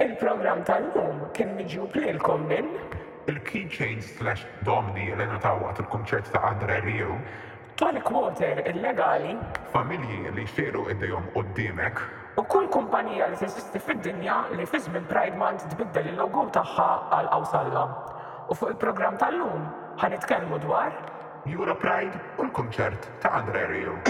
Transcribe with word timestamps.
Il-program 0.00 0.62
tal-lum 0.64 1.18
kien 1.36 1.50
niġu 1.58 1.84
plilkom 1.92 2.46
minn 2.48 2.70
il-keychain 3.28 3.98
slash 4.04 4.46
domni 4.64 5.10
li 5.18 5.26
natawat 5.32 5.82
il-kumċert 5.82 6.30
ta' 6.32 6.40
Andre 6.50 6.78
Rio. 6.86 7.18
tal 7.76 7.98
Water 8.14 8.62
illegali. 8.70 9.34
Familji 9.74 10.32
li 10.38 10.46
xeru 10.54 10.86
id-dejom 10.94 11.28
u 11.36 11.42
d-dimek. 11.50 12.00
U 12.40 12.44
kull 12.54 12.70
kumpanija 12.76 13.28
li 13.34 13.42
t-sisti 13.42 13.78
fid-dinja 13.88 14.38
li 14.56 14.64
fizmin 14.72 15.04
Pride 15.12 15.36
Month 15.42 15.68
tbiddel 15.74 16.08
il-logo 16.14 16.46
taħħa 16.56 16.88
għal-awsalla. 17.18 17.84
U 18.48 18.56
fuq 18.62 18.72
il-program 18.78 19.20
tal-lum 19.26 19.68
ħanitkellmu 20.00 20.64
dwar 20.64 20.96
Euro 21.52 21.76
Pride 21.84 22.16
u 22.38 22.48
l-kumċert 22.48 23.12
ta' 23.20 23.36
Andre 23.42 23.68
Rio. 23.76 24.00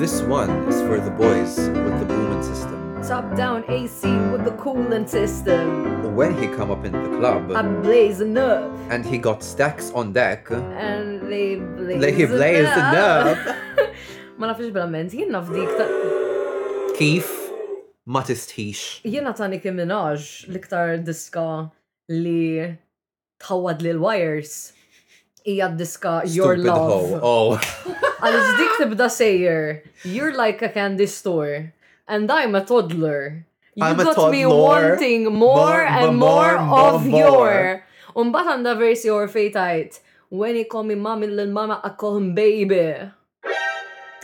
This 0.00 0.22
one 0.22 0.48
is 0.66 0.80
for 0.80 0.98
the 0.98 1.10
boys 1.10 1.58
with 1.58 1.98
the 2.00 2.06
booming 2.06 2.42
system. 2.42 3.02
Top 3.06 3.36
down 3.36 3.66
AC 3.68 4.08
with 4.32 4.46
the 4.46 4.52
cooling 4.52 5.06
system. 5.06 6.16
When 6.16 6.32
he 6.40 6.46
come 6.48 6.70
up 6.70 6.86
in 6.86 6.92
the 6.92 7.18
club, 7.18 7.52
I'm 7.52 7.82
blazing 7.82 8.34
up. 8.38 8.72
And 8.88 9.04
he 9.04 9.18
got 9.18 9.42
stacks 9.42 9.90
on 9.90 10.14
deck. 10.14 10.48
And 10.50 11.20
they 11.30 11.56
blaze 11.56 12.00
They 12.00 12.12
blazing 12.38 12.64
up. 12.64 13.36
Ma 14.38 14.44
nafx 14.48 14.72
bil-ament, 14.74 15.08
jien 15.12 15.30
naf 15.36 15.46
dik 15.54 15.68
ta' 15.78 15.88
kif 16.96 17.28
ma 18.12 18.22
tistħix. 18.30 18.86
Jiena 19.04 19.34
ta' 19.36 19.52
Nicki 19.52 19.68
Minaj 19.80 20.48
liktar 20.56 20.94
diska 21.04 21.44
li 22.08 22.56
tħawad 23.44 23.84
li 23.84 23.92
l-wires 24.00 24.56
hija 25.44 25.68
diska 25.76 26.16
Your 26.38 26.56
Love. 26.56 27.20
Oh. 27.22 28.06
Għalix 28.20 28.48
dik 28.58 28.72
tibda 28.82 29.06
sejjer, 29.08 29.60
you're 30.04 30.34
like 30.36 30.60
a 30.60 30.68
candy 30.68 31.06
store, 31.06 31.72
and 32.06 32.30
I'm 32.30 32.54
a 32.54 32.60
toddler. 32.62 33.46
You 33.74 33.84
I'm 33.86 33.96
got 33.96 34.14
toddler, 34.14 34.32
me 34.32 34.44
wanting 34.46 35.24
more, 35.32 35.32
more 35.38 35.84
and 35.84 36.18
more, 36.18 36.52
more 36.60 36.80
of 36.88 37.06
more. 37.06 37.30
your. 37.30 37.82
Umbat 38.20 38.50
għanda 38.52 38.74
versi 38.76 39.08
or 39.08 39.24
fejtajt, 39.30 40.00
when 40.28 40.58
you 40.58 40.66
call 40.68 40.84
me 40.84 40.94
mommy 40.96 41.28
lil 41.30 41.48
mama 41.54 41.78
akkohom 41.86 42.34
baby. 42.36 43.08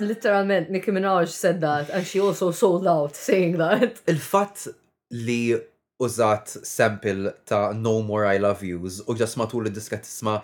Literalment, 0.00 0.68
Nicki 0.70 0.92
Minaj 0.92 1.28
said 1.32 1.62
that, 1.62 1.88
and 1.88 2.06
she 2.06 2.20
also 2.20 2.50
sold 2.50 2.86
out 2.86 3.16
saying 3.16 3.56
that. 3.62 4.02
Il-fat 4.06 4.66
li 5.10 5.56
użat 6.02 6.48
sample 6.66 7.32
ta' 7.46 7.72
No 7.72 8.02
More 8.02 8.26
I 8.26 8.36
Love 8.36 8.60
Yous 8.66 9.00
u 9.06 9.16
ġas 9.16 9.38
matul 9.40 9.70
id-diska 9.70 9.96
tisma 10.04 10.36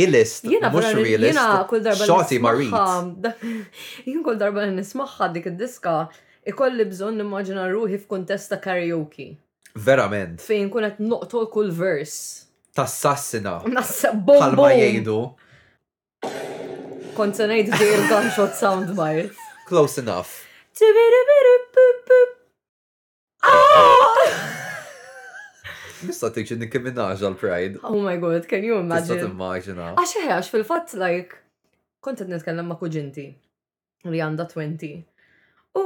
illest 0.04 0.46
illest 0.46 0.48
mhux 0.48 0.96
realist. 1.00 1.42
Shorty 2.06 2.40
kull 2.40 2.56
darba 2.56 3.36
Jien 4.08 4.24
kull 4.24 4.40
darba 4.42 4.66
nismaħħa 4.72 5.32
dik 5.36 5.52
id-diska 5.52 5.96
ikolli 6.54 6.88
bżonn 6.96 7.20
nimmaġina 7.22 7.68
ruħi 7.76 8.00
f'kuntest 8.06 8.54
ta' 8.56 8.62
karaoke. 8.64 9.28
Verament. 9.76 10.40
Fejn 10.48 10.72
qed 10.74 11.04
noqtol 11.12 11.50
kull 11.54 11.72
vers. 11.76 12.16
Tassassina. 12.74 13.60
Nassabbom. 13.68 14.40
Palma 14.40 14.72
jgħidu. 14.74 15.20
Kont 17.18 17.38
se 17.38 17.46
ngħid 17.46 17.70
dir 17.78 18.00
gunshot 18.10 18.56
sound 18.58 18.94
bites. 18.98 19.38
Close 19.70 20.00
enough. 20.02 20.30
Nista 26.04 26.30
tikxin 26.36 26.58
Nicki 26.64 26.82
Minaj 26.84 27.22
għal-Pride. 27.28 27.84
Oh 27.86 28.00
my 28.02 28.16
god, 28.20 28.48
can 28.50 28.66
you 28.66 28.80
imagine? 28.82 29.20
Nista 29.22 29.28
timmaġina. 29.28 29.92
Għax 30.02 30.16
għax 30.24 30.50
fil-fat, 30.56 30.96
like, 31.02 31.38
kont 32.04 32.22
qed 32.24 32.34
nitkellem 32.34 32.68
ma' 32.74 32.80
kuġinti 32.82 33.28
li 34.10 34.24
għandha 34.26 34.48
20. 34.50 35.04
U 35.80 35.84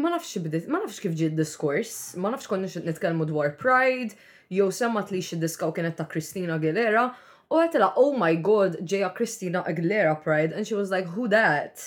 ma 0.00 0.14
nafx 0.14 0.30
x'ibdit, 0.36 0.70
ma 0.70 0.84
nafx 0.84 1.02
kif 1.02 1.16
ġiet 1.18 1.34
diskors, 1.38 1.96
ma 2.22 2.30
nafx 2.32 2.48
konna 2.50 2.70
nitkellmu 2.86 3.26
dwar 3.28 3.56
Pride, 3.58 4.14
jew 4.54 4.70
semmat 4.72 5.10
li 5.12 5.20
xi 5.24 5.40
diska 5.42 5.66
u 5.66 5.74
kienet 5.76 5.98
ta' 5.98 6.06
Kristina 6.10 6.56
Aguilera, 6.60 7.10
u 7.50 7.58
għatila, 7.58 7.88
oh 8.00 8.12
my 8.18 8.36
god, 8.42 8.76
ġeja 8.86 9.08
Christina 9.16 9.62
Aguilera 9.66 10.14
Pride, 10.22 10.54
and 10.56 10.66
she 10.66 10.76
was 10.78 10.90
like, 10.94 11.06
who 11.14 11.26
that? 11.32 11.82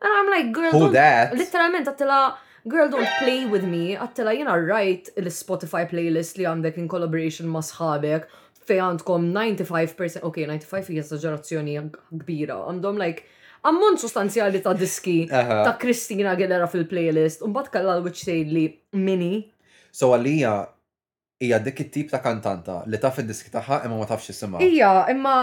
And 0.00 0.08
I'm 0.12 0.30
like, 0.32 0.52
girl, 0.56 0.72
who 0.72 0.88
that? 0.94 1.34
Literalment, 1.36 1.88
għatila, 1.90 2.20
girl, 2.68 2.88
don't 2.88 3.18
play 3.20 3.44
with 3.44 3.66
me, 3.68 3.94
għatila, 4.00 4.32
jena 4.38 4.56
right 4.60 5.10
il-Spotify 5.20 5.84
playlist 5.90 6.40
li 6.40 6.46
għandek 6.48 6.78
in 6.80 6.88
collaboration 6.88 7.50
ma 7.52 7.60
sħabek, 7.64 8.26
fej 8.64 8.80
għandkom 8.80 9.28
95%, 9.34 10.22
ok, 10.24 10.42
95% 10.48 10.94
hija 10.94 11.04
eżagġerazzjoni 11.04 11.76
kbira, 12.22 12.56
għandhom 12.70 13.00
like 13.02 13.26
ammont 13.68 14.00
sostanzjali 14.00 14.62
ta' 14.64 14.72
diski 14.76 15.24
ta' 15.28 15.76
Kristina 15.84 16.32
Aguilera 16.32 16.68
fil-playlist, 16.72 17.44
un 17.44 17.52
bat 17.52 17.68
kalla 17.72 17.98
l-witch 18.00 18.24
li 18.32 18.70
mini. 19.04 19.34
So 19.92 20.14
għalija 20.16 20.56
hija 21.44 21.58
dik 21.64 21.80
it-tip 21.84 22.08
ta' 22.14 22.22
kantanta 22.26 22.76
li 22.92 22.98
taf 23.04 23.18
id-diski 23.22 23.52
tagħha 23.56 23.82
imma 23.86 23.98
ma 24.02 24.08
tafx 24.12 24.32
isimha. 24.34 24.62
Ija, 24.70 24.92
imma 25.14 25.34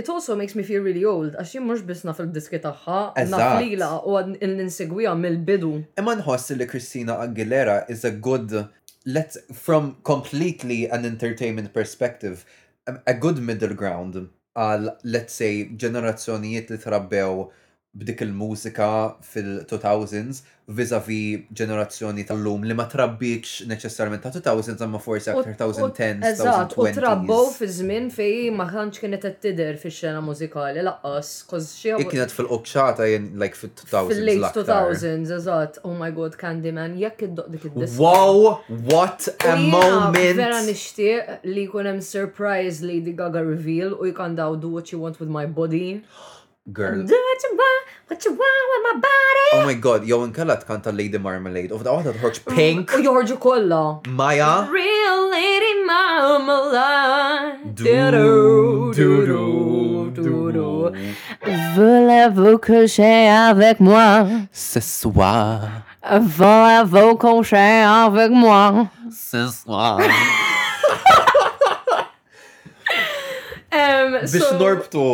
it 0.00 0.08
also 0.12 0.34
makes 0.42 0.54
me 0.58 0.62
feel 0.68 0.82
really 0.88 1.04
old 1.12 1.34
għax 1.38 1.52
jien 1.56 1.66
mhux 1.68 1.84
biss 1.88 2.04
naf 2.08 2.20
il-diski 2.24 2.60
tagħha, 2.66 3.00
u 3.22 3.48
lila 3.64 3.90
u 4.12 4.16
ninsegwiha 4.34 5.14
mill-bidu. 5.24 5.72
Imma 6.02 6.16
nħoss 6.22 6.56
li 6.60 6.68
Kristina 6.72 7.18
Aguilera 7.26 7.80
is 7.96 8.04
a 8.08 8.12
good 8.28 8.54
let's 9.18 9.38
from 9.66 9.96
completely 10.12 10.80
an 10.96 11.04
entertainment 11.04 11.72
perspective 11.78 12.44
a 13.12 13.14
good 13.24 13.40
middle 13.50 13.74
ground 13.80 14.20
għal 14.58 14.90
let's 15.16 15.34
say 15.40 15.66
ġenerazzjonijiet 15.80 16.70
li 16.70 16.78
trabbew 16.82 17.44
b'dik 17.92 18.22
il-mużika 18.24 18.88
fil-2000s 19.20 20.38
vis-a-vis 20.76 21.42
ġenerazzjoni 21.60 22.22
tal-lum 22.24 22.62
li 22.64 22.72
ma 22.78 22.86
trabbiċ 22.88 23.66
neċessarment 23.68 24.24
ta' 24.24 24.32
2000s 24.38 24.80
imma 24.86 24.96
forsi 25.02 25.28
aktar 25.32 25.58
2010s. 25.58 26.22
Eżat, 26.30 26.72
u 26.80 26.86
trabbow 26.96 27.50
fi 27.52 27.68
żmien 27.76 28.06
fej 28.14 28.48
ma 28.56 28.64
tantx 28.70 29.02
kienet 29.02 29.26
t-tider 29.26 29.76
fix-xena 29.82 30.22
mużikali 30.24 30.80
laqqas 30.88 31.34
koz 31.52 31.68
xi. 31.82 31.94
Kienet 32.14 32.32
fil 32.38 32.48
okċata 32.56 33.10
jien 33.10 33.28
like 33.42 33.60
fit-2000s. 33.60 34.10
Fil-late 34.32 34.64
2000s, 34.72 35.36
eżat. 35.42 35.80
Oh 35.84 35.92
my 35.98 36.08
god, 36.16 36.40
Candyman, 36.40 36.96
jekk 37.04 37.26
iddoq 37.28 37.52
dik 37.58 37.68
id 37.74 37.80
Wow, 38.00 38.60
what 38.88 39.28
a 39.44 39.58
moment! 39.68 40.38
Vera 40.40 40.64
nixtieq 40.64 41.42
li 41.52 41.68
jkun 41.68 41.92
hemm 41.92 42.00
surprise 42.08 42.80
Lady 42.80 43.12
Gaga 43.20 43.44
reveal 43.44 43.92
u 44.00 44.08
jkandaw 44.14 44.56
do 44.64 44.72
what 44.78 44.92
you 44.96 45.04
want 45.04 45.20
with 45.20 45.28
my 45.28 45.44
body. 45.46 45.98
Girl. 46.70 46.94
Do 46.94 47.18
what 47.18 47.40
you 47.42 47.56
want, 47.56 47.88
what 48.06 48.24
you 48.24 48.32
want 48.34 48.66
with 48.70 48.94
my 48.94 49.00
body. 49.00 49.50
Oh 49.50 49.62
my 49.66 49.74
god, 49.74 50.06
jew 50.06 50.18
inkella 50.22 50.56
tkanta 50.62 50.92
Lady 50.96 51.18
Marmalade. 51.18 51.72
U 51.74 51.78
f'da 51.80 51.90
waħda 51.96 52.12
tħorġ 52.20 52.36
pink. 52.52 52.92
U 52.94 53.00
joħorġu 53.02 53.38
kollha. 53.42 53.80
Maya. 54.06 54.52
Real 54.70 55.18
Lady 55.32 55.72
Marmalade. 55.88 57.74
Do 57.82 57.96
do 58.14 58.28
do 58.94 59.10
do. 59.30 59.42
doodoo. 60.20 60.92
Voulez-vous 61.74 62.60
coucher 62.62 63.26
avec 63.40 63.80
moi? 63.80 64.46
Ce 64.52 64.78
soir. 64.80 65.82
Voulez-vous 66.12 67.16
coucher 67.18 67.82
avec 67.82 68.30
moi? 68.30 68.86
Ce 69.10 69.48
soir. 69.50 69.98
Biex 74.12 74.54
norbtu 74.60 75.04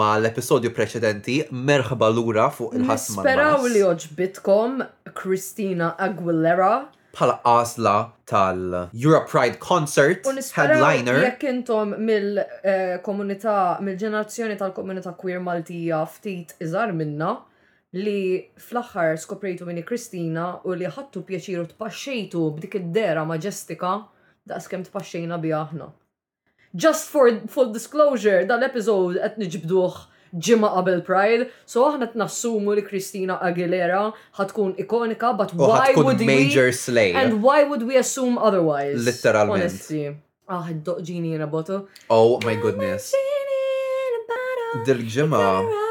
ma 0.00 0.08
l-episodju 0.18 0.70
preċedenti, 0.76 1.34
merħba 1.68 2.08
lura 2.16 2.46
fuq 2.52 2.76
il-ħasma. 2.78 3.24
Speraw 3.24 3.66
li 3.68 3.82
oġbitkom 3.84 4.78
Christina 5.20 5.90
Aguilera 6.06 6.70
bħala 7.16 7.34
għazla 7.50 7.92
tal-Europe 8.32 9.30
Pride 9.32 9.58
Concert 9.60 10.28
headliner. 10.54 11.20
Jekk 11.26 11.46
intom 11.52 11.92
mill-komunità, 12.08 13.56
eh, 13.76 13.84
mill-ġenerazzjoni 13.88 14.56
tal-komunità 14.60 15.12
queer 15.18 15.42
Maltija 15.44 16.00
ftit 16.08 16.54
iżar 16.64 16.94
minna 16.96 17.34
li 17.98 18.16
fl-axħar 18.56 19.16
skoprejtu 19.20 19.66
minni 19.68 19.84
Kristina 19.88 20.52
u 20.64 20.76
li 20.76 20.88
ħattu 20.88 21.26
pjaċiru 21.28 21.68
tpaxxejtu 21.74 22.46
b'dik 22.56 22.80
id-dera 22.82 23.24
maġestika 23.28 23.96
daqs 24.48 24.68
kem 24.72 24.84
tpaxxejna 24.88 25.40
bi 25.44 25.52
aħna 25.62 25.88
just 26.84 27.04
for 27.12 27.24
full 27.54 27.70
disclosure, 27.78 28.40
dal-episod 28.48 29.18
qed 29.18 29.36
niġbduh 29.42 29.98
ġimma 30.46 30.68
qabel 30.76 31.00
Pride, 31.08 31.46
so 31.72 31.84
aħna 31.88 32.08
t-nassumu 32.12 32.74
li 32.78 32.82
Kristina 32.86 33.38
Aguilera 33.48 34.00
ħatkun 34.38 34.74
ikonika, 34.84 35.30
but 35.36 35.52
oh, 35.58 35.72
why 35.72 35.90
would 35.96 36.20
major 36.30 36.66
we... 36.70 36.76
slay. 36.84 37.10
And 37.18 37.42
why 37.42 37.64
would 37.64 37.82
we 37.82 37.96
assume 38.04 38.38
otherwise? 38.38 39.04
Literalment. 39.10 39.64
Honestly. 39.64 40.16
Ah, 40.48 40.64
id 40.72 40.88
oh 40.88 40.96
in 41.00 41.40
a 41.44 41.46
bottle. 41.46 41.88
Oh 42.08 42.40
my 42.46 42.54
goodness. 42.62 43.10
Dil-ġimma. 44.86 45.86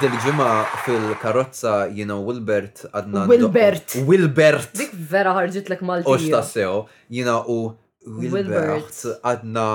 Dil-ġimma 0.00 0.48
fil-karozza 0.86 1.72
jina 1.92 2.16
Wilbert 2.18 2.86
għadna. 2.96 3.26
Wilbert. 3.30 3.92
Wilbert. 4.08 4.70
Dik 4.78 4.94
vera 5.10 5.34
ħarġit 5.36 5.68
l-ek 5.68 5.82
Malti. 5.86 6.08
Ux 6.08 6.30
ta' 6.32 6.40
sew, 6.48 6.86
jina 7.12 7.34
u 7.50 7.58
Wilbert 8.20 9.02
għadna 9.20 9.66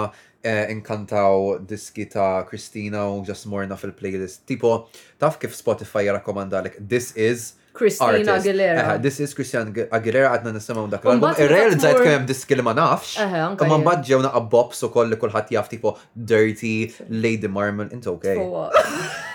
eh, 0.41 0.63
inkantaw 0.73 1.57
diski 1.69 2.07
ta' 2.11 2.41
Kristina 2.49 3.05
u 3.11 3.21
ġas 3.27 3.45
morna 3.51 3.77
fil-playlist. 3.79 4.41
Tipo, 4.49 4.87
taf 5.21 5.37
kif 5.41 5.53
Spotify 5.57 6.07
jarakomanda 6.09 6.63
l-ek, 6.63 6.79
This 6.81 7.13
Is 7.13 7.51
Kristina 7.77 8.39
Aguilera. 8.39 8.97
This 9.01 9.19
is 9.21 9.35
Kristina 9.37 9.69
Aguilera 9.93 10.33
għadna 10.39 10.55
nisimaw 10.57 10.87
dak 10.95 11.05
l-album. 11.05 11.35
Ir-realizzajt 11.43 12.01
kemm 12.01 12.25
diski 12.31 12.57
li 12.57 12.65
ma 12.65 12.73
nafx. 12.77 13.19
Ma 13.21 13.53
mbagħad 13.83 14.09
ġew 14.09 14.23
naqab 14.25 14.49
bops 14.55 14.81
ukoll 14.89 15.13
li 15.13 15.21
kulħadd 15.21 15.53
jaf 15.59 15.69
tipo 15.75 15.93
Dirty 16.17 16.75
Lady 17.13 17.47
Marmon, 17.51 17.93
inti 17.93 18.09
okay. 18.09 18.41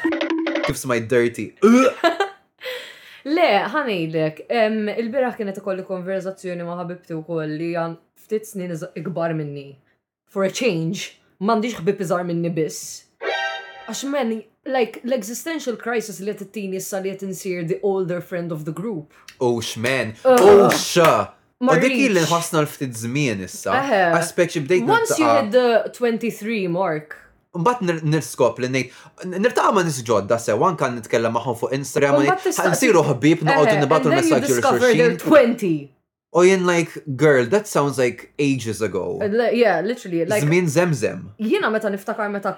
Kif 0.65 0.87
my 0.87 0.99
dirty. 1.01 1.53
Le, 3.23 3.49
ħanejdlek, 3.71 4.39
il-biraħ 4.51 5.37
kienet 5.39 5.59
ikolli 5.61 5.85
konverzazzjoni 5.87 6.65
ma 6.67 6.73
ħabibti 6.81 7.15
u 7.15 7.37
li 7.47 7.69
għan 7.79 7.93
ftit 8.19 8.49
snin 8.49 8.73
ikbar 8.99 9.31
minni. 9.39 9.69
For 10.27 10.43
a 10.43 10.51
change, 10.51 11.21
mandiġ 11.39 11.77
ħbib 11.83 12.03
iżar 12.03 12.25
minni 12.27 12.51
biss. 12.51 13.05
Għax 13.87 14.03
men, 14.11 14.35
like, 14.67 15.03
l-existential 15.07 15.79
crisis 15.79 16.19
li 16.25 16.35
t-tini 16.35 16.81
issa 16.83 16.99
li 17.05 17.15
t-insir 17.19 17.63
the 17.63 17.79
older 17.87 18.21
friend 18.21 18.51
of 18.51 18.65
the 18.67 18.73
group. 18.75 19.15
Oh 19.39 19.61
xmen, 19.63 20.17
Oh 20.27 20.67
ux! 20.67 20.91
Ma 21.63 21.77
dik 21.79 21.95
li 22.11 22.25
ħasna 22.27 22.65
l-ftit 22.67 22.97
zmin 23.05 23.45
issa. 23.47 23.71
Aspect 24.19 24.57
bdejt. 24.67 24.87
Once 24.89 25.15
you 25.17 25.29
hit 25.31 25.53
the 25.55 25.93
23 25.95 26.67
mark. 26.67 27.21
Mbatt 27.53 27.81
nirskop 27.85 28.59
li 28.65 28.69
ngħid 28.73 29.27
nirtaqa' 29.37 29.73
ma' 29.77 29.83
nies 29.87 29.99
se, 30.47 30.55
wan 30.61 30.79
kan 30.81 30.95
nitkellem 30.97 31.35
maħu 31.37 31.55
fuq 31.61 31.75
Instagram 31.77 32.23
nsiru 32.25 33.03
ħbieb 33.11 33.43
noqogħdu 33.49 33.83
nibgħatu 33.83 34.15
messaġġi 34.17 35.09
l 35.09 35.77
Oh 36.35 36.41
in 36.41 36.65
like, 36.65 36.91
girl, 37.15 37.45
that 37.45 37.67
sounds 37.67 37.99
like 37.99 38.33
ages 38.39 38.81
ago. 38.81 39.21
yeah, 39.53 39.83
literally. 39.85 40.25
Like, 40.25 40.43
Zmin 40.43 40.65
zemzem. 40.77 41.19
Jena 41.39 41.71
meta 41.71 41.89
niftakar 41.91 42.31
meta 42.33 42.51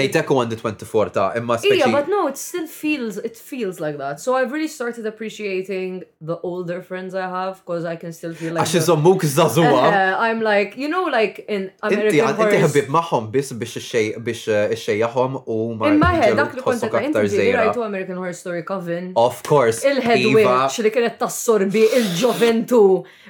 Nejtek 0.00 0.28
u 0.34 0.44
24 0.44 1.10
ta' 1.14 1.32
imma 1.38 1.56
speċi. 1.56 1.78
Yeah, 1.78 1.90
but 1.90 2.06
no, 2.06 2.26
it 2.28 2.36
still 2.36 2.66
feels, 2.66 3.16
it 3.16 3.34
feels 3.34 3.80
like 3.80 3.96
that. 3.96 4.20
So 4.20 4.34
I've 4.34 4.52
really 4.52 4.68
started 4.68 5.06
appreciating 5.06 6.04
the 6.20 6.36
older 6.40 6.82
friends 6.82 7.14
I 7.14 7.26
have, 7.26 7.62
because 7.64 7.86
I 7.86 7.96
can 7.96 8.12
still 8.12 8.34
feel 8.34 8.52
like... 8.52 8.64
Għax 8.64 8.82
iżommuk 8.82 9.22
zazuwa. 9.24 9.80
Uh, 9.88 10.16
I'm 10.26 10.42
like, 10.42 10.76
you 10.76 10.90
know, 10.90 11.04
like 11.04 11.46
in 11.48 11.70
American 11.82 12.26
horror... 12.34 12.52
Inti 12.52 12.60
ħabib 12.66 12.92
maħom 12.98 13.30
bis 13.32 13.54
biex 13.56 14.52
xejjaħom 14.84 15.40
uh, 15.40 15.48
u 15.48 15.72
ma' 15.80 15.88
In 15.94 15.98
my 16.04 16.12
head, 16.20 16.36
dak 16.42 16.52
li 16.60 16.66
kontet 16.68 17.00
inti 17.00 17.48
rajtu 17.56 17.86
American 17.88 18.20
Horror 18.20 18.36
Story 18.42 18.62
Coven. 18.68 19.14
Of 19.16 19.42
course. 19.48 19.80
Il-head 19.82 20.28
iva. 20.28 20.68
li 20.84 20.92
kienet 20.98 21.16
tassorbi 21.24 21.88
il-ġoventu 22.02 22.84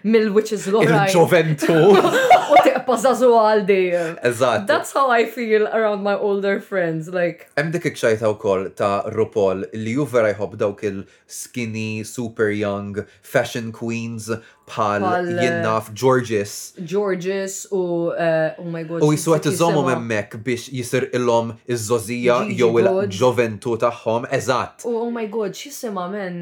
mill-witches 0.07 0.67
l-oħra. 0.69 1.03
Il-ġoventu. 1.09 1.77
U 2.55 2.59
teqpa 2.65 2.97
zazu 3.01 3.31
għal 3.41 3.63
Eżatt. 3.73 4.67
That's 4.69 4.93
how 4.93 5.09
I 5.11 5.25
feel 5.25 5.67
around 5.67 6.03
my 6.03 6.15
older 6.17 6.61
friends. 6.61 7.09
Like. 7.09 7.49
Hemm 7.57 7.73
dik 7.73 7.87
iċċajta 7.93 8.29
wkoll 8.35 8.69
ta' 8.77 9.07
RuPaul 9.15 9.65
li 9.79 9.95
ju 9.97 10.05
vera 10.09 10.31
jħobb 10.35 10.59
dawk 10.61 10.85
il-skinny, 10.91 12.05
super 12.05 12.51
young, 12.53 13.01
fashion 13.23 13.73
queens 13.73 14.29
pal, 14.69 15.05
jinnaf 15.29 15.89
eh, 15.91 15.95
Georges. 15.95 16.53
Georges 16.81 17.57
eh, 17.67 17.77
oh 17.77 18.11
u 18.13 18.13
oh 18.13 18.69
my 18.73 18.85
god. 18.89 19.05
U 19.05 19.13
jiswet 19.15 19.49
iżomhom 19.53 19.89
hemmhekk 19.93 20.37
biex 20.47 20.69
jisir 20.75 21.09
ilhom 21.17 21.55
iż-żożija 21.67 22.43
jew 22.53 22.71
il-ġoventu 22.85 23.79
tagħhom. 23.87 24.29
Eżatt. 24.41 24.85
Oh 24.91 25.09
my 25.15 25.29
god, 25.33 25.57
a 25.57 26.07
men 26.19 26.37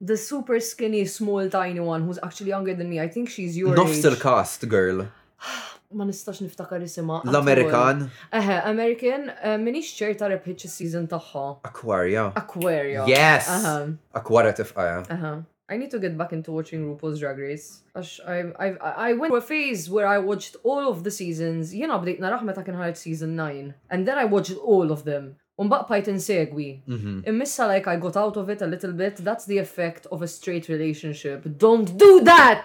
the 0.00 0.16
super 0.16 0.60
skinny, 0.60 1.04
small, 1.04 1.48
tiny 1.48 1.80
one 1.80 2.04
who's 2.04 2.18
actually 2.22 2.48
younger 2.48 2.74
than 2.74 2.88
me. 2.88 3.00
I 3.00 3.08
think 3.08 3.28
she's 3.30 3.56
your 3.58 3.74
Nofs 3.74 4.04
il-cast, 4.04 4.68
girl. 4.68 5.08
ma 5.92 6.04
nistax 6.04 6.40
niftakar 6.46 6.82
isima. 6.84 7.22
L-Amerikan? 7.26 8.08
Eħe, 8.32 8.58
American, 8.70 9.28
eh, 9.42 9.56
minix 9.58 9.88
ċerta 9.98 10.28
repħiċ 10.34 10.68
season 10.70 11.06
taħħa. 11.10 11.44
Aquaria. 11.70 12.26
Aquaria. 12.38 13.06
Yes! 13.10 13.48
Aquaria 14.20 14.52
tifqaja. 14.54 14.98
Eħe. 15.14 15.30
I 15.70 15.76
need 15.78 15.90
to 15.90 15.98
get 16.00 16.16
back 16.16 16.32
into 16.32 16.50
watching 16.52 16.84
RuPaul's 16.86 17.18
Drag 17.20 17.36
Race. 17.40 17.82
Għax 17.96 18.12
I, 18.26 18.36
I, 18.64 18.68
I 18.68 19.08
went 19.14 19.32
through 19.32 19.40
a 19.42 19.48
phase 19.48 19.90
where 19.90 20.06
I 20.06 20.16
watched 20.18 20.56
all 20.62 20.88
of 20.92 21.02
the 21.04 21.10
seasons. 21.12 21.72
Jena 21.76 21.98
bdejt 22.00 22.20
naraħ 22.24 22.44
meta 22.50 22.62
kien 22.64 22.78
season 22.96 23.34
9. 23.36 23.74
And 23.90 24.06
then 24.08 24.16
I 24.18 24.24
watched 24.26 24.56
all 24.64 24.92
of 24.92 25.04
them. 25.04 25.34
Umbaqbajt 25.58 26.06
insegwi. 26.06 26.80
Mhm. 26.86 27.22
Immissa 27.26 27.66
like 27.66 27.88
I 27.88 27.96
got 27.96 28.16
out 28.16 28.36
of 28.36 28.48
it 28.48 28.62
a 28.62 28.66
little 28.66 28.92
bit, 28.92 29.16
that's 29.16 29.44
the 29.44 29.58
effect 29.58 30.06
of 30.12 30.22
a 30.22 30.28
straight 30.28 30.68
relationship. 30.68 31.42
Don't 31.58 31.98
do 31.98 32.20
that! 32.22 32.64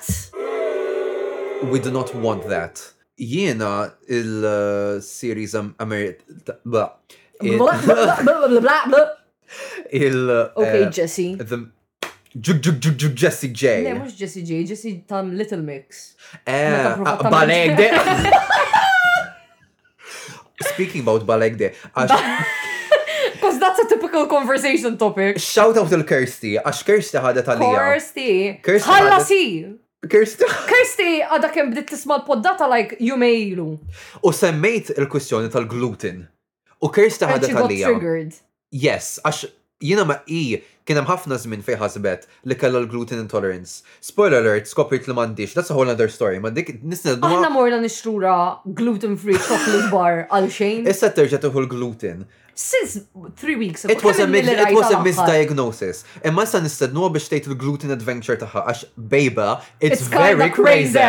We 1.72 1.80
do 1.80 1.90
not 1.92 2.14
want 2.14 2.48
that. 2.50 2.76
Jiena 3.20 3.94
il-series 4.08 5.54
Ameri... 5.56 6.18
Il... 9.92 10.32
Okay, 10.58 10.90
Jesse. 10.90 11.36
j 12.46 12.54
juk 12.60 12.80
juk 12.80 12.96
juk 12.98 13.14
Jesse 13.16 13.50
J. 13.50 13.84
Ne, 13.84 13.94
mux 13.94 14.14
Jesse 14.18 14.42
J, 14.44 14.64
Jesse 14.66 15.04
tam 15.08 15.36
Little 15.36 15.62
Mix. 15.62 16.16
Eh, 16.46 16.84
uh, 16.84 17.30
Balegde. 17.30 17.88
Speaking 20.64 21.02
about 21.02 21.28
Balegde, 21.28 21.76
that's 23.78 23.86
a 23.86 23.96
typical 23.96 24.26
conversation 24.28 24.98
topic. 24.98 25.40
Shout 25.40 25.78
out 25.78 25.90
to 25.90 26.04
Kirsty, 26.12 26.54
Ash 26.68 26.82
Kirsty 26.88 27.18
ħadet 27.26 27.50
għalija. 27.50 27.80
Kirsty. 27.82 28.28
Kirsty. 28.62 28.90
Ħallasi. 28.90 29.46
Kirsty. 30.14 30.50
Kirsty! 30.70 31.10
għada 31.36 31.50
kem 31.56 31.72
bdit 31.74 31.88
tisma 31.94 32.18
l-poddata 32.20 32.68
like 32.76 32.98
you 33.04 33.18
may 33.20 33.36
ilu. 33.54 33.74
U 34.22 34.34
semmejt 34.36 34.94
il-kwistjoni 34.98 35.52
tal-gluten. 35.54 36.26
U 36.84 36.92
Kirsti 36.94 37.30
ħadet 37.32 37.56
għalija. 37.58 37.98
Yes, 38.72 39.20
Ash 39.26 39.48
jiena 39.84 40.06
ma 40.08 40.16
i 40.34 40.44
kien 40.88 40.98
hemm 41.00 41.08
ħafna 41.08 41.38
żmien 41.44 41.62
fejn 41.66 41.80
ħasbet 41.80 42.28
li 42.50 42.56
kellha 42.60 42.80
l-gluten 42.84 43.22
intolerance. 43.24 43.84
Spoiler 44.04 44.42
alert, 44.44 44.68
skopriet 44.72 45.06
li 45.08 45.16
m'għandix, 45.16 45.54
that's 45.58 45.72
a 45.72 45.78
whole 45.78 45.92
other 45.94 46.10
story, 46.12 46.40
ma 46.44 46.52
dik 46.56 46.74
nisna 46.82 47.18
dwa. 47.20 47.32
Aħna 47.38 47.50
morna 47.54 47.80
nixtrura 47.84 48.38
gluten 48.80 49.16
free 49.20 49.38
chocolate 49.40 49.92
bar 49.94 50.24
għal 50.30 50.50
xejn. 50.60 50.88
Issa 50.92 51.12
terġa' 51.18 51.40
tuħu 51.46 51.66
l-gluten. 51.66 52.24
Since 52.54 53.08
three 53.42 53.56
weeks 53.58 53.84
ago. 53.86 53.94
It 53.96 54.04
was 54.06 54.20
a, 54.22 54.28
it 54.34 54.74
was 54.76 54.92
a 54.94 55.00
misdiagnosis. 55.02 56.04
Imma 56.30 56.44
sa 56.46 56.60
nistednuha 56.64 57.10
biex 57.16 57.32
tgħid 57.32 57.50
il-gluten 57.54 57.96
adventure 57.96 58.36
tagħha 58.44 58.66
għax 58.70 58.84
bejba, 59.10 59.48
it's, 59.80 60.06
very 60.12 60.52
crazy. 60.52 61.08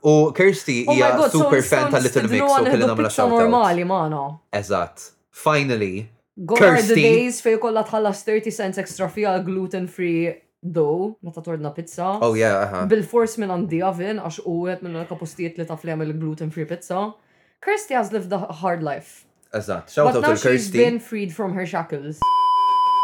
u 0.00 0.12
Kirsti, 0.36 0.78
oh 0.88 0.94
hija 0.96 1.12
super 1.32 1.60
fan 1.64 1.90
tal 1.92 2.00
Little 2.04 2.24
Mix 2.30 2.44
u 2.54 2.62
kelli 2.68 2.86
nagħmilha 2.86 3.10
xogħol. 3.16 3.36
normali 3.50 3.84
mana. 3.88 4.22
Eżatt. 4.56 5.08
Finally, 5.40 6.06
Go 6.46 6.56
are 6.56 6.80
the 6.80 6.96
days 6.96 7.40
fej 7.44 7.58
kolla 7.60 7.82
tħallas 7.84 8.22
30 8.24 8.54
cents 8.54 8.78
extra 8.80 9.08
fija 9.12 9.34
gluten 9.44 9.84
free 9.92 10.32
dough 10.62 11.16
meta 11.26 11.42
torna 11.44 11.72
pizza. 11.76 12.14
Oh 12.26 12.32
yeah, 12.34 12.56
aha. 12.56 12.66
Uh-huh. 12.70 12.86
Bil-fors 12.92 13.36
minn 13.42 13.52
għandi 13.52 13.82
oven 13.88 14.22
għax 14.24 14.40
uwet 14.48 14.84
minn 14.86 14.96
l-kapostijiet 15.02 15.58
li 15.60 15.66
taf 15.68 15.84
li 15.84 15.96
gluten 16.14 16.50
free 16.50 16.64
pizza. 16.64 17.12
Kirsty 17.60 17.94
has 17.94 18.10
lived 18.12 18.32
a 18.32 18.38
hard 18.38 18.82
life. 18.82 19.26
Eżatt, 19.52 19.90
shout 19.90 20.06
out 20.06 20.12
to 20.14 20.20
Kirsty. 20.20 20.20
But 20.46 20.52
now 20.52 20.56
she's 20.56 20.70
been 20.70 20.98
freed 21.00 21.34
from 21.34 21.52
her 21.54 21.66
shackles. 21.66 22.20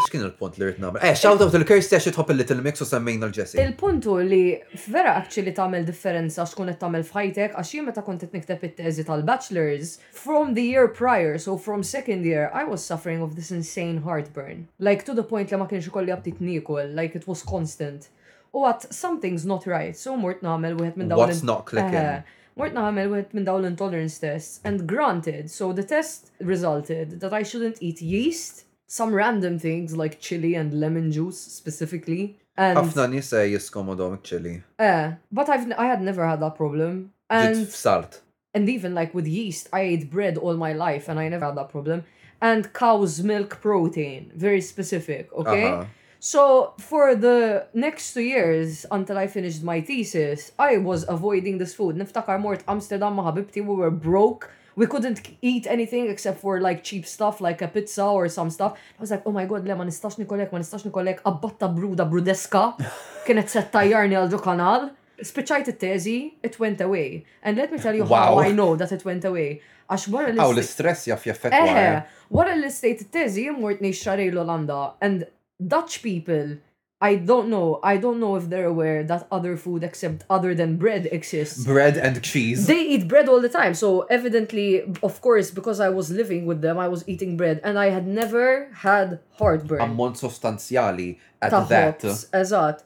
X'kien 0.04 0.20
il-punt 0.28 0.58
li 0.60 0.66
rrit 0.66 0.80
nagħmel? 0.82 1.00
Eh, 1.08 1.14
shout 1.16 1.40
out 1.40 1.52
to 1.54 1.58
the 1.60 1.64
curse 1.64 1.88
tħobb 1.88 2.32
il-Little 2.34 2.60
Mix 2.64 2.82
u 2.84 2.86
semmejna 2.88 3.28
l-Jessie. 3.30 3.62
Il-puntu 3.64 4.18
li 4.28 4.52
vera 4.92 5.14
actually 5.16 5.54
tagħmel 5.56 5.86
differenza 5.88 6.44
x'kun 6.44 6.68
qed 6.68 6.78
tagħmel 6.82 7.06
f'ħajtek 7.08 7.56
għax 7.56 7.70
jien 7.72 7.86
meta 7.88 8.04
kont 8.04 8.24
qed 8.26 8.36
nikteb 8.36 8.66
it-teżi 8.68 9.06
tal-bachelors 9.08 9.94
from 10.12 10.52
the 10.58 10.64
year 10.66 10.88
prior, 11.00 11.38
so 11.40 11.56
from 11.56 11.82
second 11.86 12.28
year, 12.28 12.50
I 12.52 12.64
was 12.68 12.84
suffering 12.84 13.24
of 13.24 13.36
this 13.40 13.50
insane 13.54 14.02
heartburn. 14.04 14.66
Like 14.78 15.06
to 15.08 15.14
the 15.16 15.24
point 15.24 15.50
li 15.54 15.60
ma 15.60 15.66
kienx 15.70 15.88
ikolli 15.88 16.12
abtit 16.12 16.42
nikol, 16.44 16.92
like 16.94 17.16
it 17.16 17.24
was 17.30 17.42
constant. 17.46 18.10
U 18.52 18.66
għat 18.68 18.92
something's 18.92 19.48
not 19.48 19.64
right, 19.70 19.96
so 19.96 20.16
mort 20.20 20.44
namel 20.44 20.76
u 20.76 20.84
għet 20.90 21.00
minn 21.00 21.10
dawl. 21.14 21.24
What's 21.24 21.42
not 21.46 21.64
clicking? 21.72 22.20
Eh, 22.20 22.44
mort 22.60 22.76
u 22.76 22.86
għet 22.92 23.32
minn 23.36 23.48
dawl 23.48 23.64
intolerance 23.68 24.20
tests, 24.20 24.60
and 24.62 24.84
granted, 24.84 25.48
so 25.50 25.72
the 25.72 25.84
test 25.96 26.32
resulted 26.44 27.20
that 27.24 27.32
I 27.32 27.42
shouldn't 27.42 27.80
eat 27.80 28.02
yeast 28.04 28.65
some 28.86 29.12
random 29.12 29.58
things 29.58 29.96
like 29.96 30.20
chili 30.20 30.54
and 30.54 30.72
lemon 30.74 31.10
juice 31.10 31.40
specifically. 31.40 32.38
And 32.56 32.78
ħafna 32.78 33.10
nies 33.12 33.32
jiskomodhom 33.52 34.20
chili. 34.24 34.62
Eh, 34.78 35.12
but 35.32 35.50
I've 35.50 35.66
I 35.76 35.86
had 35.86 36.00
never 36.02 36.26
had 36.26 36.40
that 36.40 36.54
problem. 36.56 37.12
And 37.28 37.66
salt. 37.68 38.22
And 38.54 38.68
even 38.70 38.94
like 38.94 39.12
with 39.12 39.26
yeast, 39.26 39.68
I 39.72 39.80
ate 39.82 40.10
bread 40.10 40.38
all 40.38 40.56
my 40.56 40.72
life 40.72 41.08
and 41.08 41.18
I 41.20 41.28
never 41.28 41.44
had 41.44 41.56
that 41.56 41.68
problem. 41.68 42.04
And 42.40 42.72
cow's 42.72 43.22
milk 43.22 43.58
protein, 43.60 44.30
very 44.34 44.60
specific, 44.60 45.32
okay? 45.34 45.68
Uh-huh. 45.68 45.84
So 46.20 46.74
for 46.78 47.14
the 47.14 47.66
next 47.74 48.14
two 48.14 48.22
years, 48.22 48.86
until 48.90 49.18
I 49.18 49.26
finished 49.26 49.62
my 49.62 49.80
thesis, 49.82 50.52
I 50.58 50.78
was 50.78 51.04
avoiding 51.08 51.58
this 51.58 51.74
food. 51.74 51.96
Niftakar 51.96 52.40
mort 52.40 52.62
Amsterdam 52.66 53.14
ma 53.14 53.30
ħabibti, 53.30 53.60
we 53.66 53.74
were 53.74 53.90
broke 53.90 54.48
we 54.76 54.86
couldn't 54.86 55.20
eat 55.40 55.64
anything 55.66 56.08
except 56.10 56.38
for 56.40 56.60
like 56.60 56.84
cheap 56.84 57.04
stuff 57.06 57.40
like 57.40 57.60
a 57.62 57.68
pizza 57.68 58.04
or 58.04 58.28
some 58.28 58.50
stuff. 58.50 58.78
I 58.98 59.00
was 59.00 59.10
like, 59.10 59.22
oh 59.26 59.32
my 59.32 59.46
god, 59.46 59.66
le 59.66 59.74
ma 59.74 59.84
nistax 59.84 60.16
nikolek, 60.18 60.52
ma 60.52 60.58
nistax 60.58 60.84
nikolek 60.84 61.20
abbatta 61.24 61.68
bruda 61.76 62.06
brudeska 62.10 62.64
kienet 63.26 63.48
set 63.54 63.72
tajjarni 63.72 64.18
għal 64.20 64.42
kanal. 64.44 64.84
Spiċajt 65.16 65.70
it-teżi, 65.72 66.16
it 66.44 66.58
went 66.60 66.78
away. 66.84 67.24
And 67.42 67.56
let 67.56 67.72
me 67.72 67.78
tell 67.78 67.94
you 67.94 68.04
wow. 68.04 68.36
how 68.36 68.38
I 68.40 68.52
know 68.52 68.76
that 68.76 68.92
it 68.92 69.02
went 69.10 69.24
away. 69.24 69.62
Għax 69.90 70.08
wara 70.12 70.28
l-istess. 70.28 70.44
Aw 70.44 70.52
l-istress 70.56 71.06
jaff 71.08 71.24
jaffet. 71.24 71.56
Eħe, 71.56 71.86
eh? 71.94 72.18
wara 72.36 72.52
l-istess 72.58 73.06
it-teżi 73.06 73.46
mort 73.56 73.80
nejxxarej 73.80 74.28
l-Olanda. 74.34 74.82
And 75.00 75.24
Dutch 75.58 76.02
people 76.04 76.58
I 77.00 77.16
don't 77.16 77.50
know. 77.50 77.78
I 77.82 77.98
don't 77.98 78.20
know 78.20 78.36
if 78.36 78.48
they're 78.48 78.64
aware 78.66 79.04
that 79.04 79.28
other 79.30 79.58
food 79.58 79.84
except 79.84 80.24
other 80.30 80.54
than 80.54 80.78
bread 80.78 81.06
exists. 81.12 81.62
Bread 81.64 81.98
and 81.98 82.22
cheese. 82.22 82.66
They 82.66 82.80
eat 82.80 83.06
bread 83.06 83.28
all 83.28 83.40
the 83.40 83.50
time. 83.50 83.74
So 83.74 84.02
evidently, 84.02 84.82
of 85.02 85.20
course, 85.20 85.50
because 85.50 85.78
I 85.78 85.90
was 85.90 86.10
living 86.10 86.46
with 86.46 86.62
them, 86.62 86.78
I 86.78 86.88
was 86.88 87.06
eating 87.06 87.36
bread 87.36 87.60
and 87.62 87.78
I 87.78 87.90
had 87.90 88.06
never 88.06 88.70
had 88.72 89.20
heartburn. 89.32 89.82
Ammont 89.82 90.16
sostanzjali 90.16 91.18
at 91.42 91.50
ta 91.50 91.64
that. 91.64 92.00
Eżat. 92.00 92.80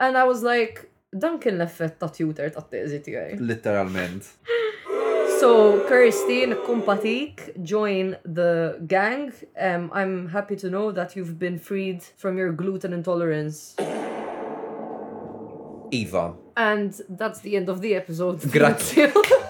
And 0.00 0.16
I 0.18 0.24
was 0.24 0.42
like, 0.42 0.90
Duncan 1.16 1.58
left 1.58 1.80
l-effett 1.80 1.98
ta' 1.98 2.08
tutor 2.08 2.48
ta' 2.50 2.62
t-teżi 2.62 3.38
So, 5.42 5.80
Christine, 5.88 6.54
Kompatik, 6.54 7.60
join 7.64 8.16
the 8.24 8.78
gang. 8.86 9.32
Um, 9.58 9.90
I'm 9.92 10.28
happy 10.28 10.54
to 10.54 10.70
know 10.70 10.92
that 10.92 11.16
you've 11.16 11.36
been 11.36 11.58
freed 11.58 12.00
from 12.16 12.38
your 12.38 12.52
gluten 12.52 12.92
intolerance. 12.92 13.74
Eva. 15.90 16.34
And 16.56 16.92
that's 17.08 17.40
the 17.40 17.56
end 17.56 17.68
of 17.68 17.80
the 17.80 17.96
episode. 17.96 18.40
Grazie. 18.52 19.08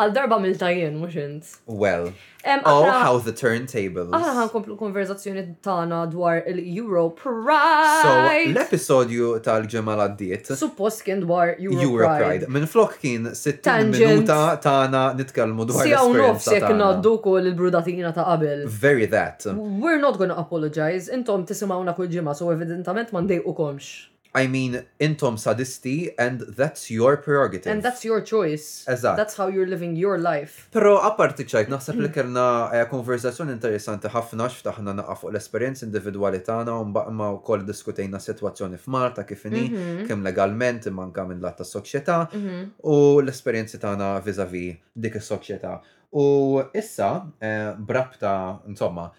għal 0.00 0.12
darba 0.16 0.36
mil-tajjen, 0.40 0.96
mux 0.96 1.16
int. 1.20 1.48
Well. 1.66 2.12
Um, 2.42 2.60
oh, 2.64 2.86
how 2.88 3.18
the 3.20 3.34
turntables. 3.36 4.08
Aħna 4.16 4.46
komplu 4.52 4.76
konverzazzjoni 4.80 5.42
tana 5.64 5.98
dwar 6.08 6.38
il-Euro 6.48 7.02
Pride. 7.18 7.98
So, 8.00 8.14
l-episodju 8.46 9.34
tal 9.44 9.66
ġemal 9.74 9.98
l-addiet. 10.00 10.48
Suppost 10.56 11.04
kien 11.04 11.20
dwar 11.26 11.52
Euro, 11.60 11.80
Euro 11.84 12.06
Pride. 12.14 12.30
Pride. 12.30 12.48
Min 12.56 12.64
flok 12.70 12.96
kien 13.02 13.28
60 13.34 13.90
minuta 13.92 14.38
tana 14.64 15.04
nitkalmu 15.18 15.68
dwar 15.68 15.84
il-Euro 15.84 16.14
Pride. 16.14 16.30
nofs 16.38 16.48
jek 16.56 16.70
naddu 16.80 17.16
kol 17.26 17.44
il-brudatina 17.50 18.14
ta' 18.16 18.24
qabel. 18.30 18.64
Very 18.86 19.04
that. 19.16 19.44
We're 19.52 20.00
not 20.00 20.16
gonna 20.22 20.38
apologize. 20.44 21.10
Intom 21.12 21.44
tisimawna 21.50 21.92
kull 21.98 22.08
ġemal, 22.08 22.38
so 22.40 22.48
evidentament 22.56 23.12
mandej 23.12 23.44
u 23.44 23.52
komx. 23.58 24.06
I 24.32 24.46
mean, 24.46 24.84
intom 25.00 25.34
sadisti 25.36 26.14
and 26.16 26.40
that's 26.40 26.88
your 26.90 27.16
prerogative. 27.16 27.72
And 27.72 27.82
that's 27.82 28.04
your 28.04 28.20
choice. 28.20 28.84
Eżatt. 28.88 29.16
That's 29.16 29.36
how 29.36 29.48
you're 29.48 29.66
living 29.66 29.96
your 29.98 30.18
life. 30.22 30.68
Pero 30.70 30.98
apparti 31.02 31.42
ċajt, 31.48 31.70
naħseb 31.72 31.98
li 31.98 32.06
mm. 32.10 32.14
kellna 32.14 32.44
eh, 32.70 32.84
konverzazzjon 32.90 33.50
interessanti 33.50 34.10
ħafna 34.12 34.46
x'ftaħna 34.52 34.94
naqa 35.00 35.16
fuq 35.18 35.32
l 35.32 35.40
esperienz 35.40 35.82
individwali 35.86 36.40
tagħna 36.46 36.76
u 36.78 36.86
baqma 36.94 37.16
ma 37.20 37.32
wkoll 37.40 37.66
diskutejna 37.66 38.22
sitwazzjoni 38.22 38.78
f'Malta 38.78 39.26
kif 39.26 39.42
inhi, 39.50 39.64
mhm. 39.66 40.06
kemm 40.06 40.22
legalment 40.30 40.86
imma 40.92 41.08
kam 41.16 41.34
in 41.34 41.42
lat 41.42 41.58
tas-soċjetà 41.58 42.20
mhm. 42.28 42.62
u 42.86 42.96
l-esperjenzi 43.24 43.82
tagħna 43.82 44.12
vis-à-vi 44.28 44.64
dik 44.94 45.18
is-soċjetà. 45.18 45.74
U 46.22 46.62
issa 46.78 47.10
eh, 47.42 47.74
brabta 47.78 48.32
insomma 48.68 49.10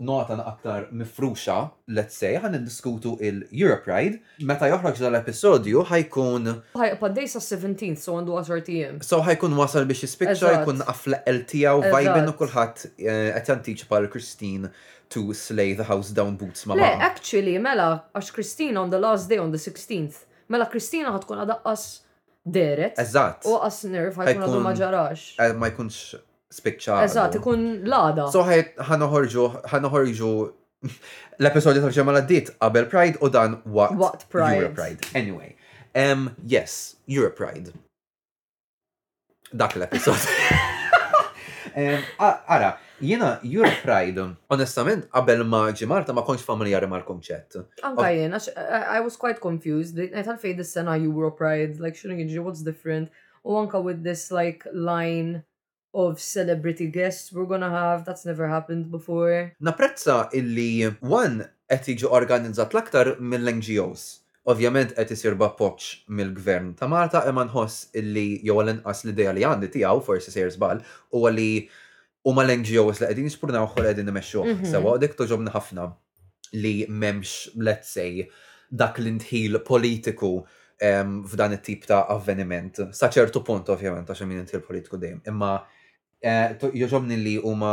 nota 0.00 0.34
aktar 0.44 0.86
mifruxa, 0.94 1.56
let's 1.90 2.16
say, 2.20 2.34
għan 2.36 2.58
diskutu 2.66 3.14
il-Europe 3.24 3.88
Ride. 3.88 4.20
Meta 4.46 4.68
joħroġ 4.70 5.00
dal-episodju, 5.02 5.84
ħajkun. 5.88 6.50
pa' 6.76 7.12
sa' 7.26 7.40
17, 7.40 7.96
so 7.98 8.18
għandu 8.18 8.36
għazar 8.38 8.62
tijem. 8.68 9.00
So 9.02 9.22
ħajkun 9.24 9.56
wasal 9.58 9.86
biex 9.88 10.04
jispicċa, 10.04 10.56
jkun 10.60 10.84
għafla 10.86 11.22
l 11.32 11.44
tijaw 11.48 11.80
u 11.80 11.92
vajbin 11.94 12.28
u 12.28 12.34
kullħat 12.38 12.84
għet 12.94 13.40
eh, 13.40 13.48
jantiċpa 13.48 14.02
l-Christine 14.04 14.70
to 15.12 15.32
slay 15.36 15.74
the 15.76 15.84
house 15.88 16.12
down 16.14 16.36
boots 16.40 16.64
ma' 16.66 16.76
Le, 16.78 16.86
actually, 17.08 17.58
mela, 17.60 18.04
għax 18.16 18.30
Christine 18.36 18.78
on 18.80 18.90
the 18.92 19.00
last 19.00 19.28
day, 19.32 19.38
on 19.40 19.50
the 19.52 19.60
16th, 19.60 20.26
mela 20.52 20.68
Christina 20.70 21.10
ħatkun 21.16 21.42
għadaqqas 21.46 21.86
deret. 22.44 23.00
Eżat. 23.00 23.48
U 23.50 23.56
għas 23.64 23.80
nerf 23.88 24.20
ħajkun 24.20 24.46
għadu 24.46 24.60
maġarax. 24.68 25.32
Eh, 25.40 25.52
ma 25.56 25.72
jkunx 25.72 26.20
spiċċa. 26.52 26.98
Eżatt, 27.06 27.38
ikun 27.38 27.64
lada. 27.88 28.26
So 28.32 28.42
ħanoħorġu, 28.44 29.46
ħanoħorġu 29.72 30.32
l-episodju 31.40 31.84
ta' 31.84 31.92
ġemma 31.94 32.14
l-addit 32.16 32.52
qabel 32.60 32.88
Pride 32.90 33.20
u 33.22 33.30
dan 33.32 33.58
waqt. 33.64 33.98
Waqt 34.02 34.28
Pride. 34.34 34.66
Euro 34.68 34.74
Pride. 34.74 35.08
Anyway. 35.16 35.54
Um, 35.94 36.30
yes, 36.48 36.96
Euro 37.08 37.30
Pride. 37.30 37.72
Dak 39.52 39.76
l-episodju. 39.76 40.38
Ara, 42.22 42.74
jena 43.00 43.38
Euro 43.48 43.70
Pride, 43.84 44.24
onestament, 44.52 45.06
qabel 45.14 45.40
ma 45.48 45.62
ġimarta 45.76 46.12
ma 46.16 46.20
konx 46.26 46.44
familjari 46.44 46.88
mal 46.90 47.00
konċett. 47.06 47.56
Anka 47.86 48.10
jena, 48.12 48.36
I 48.92 48.98
was 49.04 49.16
quite 49.16 49.40
confused. 49.40 49.96
Għetan 50.02 50.40
fej 50.42 50.58
dis-sena 50.60 50.98
Euro 51.00 51.30
Pride, 51.38 51.78
like, 51.80 51.96
xinu 52.00 52.18
jġi, 52.28 52.42
what's 52.44 52.60
different? 52.66 53.08
U 53.42 53.56
anka 53.58 53.80
with 53.80 54.02
this, 54.04 54.30
like, 54.30 54.66
line 54.72 55.42
of 55.94 56.18
celebrity 56.20 56.86
guests 56.86 57.32
we're 57.32 57.44
gonna 57.46 57.70
have. 57.70 58.04
That's 58.04 58.24
never 58.24 58.48
happened 58.48 58.90
before. 58.90 59.52
Naprezza 59.62 60.30
illi 60.32 60.88
one 61.04 61.44
qed 61.70 61.88
jiġu 61.92 62.10
organizzat 62.16 62.74
l-aktar 62.76 63.14
mill-NGOs. 63.20 64.02
Ovvjament 64.50 64.94
qed 64.98 65.12
isir 65.14 65.36
poċ 65.36 65.88
mill-gvern 66.18 66.72
ta' 66.80 66.88
Malta 66.90 67.24
imma 67.30 67.44
nħoss 67.46 67.90
illi 68.00 68.40
jew 68.46 68.56
l-inqas 68.64 69.04
l-idea 69.06 69.32
li 69.36 69.44
għandi 69.48 69.72
tiegħu 69.76 70.02
forsi 70.04 70.32
sejr 70.34 70.50
u 70.56 70.72
huwa 71.20 71.30
li 71.34 71.66
huma 72.24 72.42
l-NGOs 72.46 73.00
li 73.02 73.06
qegħdin 73.10 73.28
jispurnaw 73.28 73.68
xogħol 73.70 73.88
qegħdin 73.90 74.12
imexxuh 74.12 74.48
mhm. 74.48 74.70
sewa 74.70 74.96
dik 75.02 75.16
toġobna 75.18 75.52
ħafna 75.54 75.86
li 76.62 76.74
m'hemmx 76.88 77.54
let's 77.66 77.90
say 77.92 78.26
dak 78.70 78.98
l-intħil 79.02 79.60
politiku 79.66 80.40
ehm, 80.80 81.20
f'dan 81.28 81.56
it-tip 81.58 81.84
ta' 81.86 82.04
avveniment. 82.16 82.88
Sa 82.96 83.10
ċertu 83.12 83.44
punt 83.46 83.68
ovvjament 83.70 84.08
għax 84.10 84.24
min 84.26 84.40
intħil 84.42 84.62
politiku 84.64 84.96
dejjem, 85.02 85.20
imma 85.30 85.54
Eh, 86.22 86.54
joġobni 86.78 87.16
li 87.18 87.32
huma 87.42 87.70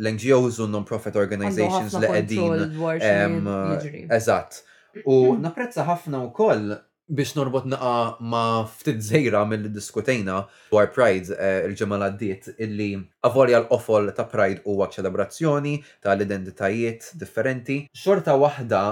l-NGOs 0.00 0.56
u 0.64 0.66
non-profit 0.72 1.18
organizations 1.20 1.92
li 2.00 2.08
għedin. 2.08 4.06
Eżatt. 4.16 4.62
U 5.04 5.36
napprezza 5.36 5.84
ħafna 5.86 6.22
wkoll 6.30 6.70
biex 7.10 7.34
norbot 7.36 7.66
naqa 7.68 7.92
ma 8.30 8.44
ftit 8.72 9.02
zejra 9.04 9.42
mill-diskutejna 9.50 10.36
dwar 10.72 10.88
Pride 10.94 11.34
eh, 11.36 11.66
il 11.66 11.74
ġemal 11.78 12.06
għaddit 12.06 12.48
illi 12.64 12.88
avolja 13.28 13.58
l-qofol 13.64 14.08
ta' 14.16 14.24
Pride 14.30 14.64
huwa 14.64 14.88
ċelebrazzjoni 14.94 15.74
ta' 16.00 16.14
l-identitajiet 16.16 17.10
differenti. 17.20 17.82
Xorta 17.92 18.38
waħda 18.40 18.82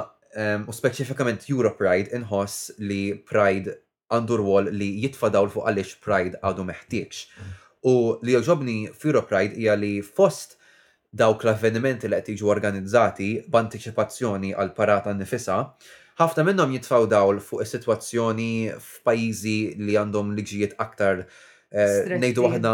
u 0.68 0.74
speċifikament 0.76 1.46
Euro 1.50 1.72
Pride 1.80 2.12
inħoss 2.20 2.76
li 2.84 3.14
Pride 3.26 3.72
għandu 4.12 4.36
rwol 4.42 4.68
li 4.76 4.90
jitfadaw 5.06 5.48
fuq 5.54 5.64
għaliex 5.72 5.96
Pride 6.04 6.36
għadu 6.44 6.66
meħtieġ. 6.68 7.22
U 7.88 7.96
li 8.26 8.34
joġobni 8.34 8.76
Firo 9.00 9.22
Pride 9.28 9.56
hija 9.56 9.74
li 9.78 9.92
fost 10.02 10.56
dawk 11.18 11.44
l-avvenimenti 11.46 12.10
li 12.12 12.18
qed 12.20 12.34
jiġu 12.36 12.50
organizzati 12.54 13.28
b'anticipazzjoni 13.52 14.50
għal 14.54 14.74
parata 14.76 15.14
nifisa, 15.16 15.60
ħafna 16.18 16.44
minnhom 16.48 16.72
jitfaw 16.74 17.06
dawl 17.10 17.38
fuq 17.48 17.62
is-sitwazzjoni 17.64 18.50
f'pajjiżi 18.76 19.56
li 19.84 19.94
għandhom 20.02 20.32
liġijiet 20.36 20.74
aktar 20.84 21.22
eh, 21.22 22.16
ngħidu 22.18 22.44
waħda 22.44 22.72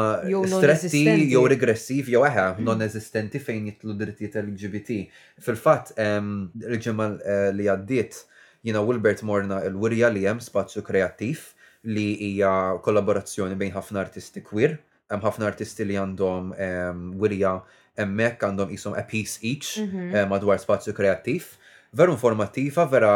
stretti 0.56 1.02
jew 1.34 1.42
regressiv 1.52 2.08
jew 2.16 2.24
eħe 2.26 2.46
mm. 2.46 2.64
non 2.66 2.82
eżistenti 2.88 3.42
fejn 3.46 3.68
jitlu 3.70 3.96
drittijiet 4.00 4.40
LGBT. 4.42 4.96
Fil-fatt 5.44 5.92
il-ġimgħa 6.02 7.08
eh, 7.12 7.50
li 7.54 7.68
għaddiet 7.76 8.24
jina 8.64 8.80
Wilbert 8.82 9.20
Morna 9.28 9.60
il-wirja 9.68 10.08
li 10.16 10.24
hemm 10.26 10.40
spazju 10.42 10.82
kreattiv 10.88 11.46
li 11.94 12.10
hija 12.32 12.58
kollaborazzjoni 12.82 13.54
bejn 13.60 13.76
ħafna 13.76 14.00
artisti 14.06 14.40
kwir 14.42 14.78
hemm 15.12 15.24
ħafna 15.24 15.46
artisti 15.48 15.84
li 15.84 15.96
għandhom 16.00 16.52
ehm, 16.56 17.02
wirja 17.20 17.54
hemmhekk 17.98 18.44
għandhom 18.48 18.70
qishom 18.72 18.94
a 18.98 19.04
piece 19.06 19.38
each 19.44 19.74
mhm. 19.82 20.12
ehm, 20.16 20.30
madwar 20.32 20.60
spazju 20.62 20.94
kreattiv. 20.96 21.50
Veru 21.94 22.14
informattiva, 22.16 22.86
vera 22.90 23.12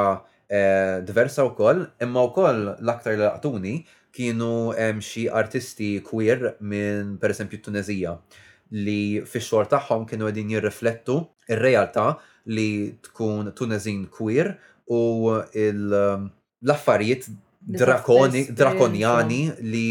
eh, 0.47 1.01
diversa 1.05 1.43
wkoll, 1.49 1.87
imma 2.05 2.23
wkoll 2.29 2.61
l-aktar 2.79 3.17
li 3.17 3.25
laqtuni 3.25 3.77
kienu 4.15 4.73
hemm 4.77 5.01
xi 5.05 5.27
artisti 5.41 5.97
queer 6.07 6.53
minn 6.61 7.17
pereżempju 7.23 7.59
Tunezija 7.65 8.15
li 8.77 9.19
fix-xogħol 9.25 9.69
tagħhom 9.73 10.03
kienu 10.09 10.29
qegħdin 10.29 10.53
jirriflettu 10.53 11.19
ir-realtà 11.55 12.11
li 12.53 12.69
tkun 13.09 13.51
Tunezin 13.57 14.07
queer 14.13 14.53
u 14.93 15.01
ehm, 15.57 16.29
l-affarijiet 16.63 17.29
drakonjani 17.69 19.47
eh, 19.51 19.57
li 19.63 19.85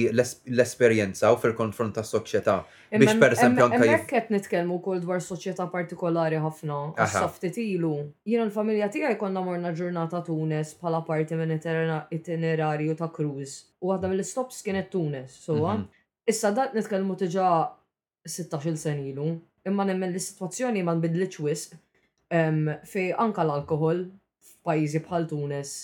l-esperienza 0.49 1.29
u 1.33 1.37
fil-konfront 1.41 1.93
ta' 1.97 2.03
soċjetà. 2.07 2.55
Biex 2.97 3.17
per 3.21 3.35
esempio 3.35 3.67
anka 3.67 3.83
jif. 3.85 4.05
Qed 4.09 4.31
nitkellmu 4.33 4.79
wkoll 4.79 5.01
dwar 5.03 5.21
soċjetà 5.21 5.67
partikolari 5.69 6.39
ħafna, 6.41 6.77
s 7.05 7.09
softit 7.13 7.59
ilu. 7.61 7.91
Jiena 8.27 8.47
l-familja 8.47 8.89
tiegħi 8.93 9.17
konna 9.21 9.43
morna 9.45 9.73
ġurnata 9.77 10.23
Tunes 10.25 10.73
bħala 10.79 11.03
parti 11.05 11.37
minn 11.37 11.53
itinerarju 12.17 12.97
ta' 12.99 13.11
Cruz. 13.13 13.53
U 13.83 13.91
waħda 13.91 14.09
mill-stops 14.15 14.63
kienet 14.65 14.89
Tunes, 14.93 15.33
so 15.45 15.59
mhm. 15.67 15.85
Issa 16.27 16.49
dat 16.51 16.73
nitkellmu 16.75 17.13
tiġa 17.15 17.51
16 18.27 18.75
sen 18.81 18.97
ilu, 19.13 19.27
imma 19.69 19.85
nemmen 19.87 20.09
l-situazzjoni 20.11 20.81
ma 20.83 20.91
nbidlitx 20.97 21.39
wisq 21.45 21.77
fej 22.83 23.13
anka 23.15 23.45
l-alkohol 23.45 24.01
f'pajjiżi 24.49 24.99
bħal 25.05 25.29
Tunes 25.31 25.75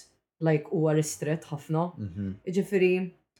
like 0.46 0.68
huwa 0.70 0.94
ristret 0.98 1.48
ħafna. 1.50 1.86
Mhm. 1.98 2.30
Ġifiri, 2.58 2.92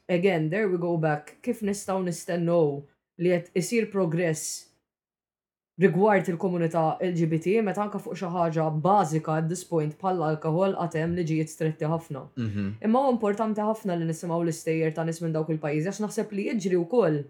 again, 0.08 0.48
there 0.50 0.68
we 0.68 0.78
go 0.78 0.96
back, 0.96 1.36
kif 1.42 1.60
nistaw 1.64 2.00
nistennow 2.02 2.82
li 3.22 3.30
qed 3.34 3.52
isir 3.60 3.90
progress 3.92 4.46
rigward 5.82 6.28
il-komunità 6.30 6.84
LGBT 7.02 7.56
meta 7.66 7.82
anka 7.82 7.98
fuq 8.02 8.14
xi 8.18 8.26
ħaġa 8.30 8.68
bażika 8.82 9.36
at 9.40 9.48
this 9.50 9.64
point 9.66 9.94
bħal 9.98 10.20
alkohol 10.30 10.74
għatem 10.82 11.14
li 11.18 11.24
ġiet 11.30 11.50
stretti 11.52 11.86
ħafna. 11.90 12.24
Mhm. 12.38 12.68
Imma 12.88 12.98
huwa 13.04 13.14
importanti 13.18 13.60
ħafna 13.66 13.98
li 14.00 14.06
nisimgħu 14.10 14.40
l-istejjer 14.46 14.94
ta' 14.96 15.02
nies 15.08 15.20
minn 15.24 15.32
dawk 15.36 15.50
il 15.54 15.58
pajjiżi 15.66 15.90
għax 15.92 16.00
naħseb 16.06 16.32
li 16.38 16.48
jiġri 16.52 16.76
wkoll. 16.86 17.20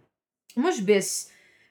Mhux 0.61 0.81
biss 0.87 1.17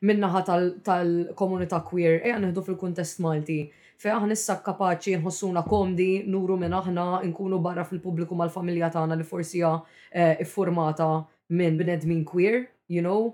minnaħa 0.03 0.41
tal-komunità 0.83 1.79
queer, 1.87 2.19
ejja 2.19 2.41
nieħdu 2.43 2.65
fil-kuntest 2.67 3.19
Malti 3.23 3.61
fej 4.03 4.13
aħna 4.17 4.35
issa 4.37 4.55
kapaċi 4.65 5.13
nħossuna 5.21 5.61
komdi 5.69 6.07
nuru 6.33 6.57
minn 6.59 6.75
aħna 6.79 7.03
nkunu 7.29 7.59
barra 7.63 7.85
fil-pubbliku 7.87 8.35
mal-familja 8.35 8.89
tagħna 8.95 9.15
li 9.19 9.27
forsi 9.31 9.61
hija 9.61 9.71
eh, 9.79 10.43
iffurmata 10.43 11.07
minn 11.57 11.77
bnedmin 11.79 12.25
queer, 12.27 12.65
you 12.91 13.01
know, 13.05 13.31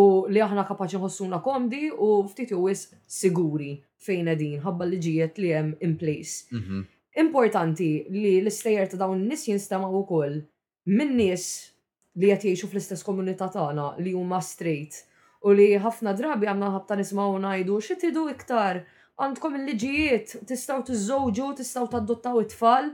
u 0.00 0.02
li 0.30 0.42
aħna 0.44 0.66
kapaċi 0.68 1.00
nħossuna 1.00 1.40
komdi 1.44 1.88
u 1.92 2.10
ftit 2.32 2.52
wis 2.60 2.88
siguri 3.20 3.72
fejn 4.06 4.30
qegħdin 4.34 4.60
ħabba 4.66 4.88
li 4.90 5.00
ġiet 5.08 5.40
li 5.42 5.54
hemm 5.56 5.76
in 5.88 5.96
place. 6.02 6.44
Mhm. 6.52 6.84
Importanti 7.24 7.88
li 8.12 8.36
l-istejjer 8.42 8.90
ta' 8.92 9.00
dawn 9.02 9.24
nis 9.28 9.48
u 9.50 9.56
ukoll 10.02 10.42
minn 10.86 11.16
nies 11.16 11.44
li 12.20 12.26
qed 12.28 12.42
jgħixu 12.52 12.68
fl-istess 12.74 13.06
komunità 13.08 13.48
tagħna 13.56 13.94
li 14.04 14.12
huma 14.12 14.40
straight 14.44 15.06
u 15.48 15.52
li 15.56 15.70
ħafna 15.80 16.12
drabi 16.16 16.46
għamna 16.52 16.74
ħabta 16.76 16.96
nismaw 17.00 17.36
ngħidu 17.40 17.80
xittidu 17.88 18.28
iktar 18.36 18.84
għandkom 19.20 19.56
il-liġijiet, 19.58 20.30
tistaw 20.48 20.80
tiżżewġu, 20.86 21.50
tistaw 21.58 21.88
tadottaw 21.92 22.38
it-tfal. 22.40 22.88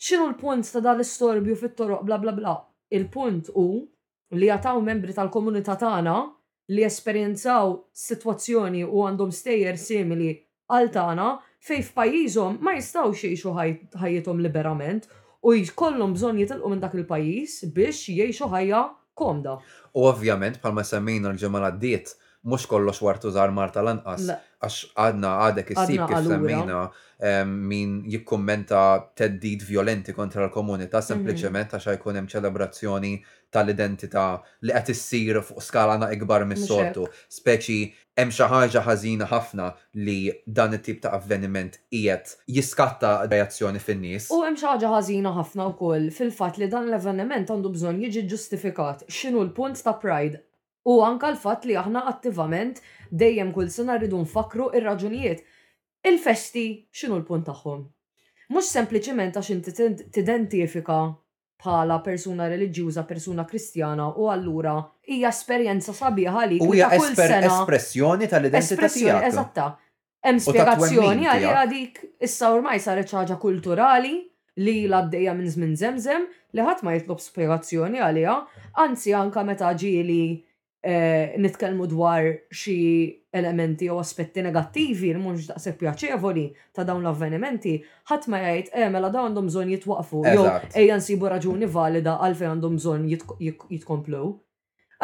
X'inhu 0.00 0.30
l-punt 0.30 0.68
ta' 0.72 0.82
dan 0.84 0.96
l-istorbju 0.98 1.56
fit-toroq 1.60 2.04
bla 2.08 2.18
bla 2.22 2.32
bla? 2.36 2.54
Il-punt 2.94 3.50
hu 3.54 3.66
li 4.40 4.48
jataw 4.48 4.80
membri 4.84 5.12
tal-komunità 5.16 5.76
tagħna 5.80 6.16
li 6.74 6.84
esperjenzaw 6.86 7.76
sitwazzjoni 8.08 8.82
u 8.86 9.04
għandhom 9.06 9.32
stejjer 9.34 9.78
simili 9.80 10.30
għal 10.72 10.88
tagħna 10.96 11.26
fej 11.66 11.84
f'pajjiżhom 11.90 12.60
ma 12.64 12.76
jistgħux 12.76 13.24
jgħixu 13.26 13.54
ħajjithom 14.02 14.42
liberament 14.46 15.08
u 15.46 15.56
jkollhom 15.60 16.14
bżonn 16.16 16.40
jitilqu 16.42 16.72
minn 16.72 16.82
dak 16.84 16.96
il-pajjiż 16.98 17.58
biex 17.76 18.04
jgħixu 18.14 18.48
ħajja 18.54 18.84
komda. 19.16 19.58
U 19.94 20.06
ovvjament 20.10 20.60
bħalma 20.62 20.84
semmejna 20.86 21.32
l-ġemala 21.34 21.72
d-diet 21.76 22.16
mux 22.46 22.66
kollox 22.66 23.00
wartu 23.02 23.30
zar 23.34 23.50
Marta 23.52 23.82
lanqas, 23.82 24.28
għax 24.64 24.78
għadna 25.02 25.30
għadek 25.46 25.72
issib 25.74 26.04
kif 26.10 26.20
semmina 26.30 26.86
min 27.72 27.94
jikkommenta 28.12 28.80
teddid 29.16 29.62
violenti 29.64 30.12
kontra 30.12 30.44
l-komunità, 30.46 31.00
mhm. 31.00 31.06
sempliciment 31.10 31.72
għax 31.76 31.94
jkun 31.96 32.20
hemm 32.20 32.28
ċelebrazzjoni 32.30 33.12
tal-identità 33.56 34.26
li 34.68 34.74
qed 34.76 34.90
issir 34.92 35.40
fuq 35.42 35.62
skalana 35.64 36.10
ikbar 36.14 36.44
mis-soltu. 36.50 37.08
Speċi 37.40 37.78
hemm 38.20 38.34
xi 38.36 38.50
ħaġa 38.52 38.84
ħażina 38.86 39.28
ħafna 39.32 39.70
li 40.06 40.18
dan 40.46 40.76
it-tip 40.76 41.00
ta' 41.06 41.14
avveniment 41.16 41.80
qiegħed 41.88 42.36
jiskatta 42.58 43.12
reazzjoni 43.32 43.80
fin-nies. 43.82 44.28
U 44.36 44.44
hemm 44.44 44.58
xi 44.60 44.68
ħaġa 44.68 44.92
ħażina 44.92 45.32
ħafna 45.40 45.70
wkoll 45.72 46.10
fil-fatt 46.18 46.60
li 46.62 46.68
dan 46.72 46.92
l-avveniment 46.92 47.50
għandu 47.50 47.72
bżonn 47.78 48.04
jiġi 48.06 48.26
ġustifikat 48.34 49.08
x'inhu 49.08 49.42
l-punt 49.48 49.80
ta' 49.82 49.96
pride 50.04 50.44
U 50.86 51.00
anka 51.02 51.32
l-fatt 51.34 51.64
li 51.66 51.74
aħna 51.74 52.04
attivament 52.06 52.78
dejjem 53.10 53.50
kull 53.54 53.68
sena 53.74 53.96
rridu 53.98 54.20
nfakru 54.22 54.68
ir-raġunijiet. 54.78 55.42
Il-festi 56.06 56.62
x'inhu 56.94 57.16
l-punt 57.20 57.44
tagħhom? 57.50 57.80
Mhux 58.54 58.66
sempliċement 58.76 59.38
għax 59.40 59.48
inti 59.56 59.72
tidentifika 60.14 61.00
bħala 61.58 61.96
persuna 62.06 62.46
reliġjuża, 62.52 63.02
persuna 63.08 63.46
kristjana 63.50 64.12
u 64.20 64.28
allura 64.30 64.76
hija 65.10 65.32
esperjenza 65.34 65.94
sabiħa 65.96 66.44
li 66.52 66.60
u 66.62 66.68
hija 66.76 66.92
espressjoni 66.94 68.30
tal-identità 68.30 68.90
tiegħek. 68.92 69.28
Eżatta. 69.32 69.66
Hemm 70.26 70.42
spjegazzjoni 70.42 71.26
għalli 71.26 71.68
dik 71.72 71.98
issa 72.28 72.52
ormai 72.54 72.78
saret 72.82 73.10
ħaġa 73.10 73.40
kulturali 73.42 74.14
li 74.62 74.76
l-għaddejja 74.86 75.34
minn 75.40 75.50
żmien 75.56 75.74
zemzem 75.78 76.30
li 76.54 76.64
ħadd 76.66 76.86
ma 76.86 76.94
jitlob 76.94 77.18
spjegazzjoni 77.22 77.98
għaliha, 78.06 78.38
anzi 78.86 79.14
anka 79.16 79.42
meta 79.48 79.72
ġieli 79.76 80.20
Eh, 80.86 81.34
nitkellmu 81.42 81.86
dwar 81.90 82.24
xi 82.58 82.74
elementi 83.34 83.88
u 83.90 83.96
aspetti 83.98 84.42
negattivi 84.46 85.08
li 85.10 85.18
mhux 85.18 85.48
daqshekk 85.48 85.80
pjaċevoli 85.80 86.44
ta' 86.76 86.84
dawn 86.86 87.02
l-avvenimenti, 87.02 87.72
ħadd 88.06 88.28
ma 88.30 88.38
jgħid 88.44 88.70
eh 88.84 88.92
mela 88.94 89.10
dawn 89.10 89.32
għandhom 89.32 89.48
bżonn 89.50 89.72
jitwaqfu 89.74 90.20
jew 90.28 90.44
ejja 90.82 91.00
nsibu 91.00 91.32
raġuni 91.32 91.66
valida 91.74 92.14
għalfejn 92.22 92.52
għandhom 92.52 92.78
bżonn 92.78 93.08
jitkomplu. 93.74 94.22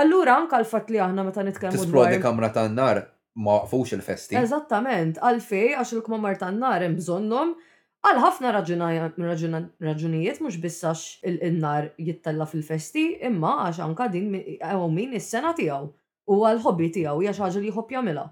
Allura 0.05 0.37
anke 0.39 0.61
l 0.63 0.71
fatt 0.75 0.93
li 0.95 1.03
aħna 1.03 1.27
meta 1.33 1.43
nitkellmu 1.51 1.91
dwar. 1.91 2.15
kamra 2.29 2.53
tan-nar 2.55 3.03
ma 3.43 3.59
waqfux 3.59 3.97
il-festi. 3.99 4.39
Eżattament, 4.39 5.19
għalfej 5.19 5.73
għax 5.81 5.97
il-kmamar 5.99 6.39
tan-nar 6.45 6.87
hemm 6.87 6.95
bżonnhom 7.03 7.57
Għal 8.03 8.19
ħafna 8.19 8.51
raġunijiet 8.55 10.43
mhux 10.43 10.57
bissax 10.59 11.03
il-nar 11.23 11.93
jittella 12.03 12.49
fil-festi, 12.51 13.05
imma 13.29 13.53
għax 13.69 13.79
anka 13.85 14.09
din 14.11 14.25
min 14.33 15.15
is-sena 15.21 15.53
tiegħu 15.59 15.91
u 16.35 16.41
għal 16.49 16.63
hobby 16.65 16.89
tiegħu 16.97 17.23
hija 17.23 17.35
xi 17.39 17.45
ħaġa 17.45 17.63
li 17.63 17.71
jħobb 17.71 17.95
jagħmilha. 17.95 18.25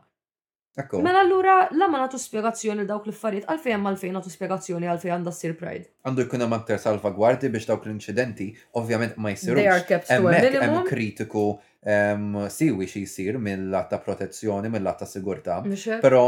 Mela 1.05 1.23
allura 1.23 1.55
la 1.75 1.87
ma 1.91 2.01
nagħtu 2.03 2.19
spjegazzjoni 2.25 2.85
dawk 2.91 3.07
l-affarijiet 3.11 3.47
għalfej 3.53 3.75
hemm 3.77 3.87
għalfejn 3.93 4.15
nagħtu 4.19 4.33
spjegazzjoni 4.35 4.91
għalfejn 4.91 5.15
għandha 5.21 5.35
ssir 5.39 5.55
pride. 5.63 5.87
Għandu 6.09 6.25
jkun 6.27 6.45
hemm 6.49 6.59
aktar 6.59 6.83
salvagwardi 6.89 7.53
biex 7.55 7.71
dawk 7.71 7.87
l-inċidenti 7.87 8.51
ovvjament 8.83 9.19
ma 9.23 9.37
jsirux. 9.39 9.87
hemm 9.87 10.87
kritiku 10.91 11.47
ehm, 11.87 12.47
siwi 12.51 12.91
xi 12.91 13.05
jsir 13.07 13.39
mill-lat 13.39 13.87
ta' 13.95 14.03
protezzjoni, 14.03 14.69
mill-lat 14.71 14.99
ta' 15.05 15.13
sigurtà. 15.15 15.63
Però 16.03 16.27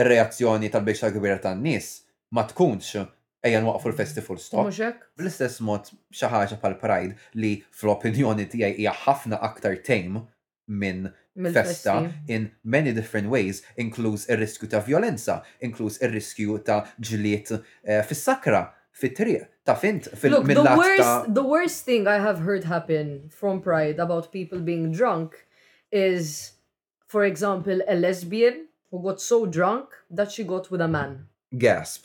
ir-reazzjoni 0.00 0.72
tal-bejxa 0.72 1.12
kbira 1.12 1.36
tan-nies 1.44 1.98
ma 2.32 2.46
tkunx 2.46 2.94
ejja 3.42 3.60
nwaqfu 3.64 3.90
l-festi 3.90 4.22
full 4.22 4.38
stop. 4.38 4.66
Muxek? 4.68 4.98
Bl-istess 5.18 5.60
mod 5.64 5.88
xaħġa 6.14 6.58
pal 6.62 6.74
Pride 6.80 7.16
li 7.40 7.54
fl-opinjoni 7.78 8.44
tijaj 8.52 8.74
hija 8.76 8.92
ħafna 9.04 9.38
aktar 9.46 9.78
tame 9.86 10.22
minn 10.68 11.08
festa 11.54 11.94
in 12.28 12.50
many 12.62 12.92
different 12.94 13.30
ways, 13.32 13.62
Inkluz 13.80 14.28
ir-riskju 14.30 14.68
ta' 14.70 14.82
violenza, 14.86 15.38
inkluż 15.64 15.96
ir-riskju 16.04 16.58
ta' 16.66 16.82
ġliet 17.00 17.54
eh, 17.56 18.02
fis-sakra, 18.06 18.60
fit-triq, 18.92 19.46
ta' 19.64 19.74
fint 19.78 20.08
fil-mill-latta. 20.20 21.24
The 21.32 21.42
worst 21.46 21.84
thing 21.86 22.06
I 22.06 22.18
have 22.20 22.40
heard 22.44 22.64
happen 22.64 23.30
from 23.32 23.62
Pride 23.62 23.98
about 23.98 24.30
people 24.32 24.60
being 24.60 24.92
drunk 24.92 25.34
is, 25.90 26.52
for 27.08 27.24
example, 27.24 27.80
a 27.88 27.94
lesbian 27.94 28.66
who 28.90 29.02
got 29.02 29.20
so 29.20 29.46
drunk 29.46 29.88
that 30.10 30.30
she 30.30 30.44
got 30.44 30.70
with 30.70 30.82
a 30.82 30.88
man. 30.88 31.26
Gasp. 31.56 32.04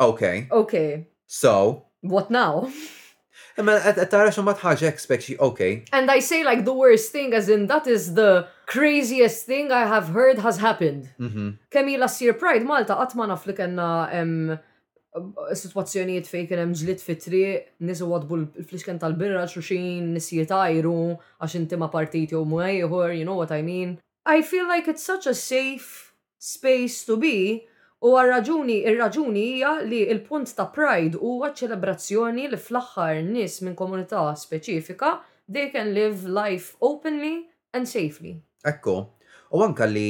Okay. 0.00 0.48
Okay. 0.50 1.08
So. 1.26 1.84
What 2.00 2.30
now? 2.30 2.70
Eh, 3.56 3.62
eh, 3.62 4.04
eh, 4.04 4.30
xo 4.30 4.44
mat 4.44 4.60
okay. 5.48 5.84
And 5.90 6.10
I 6.10 6.18
say 6.18 6.44
like 6.44 6.64
the 6.66 6.74
worst 6.74 7.10
thing 7.10 7.32
as 7.32 7.48
in 7.48 7.66
that 7.68 7.86
is 7.86 8.12
the 8.12 8.46
craziest 8.66 9.46
thing 9.46 9.72
I 9.72 9.86
have 9.86 10.08
heard 10.08 10.38
has 10.40 10.58
happened. 10.58 11.08
Mm-hmm. 11.18 11.48
Kemmi 11.72 11.98
last 11.98 12.20
year 12.20 12.34
Pride 12.34 12.64
Malta 12.64 12.94
qatt 12.94 13.14
ma 13.14 13.24
naf 13.32 13.46
li 13.46 13.54
kellna 13.54 14.60
situazzjonijiet 15.56 16.28
kien 16.50 16.60
hemm 16.60 16.74
ġlit 16.76 17.00
fitri, 17.00 17.40
triq 17.44 17.80
nies 17.88 18.02
wadbu 18.04 18.40
l-fliexken 18.42 19.00
tal-birra 19.00 19.46
xuxin 19.48 20.12
nies 20.12 20.28
jitajru 20.36 20.96
għax 21.40 21.56
inti 21.56 21.80
ma 21.80 21.88
partit 21.88 22.36
jew 22.36 22.44
mu 22.44 22.60
you 22.68 23.24
know 23.24 23.38
what 23.40 23.50
I 23.52 23.62
mean. 23.62 23.96
I 24.26 24.42
feel 24.42 24.68
like 24.68 24.86
it's 24.86 25.02
such 25.04 25.26
a 25.26 25.32
safe 25.34 26.12
space 26.38 27.06
to 27.06 27.16
be 27.16 27.64
U 28.04 28.10
għal-raġuni, 28.12 28.74
il-raġuni 28.90 29.42
hija 29.50 29.70
li 29.88 30.02
il-punt 30.14 30.50
ta' 30.56 30.66
pride 30.74 31.16
huwa 31.16 31.48
ċelebrazzjoni 31.56 32.44
li 32.52 32.58
fl-aħħar 32.60 33.22
nis 33.28 33.56
minn 33.64 33.76
komunità 33.78 34.26
speċifika 34.36 35.14
they 35.48 35.70
can 35.72 35.94
live 35.96 36.28
life 36.28 36.76
openly 36.82 37.46
and 37.72 37.88
safely. 37.88 38.34
Ekko, 38.68 38.96
u 39.56 39.64
anka 39.64 39.88
li 39.88 40.08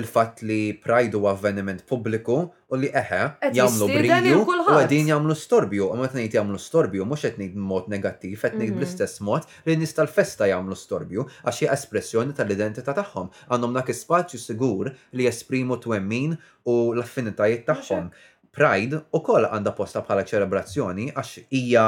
il-fat 0.00 0.40
li 0.42 0.74
Pride 0.76 1.16
u 1.16 1.24
avveniment 1.26 1.80
publiku 1.88 2.36
u 2.68 2.74
li 2.78 2.88
eħe 2.92 3.48
jamlu 3.56 3.86
bridu 3.88 4.38
u 4.44 4.74
għedin 4.74 5.08
jamlu 5.14 5.34
storbju. 5.36 5.88
U 5.88 5.96
għet 6.04 6.16
nejt 6.18 6.34
jamlu 6.36 6.58
storbju, 6.60 7.06
mux 7.08 7.24
għet 7.24 7.38
nejt 7.40 7.54
mod 7.56 7.88
negattiv, 7.92 8.36
għet 8.44 8.58
nejt 8.60 8.70
mhm. 8.74 8.80
bl-istess 8.80 9.22
mod 9.24 9.46
li 9.66 9.76
nis 9.80 9.94
tal-festa 9.96 10.48
jamlu 10.50 10.76
storbju 10.76 11.24
għaxie 11.46 11.70
espressjoni 11.72 12.36
tal-identità 12.36 12.92
tagħhom. 12.96 13.30
Għandhom 13.48 13.76
dak 13.78 13.92
spazju 13.96 14.40
sigur 14.42 14.92
li 15.16 15.26
jesprimu 15.26 15.78
twemmin 15.80 16.34
u 16.68 16.76
l-affinitajiet 16.92 17.64
tagħhom. 17.70 18.10
Pride 18.56 19.00
u 19.16 19.20
koll 19.24 19.48
għanda 19.48 19.72
posta 19.76 20.04
bħala 20.04 20.26
ċelebrazzjoni 20.28 21.10
għax 21.16 21.46
hija 21.56 21.86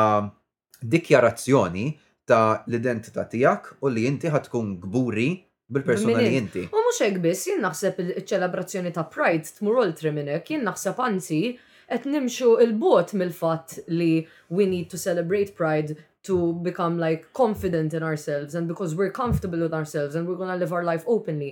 dikjarazzjoni 0.80 1.86
ta' 2.28 2.62
l-identità 2.68 3.24
tijak 3.28 3.74
u 3.84 3.88
li 3.92 4.08
inti 4.08 4.32
ħatkun 4.32 4.72
gburi 4.82 5.28
Bil-personali 5.68 6.32
inti. 6.38 6.62
U 6.72 6.80
mhux 6.84 7.00
hekk 7.04 7.18
biss, 7.20 7.42
jien 7.50 7.58
naħseb 7.60 7.98
il-ċelebrazzjoni 8.00 8.90
ta' 8.96 9.02
Pride 9.12 9.50
tmur 9.58 9.82
oltre 9.84 10.10
minn 10.16 10.30
jien 10.46 10.62
naħseb 10.64 11.00
anzi 11.04 11.40
qed 11.92 12.06
nimxu 12.14 12.54
il-bot 12.64 13.12
mill-fatt 13.20 13.82
li 13.92 14.24
we 14.48 14.64
need 14.70 14.88
to 14.88 14.96
celebrate 15.02 15.52
Pride 15.58 15.98
to 16.24 16.54
become 16.64 16.96
like 17.02 17.26
confident 17.34 17.92
in 17.94 18.02
ourselves 18.02 18.54
and 18.54 18.66
because 18.66 18.94
we're 18.96 19.10
comfortable 19.12 19.60
with 19.60 19.74
ourselves 19.74 20.14
and 20.14 20.26
we're 20.26 20.40
gonna 20.40 20.56
live 20.56 20.72
our 20.72 20.82
life 20.84 21.04
openly. 21.06 21.50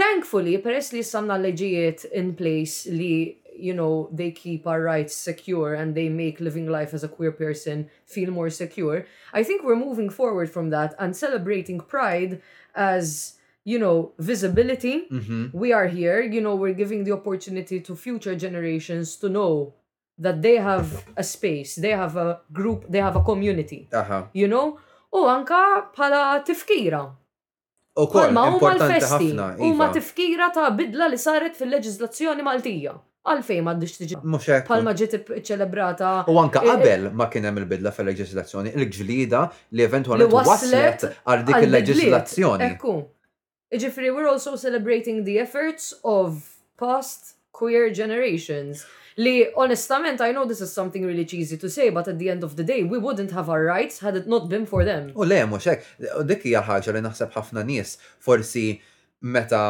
Thankfully, 0.00 0.56
peress 0.64 0.94
li 0.94 1.02
samna 1.10 1.36
leġijiet 1.44 2.06
in 2.22 2.32
place 2.36 2.88
li, 2.90 3.36
you 3.54 3.74
know, 3.74 4.08
they 4.10 4.30
keep 4.30 4.66
our 4.66 4.80
rights 4.80 5.12
secure 5.14 5.74
and 5.74 5.94
they 5.94 6.08
make 6.08 6.40
living 6.40 6.64
life 6.66 6.94
as 6.94 7.04
a 7.04 7.08
queer 7.08 7.32
person 7.32 7.90
feel 8.06 8.30
more 8.30 8.48
secure. 8.48 9.04
I 9.34 9.42
think 9.42 9.62
we're 9.64 9.76
moving 9.76 10.08
forward 10.08 10.48
from 10.48 10.70
that 10.70 10.94
and 10.98 11.14
celebrating 11.16 11.78
pride 11.80 12.40
as 12.74 13.36
you 13.72 13.78
know, 13.84 13.96
visibility. 14.30 14.96
Mm-hmm. 15.12 15.42
We 15.62 15.68
are 15.78 15.88
here, 15.98 16.18
you 16.36 16.40
know, 16.46 16.54
we're 16.62 16.78
giving 16.84 17.02
the 17.08 17.12
opportunity 17.20 17.76
to 17.88 17.92
future 18.06 18.34
generations 18.46 19.06
to 19.22 19.26
know 19.38 19.52
that 20.26 20.36
they 20.46 20.56
have 20.70 20.88
a 21.22 21.24
space, 21.34 21.70
they 21.86 21.94
have 22.04 22.14
a 22.26 22.28
group, 22.58 22.80
they 22.94 23.02
have 23.08 23.16
a 23.22 23.24
community. 23.30 23.82
Uh-huh. 24.00 24.22
You 24.42 24.48
know? 24.54 24.66
U 25.18 25.26
anka 25.34 25.58
bħala 25.96 26.22
tifkira. 26.48 27.00
U 28.02 28.06
kol, 28.14 28.28
huma 28.30 28.68
l-festi. 28.78 29.30
Iva. 29.68 29.88
tifkira 29.98 30.46
ta' 30.56 30.66
bidla 30.80 31.08
li 31.12 31.18
saret 31.22 31.56
fil-leġizlazzjoni 31.60 32.44
Maltija. 32.50 32.92
Għalfej 33.30 33.58
ma 33.66 33.74
għaddix 33.74 33.96
tiġi. 34.02 34.18
Muxek. 34.34 34.66
Palma 34.68 34.92
ġiet 34.96 35.18
ċelebrata. 35.46 36.12
U 36.32 36.36
anka 36.42 36.62
e- 36.62 36.68
e- 36.68 36.74
qabel 36.74 37.08
ma 37.18 37.26
kien 37.32 37.44
hemm 37.48 37.58
il-bidla 37.64 37.90
fil-leġislazzjoni, 37.96 38.72
il-ġlida 38.78 39.42
li 39.76 39.84
eventualment 39.88 40.32
waslet 40.36 41.08
għal 41.24 41.42
dik 41.50 41.66
il-leġislazzjoni. 41.68 42.70
Ekku. 42.76 42.94
Iġifri, 43.72 44.10
we're 44.14 44.26
also 44.26 44.56
celebrating 44.56 45.22
the 45.24 45.38
efforts 45.38 45.94
of 46.02 46.58
past 46.76 47.36
queer 47.52 47.90
generations. 47.94 48.84
Li, 49.16 49.46
onestament, 49.56 50.20
I 50.20 50.32
know 50.32 50.44
this 50.44 50.60
is 50.60 50.72
something 50.72 51.04
really 51.04 51.24
cheesy 51.24 51.56
to 51.58 51.70
say, 51.70 51.90
but 51.90 52.08
at 52.08 52.18
the 52.18 52.30
end 52.30 52.42
of 52.42 52.56
the 52.56 52.64
day, 52.64 52.82
we 52.82 52.98
wouldn't 52.98 53.30
have 53.30 53.48
our 53.48 53.62
rights 53.62 54.00
had 54.00 54.16
it 54.16 54.26
not 54.26 54.48
been 54.48 54.66
for 54.66 54.84
them. 54.84 55.12
U 55.14 55.24
le, 55.26 55.44
mux 55.46 55.66
hekk, 55.70 55.84
dik 56.26 56.42
hija 56.48 56.64
ħaġa 56.66 56.96
li 56.96 57.02
naħseb 57.06 57.30
ħafna 57.36 57.64
nies 57.66 57.94
forsi 58.18 58.66
meta 59.20 59.64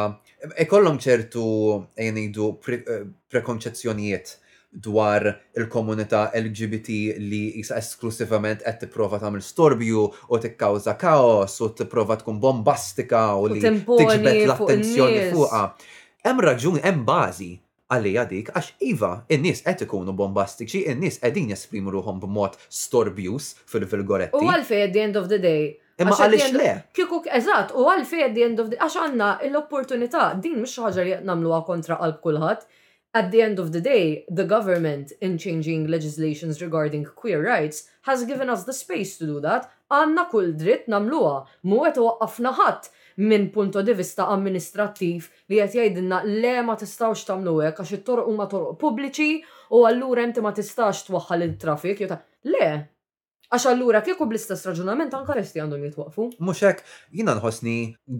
ikollhom 0.65 0.97
e-, 0.97 1.01
e-, 1.01 1.05
ċertu 1.05 1.45
e-, 1.69 2.07
jgħidu 2.09 2.49
prekonċezzjonijiet 3.29 4.37
dwar 4.71 5.27
il-komunità 5.51 6.31
LGBT 6.31 7.19
li 7.19 7.59
jisa 7.59 7.75
esklusivament 7.75 8.63
qed 8.63 8.77
tipprova 8.85 9.19
tagħmel 9.19 9.43
storbju 9.43 10.03
u 10.31 10.39
tikkawża 10.39 10.93
kaos 10.95 11.57
u 11.61 11.67
tipprova 11.75 12.15
tkun 12.21 12.39
bombastika 12.39 13.33
u 13.35 13.49
li 13.51 13.59
tiġbed 13.59 14.45
l-attenzjoni 14.47 15.27
fuqha. 15.35 15.65
Hemm 16.23 16.39
raġun 16.47 16.79
hemm 16.85 17.03
bażi 17.03 17.49
għalija 17.91 18.23
dik, 18.29 18.49
għax 18.55 18.67
iva, 18.93 19.11
n-nis 19.35 19.59
qed 19.67 19.81
ikunu 19.83 20.15
bombastiċi, 20.15 20.85
n-nis 20.93 21.19
qegħdin 21.19 21.51
jesprimu 21.51 21.91
ruhom 21.91 22.21
b'mod 22.23 22.55
storbjus 22.71 23.51
fil-vilgoretti. 23.67 24.39
U 24.39 24.47
għalfej 24.47 24.85
at 24.87 24.93
the 24.95 25.03
end 25.03 25.19
of 25.19 25.27
the 25.27 25.41
day. 25.43 25.73
Imma 25.99 26.15
għalix 26.15 26.55
le. 26.55 26.71
Kiku, 26.95 27.19
eżat, 27.27 27.75
u 27.75 27.83
għalfej 27.91 28.23
at 28.29 28.33
the 28.37 28.47
end 28.47 28.63
of 28.63 28.71
the 28.71 28.77
day, 28.77 28.79
għax 28.81 28.95
għanna 29.03 29.33
l-opportunità, 29.49 30.29
din 30.41 30.61
mhux 30.61 30.77
ħaġa 30.79 31.03
li 31.09 31.17
nagħmluha 31.27 31.59
kontra 31.67 31.99
għal 32.01 32.15
kulħadd, 32.23 32.63
At 33.13 33.29
the 33.31 33.41
end 33.41 33.59
of 33.59 33.73
the 33.73 33.81
day, 33.81 34.23
the 34.29 34.45
government, 34.45 35.11
in 35.19 35.37
changing 35.37 35.87
legislations 35.87 36.61
regarding 36.61 37.03
queer 37.03 37.45
rights, 37.45 37.89
has 38.03 38.23
given 38.23 38.49
us 38.49 38.63
the 38.63 38.71
space 38.71 39.17
to 39.17 39.25
do 39.27 39.41
that, 39.45 39.65
għanna 39.97 40.23
kull 40.31 40.53
dritt 40.61 40.87
namluwa, 40.93 41.33
muwet 41.73 41.99
waqqafna 42.05 42.53
ħadd 42.61 42.87
minn 43.33 43.49
punto 43.57 43.83
di 43.89 43.97
vista 43.99 44.29
amministrattiv 44.37 45.27
li 45.51 45.59
qed 45.59 45.75
jgħidilna 45.75 46.21
le 46.31 46.55
ma 46.69 46.77
tistgħux 46.85 47.25
tagħmlu 47.31 47.57
hekk 47.65 47.83
għax 47.85 47.93
it-torq 47.99 48.31
ma 48.39 48.47
torq 48.55 48.79
pubbliċi 48.85 49.29
u 49.79 49.83
allura 49.91 50.23
inti 50.29 50.45
ma 50.47 50.55
tistax 50.61 51.03
twaħħal 51.09 51.47
il-trafik. 51.49 52.07
Le, 52.53 52.71
Għax 53.51 53.65
allura 53.67 53.99
kieku 53.99 54.23
bl-istess 54.31 54.63
raġunament 54.69 55.11
anka 55.17 55.33
resti 55.35 55.59
għandhom 55.59 55.81
jitwaqfu. 55.83 56.25
Mhux 56.39 56.61
hekk 56.63 56.85
jiena 57.19 57.33
nħossni 57.35 57.73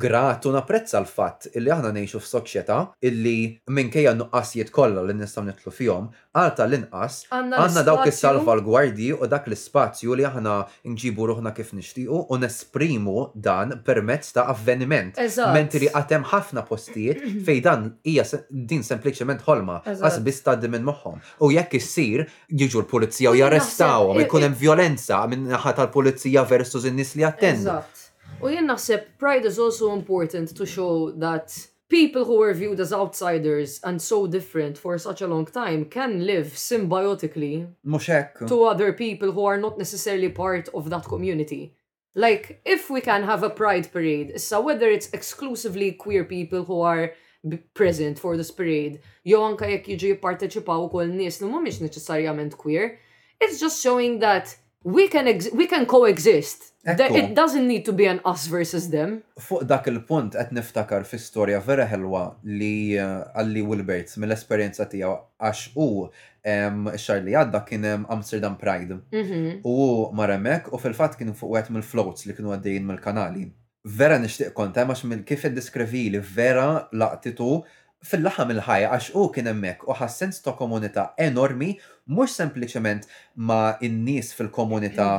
gratu 0.04 0.52
napprezza 0.52 1.00
l-fatt 1.00 1.46
illi 1.56 1.72
aħna 1.72 1.94
ngħixu 1.96 2.20
f'soċjetà 2.20 2.80
illi 3.08 3.36
minkejja 3.78 4.12
nuqqasijiet 4.20 4.74
kollha 4.76 5.06
li 5.08 5.16
nistgħu 5.16 5.44
nitlu 5.48 5.72
fihom, 5.78 6.10
għal 6.36 6.52
tal-inqas 6.58 7.20
għandna 7.32 7.84
dawk 7.88 8.10
is 8.12 8.20
salva 8.26 8.58
l-gwardji 8.58 9.14
u 9.22 9.30
dak 9.32 9.48
l-ispazju 9.48 10.18
li 10.20 10.28
aħna 10.28 10.58
nġibu 10.98 11.30
ruħna 11.32 11.54
kif 11.56 11.72
nixtiequ 11.80 12.12
u 12.28 12.42
nesprimu 12.44 13.16
dan 13.48 13.78
permezz 13.88 14.34
ta' 14.36 14.50
avveniment. 14.52 15.16
Menti 15.56 15.84
li 15.86 15.92
għatem 15.96 16.28
ħafna 16.34 16.66
postijiet 16.68 17.24
fej 17.48 17.64
dan 17.70 17.88
hija 18.04 18.28
din 18.52 18.84
sempliċement 18.84 19.48
ħolma 19.48 19.80
għas 19.96 20.20
biss 20.28 20.44
tgħaddi 20.44 20.74
minn 20.76 20.92
moħħom. 20.92 21.18
U 21.48 21.54
jekk 21.56 21.80
issir 21.80 22.28
jiġu 22.52 22.84
l-pulizija 22.84 23.32
u 23.32 23.40
jarrestawhom, 23.46 24.20
ikun 24.28 24.50
hemm 24.50 24.60
violenza 24.68 25.21
minn 25.30 25.48
naħa 25.52 25.74
tal-pulizija 25.78 26.44
versus 26.48 26.86
in-nies 26.90 27.16
li 27.20 27.26
attend. 27.28 27.66
Eżatt. 27.68 28.08
U 28.42 28.50
jien 28.50 28.66
naħseb 28.70 29.10
pride 29.22 29.50
is 29.50 29.60
also 29.60 29.92
important 29.96 30.54
to 30.58 30.66
show 30.66 31.12
that 31.20 31.54
people 31.90 32.24
who 32.26 32.38
were 32.40 32.54
viewed 32.54 32.80
as 32.80 32.94
outsiders 32.94 33.80
and 33.84 34.02
so 34.02 34.26
different 34.28 34.78
for 34.78 34.98
such 34.98 35.22
a 35.22 35.28
long 35.28 35.46
time 35.46 35.86
can 35.86 36.26
live 36.26 36.54
symbiotically 36.56 37.68
to 38.48 38.64
other 38.64 38.94
people 38.94 39.34
who 39.34 39.46
are 39.46 39.58
not 39.60 39.78
necessarily 39.78 40.30
part 40.30 40.70
of 40.74 40.90
that 40.90 41.04
community. 41.04 41.76
Like, 42.16 42.62
if 42.66 42.90
we 42.90 43.00
can 43.02 43.24
have 43.24 43.44
a 43.44 43.50
pride 43.50 43.92
parade, 43.92 44.40
so 44.42 44.60
whether 44.62 44.90
it's 44.90 45.10
exclusively 45.14 45.94
queer 45.94 46.24
people 46.26 46.64
who 46.66 46.82
are 46.82 47.14
present 47.74 48.20
for 48.20 48.36
this 48.38 48.52
parade, 48.52 49.00
jew 49.26 49.40
anka 49.44 49.70
jekk 49.70 49.88
jiġi 49.94 50.10
jipparteċipaw 50.12 50.88
ukoll 50.90 51.14
nies 51.16 51.40
li 51.42 51.48
mhumiex 51.48 51.80
neċessarjament 51.80 52.58
queer, 52.58 52.98
it's 53.40 53.60
just 53.62 53.82
showing 53.82 54.20
that 54.20 54.56
we 54.84 55.08
can, 55.08 55.26
we 55.54 55.68
can 55.68 55.86
coexist. 55.86 56.70
Ekku. 56.86 57.16
It 57.16 57.36
doesn't 57.36 57.68
need 57.68 57.86
to 57.86 57.94
be 57.94 58.06
an 58.10 58.20
us 58.26 58.48
versus 58.48 58.90
them. 58.90 59.24
Fuq 59.38 59.64
dak 59.70 59.86
il-punt 59.92 60.34
qed 60.34 60.50
niftakar 60.58 61.04
fi 61.06 61.20
storja 61.22 61.60
vera 61.62 61.84
ħelwa 61.92 62.22
li 62.58 62.96
għalli 62.98 63.62
eh, 63.62 63.68
Wilbert 63.70 64.16
mill-esperjenza 64.18 64.88
tiegħu 64.90 65.12
għax 65.46 65.62
u 65.78 65.88
xar 66.98 67.22
li 67.22 67.36
għadda 67.38 67.62
kien 67.70 67.86
hemm 67.86 68.08
Amsterdam 68.10 68.56
Pride. 68.58 68.98
Mhm. 69.14 69.62
U 69.62 69.76
maramek 70.18 70.72
u 70.74 70.80
fil-fatt 70.82 71.20
kien 71.22 71.36
fuq 71.38 71.60
għet 71.60 71.70
mill-floats 71.76 72.26
li 72.26 72.34
kienu 72.34 72.56
għaddejjin 72.56 72.90
mill-kanali. 72.90 73.46
Vera 73.86 74.18
nixtieq 74.22 74.50
kontem 74.58 74.90
għax 74.90 75.06
mill 75.06 75.22
kif 75.24 75.46
li 75.94 76.18
vera 76.34 76.88
laqtitu 76.94 77.62
fil-laħam 78.10 78.52
il-ħajja 78.56 78.90
għax 78.96 79.12
u 79.22 79.26
kien 79.36 79.50
hemmhekk 79.52 79.86
u 79.90 79.96
ħassens 80.00 80.42
ta' 80.46 80.56
komunità 80.58 81.04
enormi 81.26 81.74
mhux 82.10 82.40
sempliċement 82.42 83.06
ma' 83.48 83.76
in-nies 83.86 84.32
fil-komunità 84.38 85.10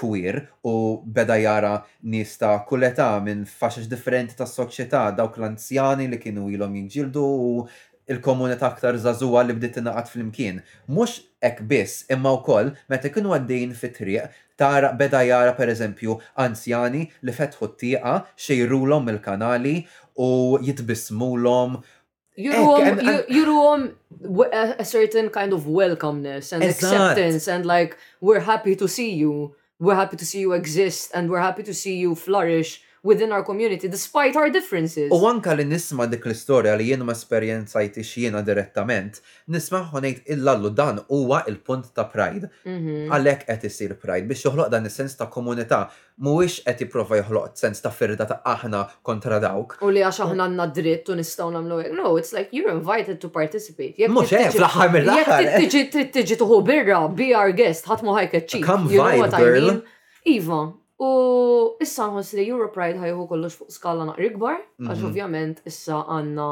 queer 0.00 0.40
u 0.64 0.74
beda 1.04 1.36
jara 1.42 1.74
nies 2.08 2.32
ta' 2.40 2.56
kuleta 2.68 3.10
minn 3.20 3.44
faxax 3.44 3.90
differenti 3.92 4.38
tas 4.40 4.54
soċjetà 4.56 5.04
dawk 5.18 5.36
l-anzjani 5.38 6.08
li 6.12 6.20
kienu 6.22 6.48
ilhom 6.54 6.78
jinġildu 6.80 7.26
u 7.50 7.52
il-komunità 8.10 8.66
aktar 8.70 8.96
zazuwa 8.98 9.42
li 9.46 9.54
bdiet 9.54 9.76
tinaqat 9.76 10.08
flimkien. 10.10 10.56
imkien 10.56 10.94
Mhux 10.96 11.20
hekk 11.44 11.60
biss, 11.62 12.04
imma 12.10 12.32
wkoll 12.40 12.72
meta 12.88 13.08
kienu 13.12 13.36
għaddejn 13.36 13.76
fit-triq 13.76 14.30
tara 14.56 14.92
beda 14.92 15.22
jara 15.22 15.52
pereżempju 15.54 16.18
anzjani 16.36 17.06
li 17.22 17.32
fetħu 17.36 17.68
t-tieqa 17.76 18.18
xejrulhom 18.36 19.08
il-kanali 19.12 19.76
u 20.24 20.58
jitbismulhom 20.64 21.80
you 22.36 22.52
room 22.52 23.94
you, 24.20 24.44
a, 24.52 24.74
a 24.80 24.84
certain 24.84 25.30
kind 25.30 25.52
of 25.52 25.62
welcomeness 25.66 26.52
and 26.52 26.62
exact. 26.62 26.82
acceptance 26.82 27.48
and 27.48 27.64
like 27.66 27.96
we're 28.20 28.40
happy 28.40 28.76
to 28.76 28.86
see 28.86 29.14
you 29.14 29.54
we're 29.78 29.94
happy 29.94 30.16
to 30.16 30.26
see 30.26 30.40
you 30.40 30.52
exist 30.52 31.10
and 31.14 31.30
we're 31.30 31.40
happy 31.40 31.62
to 31.62 31.72
see 31.74 31.96
you 31.96 32.14
flourish 32.14 32.82
within 33.02 33.32
our 33.32 33.42
community 33.42 33.88
despite 33.88 34.36
our 34.36 34.50
differences. 34.50 35.08
U 35.12 35.24
anka 35.28 35.54
li 35.56 35.64
nisma 35.64 36.06
dik 36.10 36.26
l-istorja 36.28 36.74
li 36.78 36.90
jien 36.90 37.02
ma 37.04 37.14
esperjenzajti 37.16 38.04
xiena 38.04 38.42
direttament, 38.44 39.20
nisma 39.48 39.80
ħonejt 39.92 40.28
illallu 40.34 40.70
dan 40.76 41.00
huwa 41.08 41.42
il-punt 41.50 41.92
ta' 41.96 42.06
pride. 42.12 42.50
Mhm. 42.64 43.08
Għalhekk 43.10 43.46
qed 43.48 43.66
isir 43.70 43.94
pride 43.94 44.28
biex 44.28 44.44
joħloq 44.48 44.70
dan 44.70 44.86
is-sens 44.90 45.14
ta' 45.16 45.26
komunità 45.32 45.82
mhuwiex 46.20 46.60
qed 46.66 46.84
jipprova 46.84 47.22
joħloq 47.22 47.56
sens 47.56 47.80
ta' 47.80 47.90
firda 47.90 48.26
ta' 48.28 48.40
aħna 48.54 48.82
kontra 49.04 49.40
dawk. 49.40 49.78
U 49.82 49.90
li 49.90 50.00
għax 50.04 50.24
aħna 50.26 50.48
għandna 50.50 50.66
dritt 50.76 51.08
u 51.08 51.14
nistgħu 51.16 51.50
nagħmlu 51.56 51.78
hekk. 51.86 51.96
No, 51.96 52.14
it's 52.20 52.32
like 52.36 52.48
you're 52.52 52.70
invited 52.76 53.20
to 53.24 53.28
participate. 53.32 53.96
Mhux 53.96 54.28
hekk 54.36 54.52
fl-aħħar 54.58 54.92
mill-aħħar. 54.92 55.40
Jekk 55.40 55.92
tiġi 55.92 56.12
tiġi 56.18 56.36
tuħu 56.42 56.60
birra, 56.68 57.00
be 57.14 57.32
our 57.34 57.52
guest, 57.56 57.86
ħadd 57.88 58.02
ma 58.04 58.18
ħajkeċċik. 58.20 58.62
Come 58.68 58.88
vibe, 58.88 59.30
girl. 59.38 59.80
Iva, 60.26 60.66
U 61.00 61.08
issa 61.80 62.08
għas 62.12 62.32
li 62.36 62.42
Europe 62.52 62.76
Pride 62.76 63.00
ħajħu 63.00 63.22
kollox 63.30 63.56
fuq 63.60 63.72
skala 63.76 64.04
naqri 64.10 64.28
għax 64.34 64.84
mhm. 64.84 65.06
ovvjament 65.08 65.62
issa 65.72 66.02
għanna 66.16 66.50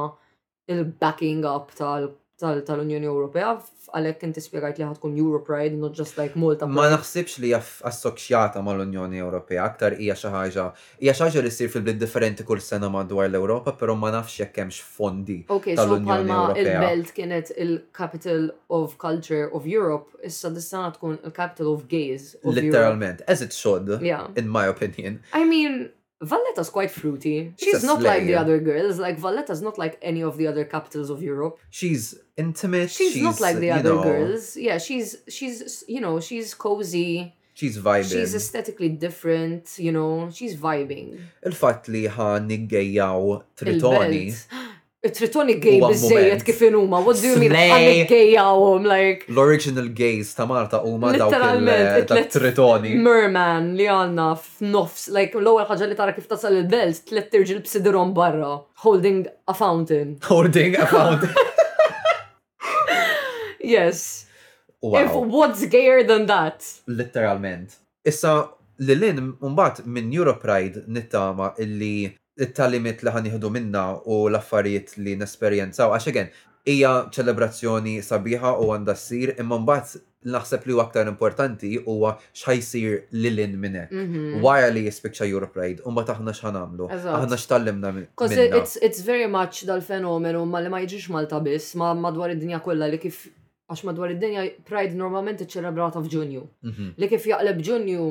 il-backing 0.77 1.45
up 1.51 1.77
tal 1.77 2.09
tal-Unjoni 2.39 3.07
Ewropea, 3.11 3.57
għalek 3.99 4.21
inti 4.29 4.43
spiegajt 4.45 4.79
li 4.79 4.85
ħatkun 4.87 5.15
Euro 5.19 5.41
Pride, 5.45 5.75
not 5.81 5.97
just 5.99 6.19
like 6.21 6.37
Malta. 6.39 6.69
Ma 6.71 6.85
naħsibx 6.93 7.41
li 7.43 7.51
jaff 7.55 7.81
assoċjata 7.89 8.61
mal-Unjoni 8.63 9.19
Ewropea, 9.25 9.65
aktar 9.65 9.97
hija 9.99 10.15
xi 10.19 10.31
ħaġa, 10.35 10.67
hija 11.01 11.15
xi 11.19 11.25
ħaġa 11.27 11.45
li 11.47 11.53
ssir 11.55 11.73
fil-bliet 11.73 11.99
differenti 12.03 12.47
kull 12.47 12.63
sena 12.63 12.91
madwar 12.95 13.27
l-Ewropa, 13.33 13.75
però 13.81 13.97
ma 13.99 14.13
nafx 14.15 14.39
jekk 14.43 14.63
hemmx 14.63 14.79
fondi 14.95 15.39
tal 15.49 15.83
so 15.83 15.99
Palma 16.07 16.41
il-Belt 16.61 17.11
kienet 17.17 17.51
il-Capital 17.57 18.47
of 18.79 18.95
Culture 19.03 19.49
of 19.51 19.67
Europe, 19.67 20.15
issa 20.23 20.53
dis-sena 20.55 20.93
tkun 20.95 21.19
il-Capital 21.25 21.73
of 21.75 21.89
Gays. 21.91 22.37
Literalment, 22.47 23.25
as 23.27 23.43
it 23.43 23.53
should, 23.57 23.91
in 24.39 24.47
my 24.49 24.67
opinion. 24.71 25.19
I 25.35 25.43
mean, 25.45 25.89
Valletta's 26.21 26.71
quite 26.71 26.91
fruity. 26.91 27.55
She's 27.59 27.77
it's 27.77 27.85
not 27.85 28.03
like 28.03 28.25
the 28.25 28.35
other 28.35 28.59
girls. 28.59 28.99
Like 28.99 29.19
Valletta's 29.19 29.63
not 29.63 29.79
like 29.79 29.99
any 30.03 30.23
of 30.23 30.37
the 30.37 30.49
other 30.49 30.65
capitals 30.65 31.11
of 31.11 31.23
Europe. 31.23 31.61
She's 31.71 32.17
intimate. 32.37 32.91
She's, 32.91 33.13
she's 33.13 33.23
not 33.23 33.41
like 33.41 33.57
the 33.57 33.71
other 33.71 33.95
know. 33.95 34.03
girls. 34.03 34.57
Yeah, 34.57 34.79
she's 34.79 35.17
she's 35.29 35.85
you 35.87 36.01
know 36.01 36.19
she's 36.19 36.55
cozy. 36.55 37.35
She's 37.55 37.79
vibing. 37.79 38.11
She's 38.13 38.35
aesthetically 38.35 38.89
different. 38.89 39.79
You 39.79 39.93
know, 39.93 40.29
she's 40.33 40.57
vibing. 40.57 41.21
Il-fatt 41.45 41.87
li 41.91 42.05
ħa 42.09 42.29
niggejjaw 42.51 43.23
tritoni 43.59 44.29
it-tritoni 45.07 45.55
gay 45.63 45.81
bizzejiet 45.89 46.43
kif 46.45 46.61
huma, 46.61 47.01
what 47.05 47.21
do 47.23 47.27
you 47.29 47.37
mean 47.39 47.53
gay 47.53 48.05
gejjawhom, 48.11 48.85
like. 48.85 49.25
L-original 49.29 49.89
gays 49.89 50.35
ta' 50.35 50.47
Marta 50.47 50.81
huma 50.83 51.13
dawk 51.15 51.35
il-tritoni. 51.35 52.97
Merman 52.99 53.75
li 53.79 53.87
għanna 53.87 54.31
f'nofs, 54.43 55.07
like 55.15 55.39
l-ewwel 55.39 55.69
ħaġa 55.71 55.89
li 55.93 55.99
tara 55.99 56.15
kif 56.17 56.27
tasal 56.31 56.59
il-belt, 56.59 57.05
tlet 57.13 57.31
tirġil 57.33 57.63
b'sidrom 57.67 58.15
barra, 58.17 58.57
holding 58.85 59.23
a 59.49 59.55
fountain. 59.55 60.17
Holding 60.31 60.75
a 60.77 60.87
fountain. 60.87 61.35
yes. 63.61 64.27
Wow. 64.83 65.01
If 65.05 65.15
what's 65.33 65.65
gayer 65.67 66.03
than 66.07 66.27
that? 66.27 66.65
Literalment. 66.87 67.79
Issa, 68.07 68.39
l-lin, 68.81 69.37
mbagħad 69.41 69.87
minn 69.87 70.11
Pride 70.43 70.85
nittama 70.89 71.55
illi 71.63 72.17
it-talimit 72.39 73.03
li 73.03 73.13
ħaniħdu 73.15 73.51
minna 73.51 73.85
u 74.07 74.27
l-affarijiet 74.31 74.97
li 75.03 75.17
nesperjenzaw. 75.19 75.93
Għax 75.97 76.11
again, 76.13 76.31
hija 76.71 76.93
ċelebrazzjoni 77.15 77.97
sabiħa 78.05 78.53
u 78.63 78.71
għandha 78.77 78.95
ssir, 78.99 79.35
imma 79.43 79.59
mbagħad 79.65 80.05
naħseb 80.35 80.65
li 80.69 80.77
aktar 80.83 81.09
importanti 81.11 81.73
huwa 81.85 82.13
x'ħajsir 82.37 83.03
lilin 83.25 83.57
minn 83.63 83.77
hekk. 83.85 83.95
Mhm. 84.05 84.43
Wara 84.45 84.71
li 84.75 84.85
jispiċċa 84.87 85.27
Europe 85.31 85.55
Pride, 85.59 85.83
u 85.87 85.93
mbagħad 85.95 86.15
aħna 86.17 86.35
x'ħanamlu, 86.37 86.89
aħna 86.95 87.39
x'tallimna 87.41 87.93
minn. 87.97 88.53
it's, 88.61 88.79
it's 88.83 89.01
very 89.01 89.27
much 89.27 89.65
dal-fenomenu 89.67 90.45
ma 90.47 90.61
li 90.63 90.71
ma 90.73 90.81
jiġix 90.83 91.11
Malta 91.15 91.41
biss, 91.43 91.75
ma 91.79 91.93
madwar 91.95 92.33
id-dinja 92.37 92.61
kollha 92.61 92.89
li 92.91 92.99
kif 93.03 93.27
għax 93.71 93.85
madwar 93.85 94.11
id-dinja 94.15 94.47
Pride 94.67 94.95
normalment 94.97 95.41
iċċelebrata 95.45 96.03
f'Ġunju. 96.07 96.43
Mhm. 96.71 96.89
Li 96.97 97.09
kif 97.13 97.27
jaqleb 97.33 97.63
Ġunju 97.67 98.07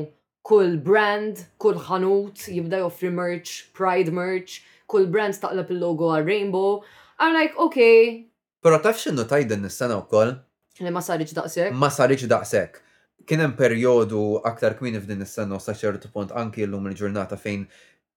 kull 0.47 0.77
brand, 0.79 1.43
kull 1.59 1.75
ħanut 1.89 2.45
jibda 2.55 2.79
joffri 2.85 3.09
merch, 3.11 3.55
pride 3.75 4.13
merch, 4.15 4.61
kull 4.87 5.09
brand 5.11 5.35
staqlab 5.35 5.73
il-logo 5.75 6.13
għal 6.15 6.25
Rainbow. 6.27 6.77
I'm 7.19 7.35
like, 7.35 7.57
okay. 7.67 8.25
Pero 8.63 8.79
taf 8.83 9.01
xinnu 9.03 9.25
tajden 9.27 9.65
nis-sena 9.67 9.97
u 9.99 10.05
koll? 10.07 10.37
Li 10.79 10.93
ma 10.93 11.01
sariċ 11.03 11.33
daqsek? 11.39 11.75
Ma 11.75 11.91
sariċ 11.91 12.29
daqsek. 12.31 12.79
Kien 13.27 13.41
hemm 13.43 13.57
perjodu 13.59 14.21
aktar 14.47 14.77
kmin 14.79 14.95
f'din 15.01 15.25
is-sena 15.25 15.59
sa 15.59 15.75
ċertu 15.75 16.11
punt 16.13 16.31
anki 16.37 16.63
llum 16.69 16.87
il-ġurnata 16.93 17.35
fejn 17.41 17.65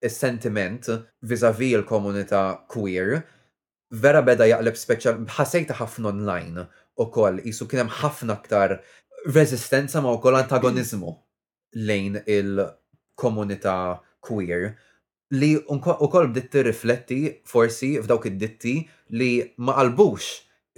is-sentiment 0.06 0.86
vis-a-vis 1.28 1.74
il-komunità 1.80 2.42
queer 2.70 3.24
vera 4.04 4.20
beda 4.24 4.46
jaqleb 4.46 4.78
speċjal 4.78 5.18
ħasejta 5.34 5.76
ħafna 5.80 6.12
online 6.12 6.68
u 7.00 7.08
koll, 7.12 7.40
jisu 7.42 7.66
kien 7.68 7.82
hemm 7.82 7.96
ħafna 8.04 8.36
aktar 8.38 8.76
resistenza 9.34 10.04
ma' 10.04 10.14
u 10.14 10.20
koll 10.22 10.38
antagonizmu 10.44 11.10
lejn 11.74 12.20
il-komunità 12.26 13.78
queer 14.20 14.74
li 15.32 15.54
u 15.54 15.78
koll 16.08 16.30
bditt 16.34 16.54
rifletti 16.66 17.20
forsi 17.46 17.96
f'dawk 18.02 18.26
id-ditti 18.26 18.76
li 19.14 19.32
ma 19.58 19.76
qalbux 19.78 20.30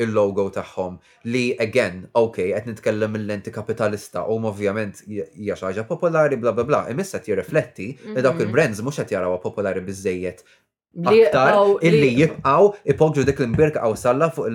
il-logo 0.02 0.46
tagħhom 0.52 0.96
li 1.32 1.42
again, 1.60 2.02
ok, 2.16 2.36
qed 2.54 2.68
nitkellem 2.68 3.12
mill-lenti 3.12 3.52
kapitalista 3.52 4.24
u 4.24 4.38
ovvjament 4.50 5.02
hija 5.08 5.56
xi 5.56 5.68
ħaġa 5.68 5.84
popolari 5.88 6.36
bla 6.40 6.52
bla 6.56 6.64
bla, 6.68 6.80
imissa 6.90 7.20
qed 7.20 7.32
jirrifletti 7.32 7.88
li 8.12 8.24
dawk 8.24 8.40
mhm. 8.40 8.44
il-brands 8.46 8.82
mhux 8.84 9.02
qed 9.02 9.16
jarawha 9.16 9.40
popolari 9.44 9.84
biżejjed 9.84 10.42
aktar 11.00 11.54
illi 11.88 12.08
jibqaw 12.20 12.68
ipogġu 12.92 13.24
dik 13.24 13.38
l-imbirka 13.40 13.80
għaw 13.84 13.94
salla 13.96 14.26
fuq 14.34 14.48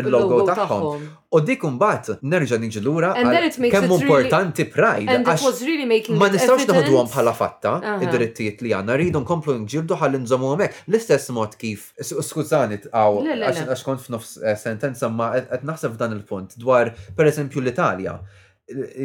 il-logo 0.00 0.40
taħħom. 0.48 1.02
U 1.34 1.40
dik 1.44 1.66
bat 1.80 2.08
nerġa' 2.24 2.58
niġi 2.62 2.80
lura 2.84 3.12
kemm 3.16 3.96
importanti 3.98 4.66
pride 4.72 5.18
Ma 5.24 6.24
ma 6.24 6.30
nistgħux 6.30 6.68
għom 6.72 7.10
bħala 7.12 7.34
fatta 7.36 7.74
id-drittijiet 8.04 8.62
li 8.64 8.72
għandna 8.76 8.96
rridu 8.98 9.20
nkomplu 9.24 9.56
nġildu 9.64 9.98
ħalli 10.00 10.22
nżommu 10.24 10.52
għomek. 10.54 10.80
l-istess 10.88 11.30
mod 11.36 11.56
kif 11.60 11.92
skużani 12.00 12.80
għaw, 12.92 13.20
għax 13.50 13.84
kont 13.84 14.00
f'nofs 14.06 14.38
eh, 14.40 14.56
sentenza 14.56 15.08
ma 15.10 15.32
qed 15.36 15.66
naħseb 15.68 15.94
f'dan 15.98 16.16
il-punt 16.16 16.56
dwar 16.62 16.94
pereżempju 17.16 17.60
l-Italja 17.62 18.16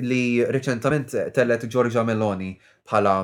li 0.06 0.46
reċentament 0.48 1.12
tellet 1.36 1.68
Giorgia 1.68 2.06
Meloni 2.08 2.54
bħala 2.90 3.18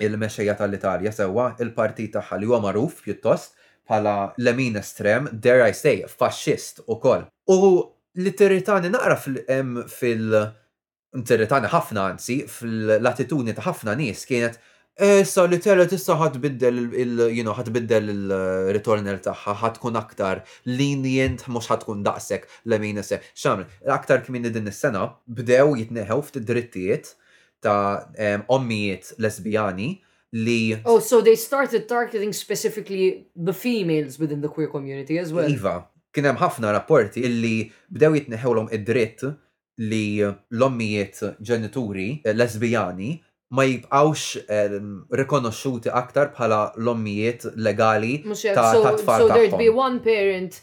il-mexxejja 0.00 0.56
tal-Italja 0.56 1.12
sewwa 1.12 1.50
il-partit 1.60 2.14
tagħha 2.16 2.38
li 2.40 2.48
huwa 2.48 2.60
magħruf 2.64 3.02
pjuttost 3.04 3.56
bħala 3.88 4.14
lemin 4.40 4.78
estrem, 4.80 5.26
dare 5.42 5.64
I 5.68 5.74
say, 5.76 6.02
faxxist 6.08 6.84
ukoll. 6.86 7.24
U 7.50 7.92
li 8.22 8.30
tiritani 8.38 8.90
naqra 8.94 9.16
fil- 9.20 10.42
tiritani 11.28 11.70
ħafna 11.72 12.06
anzi 12.14 12.38
fil 12.48 12.98
latituni 13.02 13.52
ta' 13.56 13.66
ħafna 13.68 13.96
nies 14.00 14.26
kienet 14.28 14.60
Issa 15.02 15.46
li 15.48 15.56
tella 15.56 15.86
tista 15.88 16.18
ħatbiddel 16.20 16.78
il-you 17.00 17.40
know, 17.46 17.54
ħatbiddel 17.56 18.10
il-retornel 18.12 19.22
tagħha 19.24 19.54
ħatkun 19.62 19.96
aktar 19.96 20.42
lenient 20.68 21.46
mhux 21.48 21.70
ħatkun 21.70 22.02
daqshekk 22.04 22.68
lemin 22.68 23.00
se. 23.00 23.16
Xamil, 23.32 23.64
aktar 23.88 24.20
kmini 24.26 24.52
din 24.52 24.68
is-sena 24.68 25.06
bdew 25.24 25.64
jitneħew 25.80 26.18
ftit 26.28 26.44
drittijiet 26.44 27.08
ta' 27.62 28.08
ommijiet 28.48 29.14
lesbijani 29.18 30.00
li. 30.32 30.78
Oh, 30.84 30.98
so 30.98 31.20
they 31.22 31.36
started 31.36 31.88
targeting 31.88 32.32
specifically 32.32 33.26
the 33.36 33.52
females 33.52 34.18
within 34.18 34.40
the 34.40 34.48
queer 34.48 34.68
community 34.68 35.18
as 35.18 35.32
well. 35.32 35.48
Iva, 35.48 35.76
kien 36.14 36.26
hemm 36.28 36.40
ħafna 36.42 36.72
rapporti 36.74 37.22
illi 37.28 37.70
bdew 37.94 38.16
jitneħewlhom 38.18 38.72
id-dritt 38.78 39.26
li 39.82 40.04
l-ommijiet 40.26 41.22
ġenituri 41.40 42.08
eh, 42.24 42.34
lesbijani 42.36 43.14
ma 43.52 43.64
jibqawx 43.68 44.48
rikonoxxuti 45.20 45.92
aktar 45.92 46.30
bħala 46.32 46.60
l-ommijiet 46.80 47.50
legali 47.60 48.18
so, 48.32 48.52
ta' 48.56 48.94
tfal 49.00 49.24
so 49.24 49.28
there'd 49.34 49.56
be 49.58 49.68
one 49.72 50.00
parent 50.04 50.60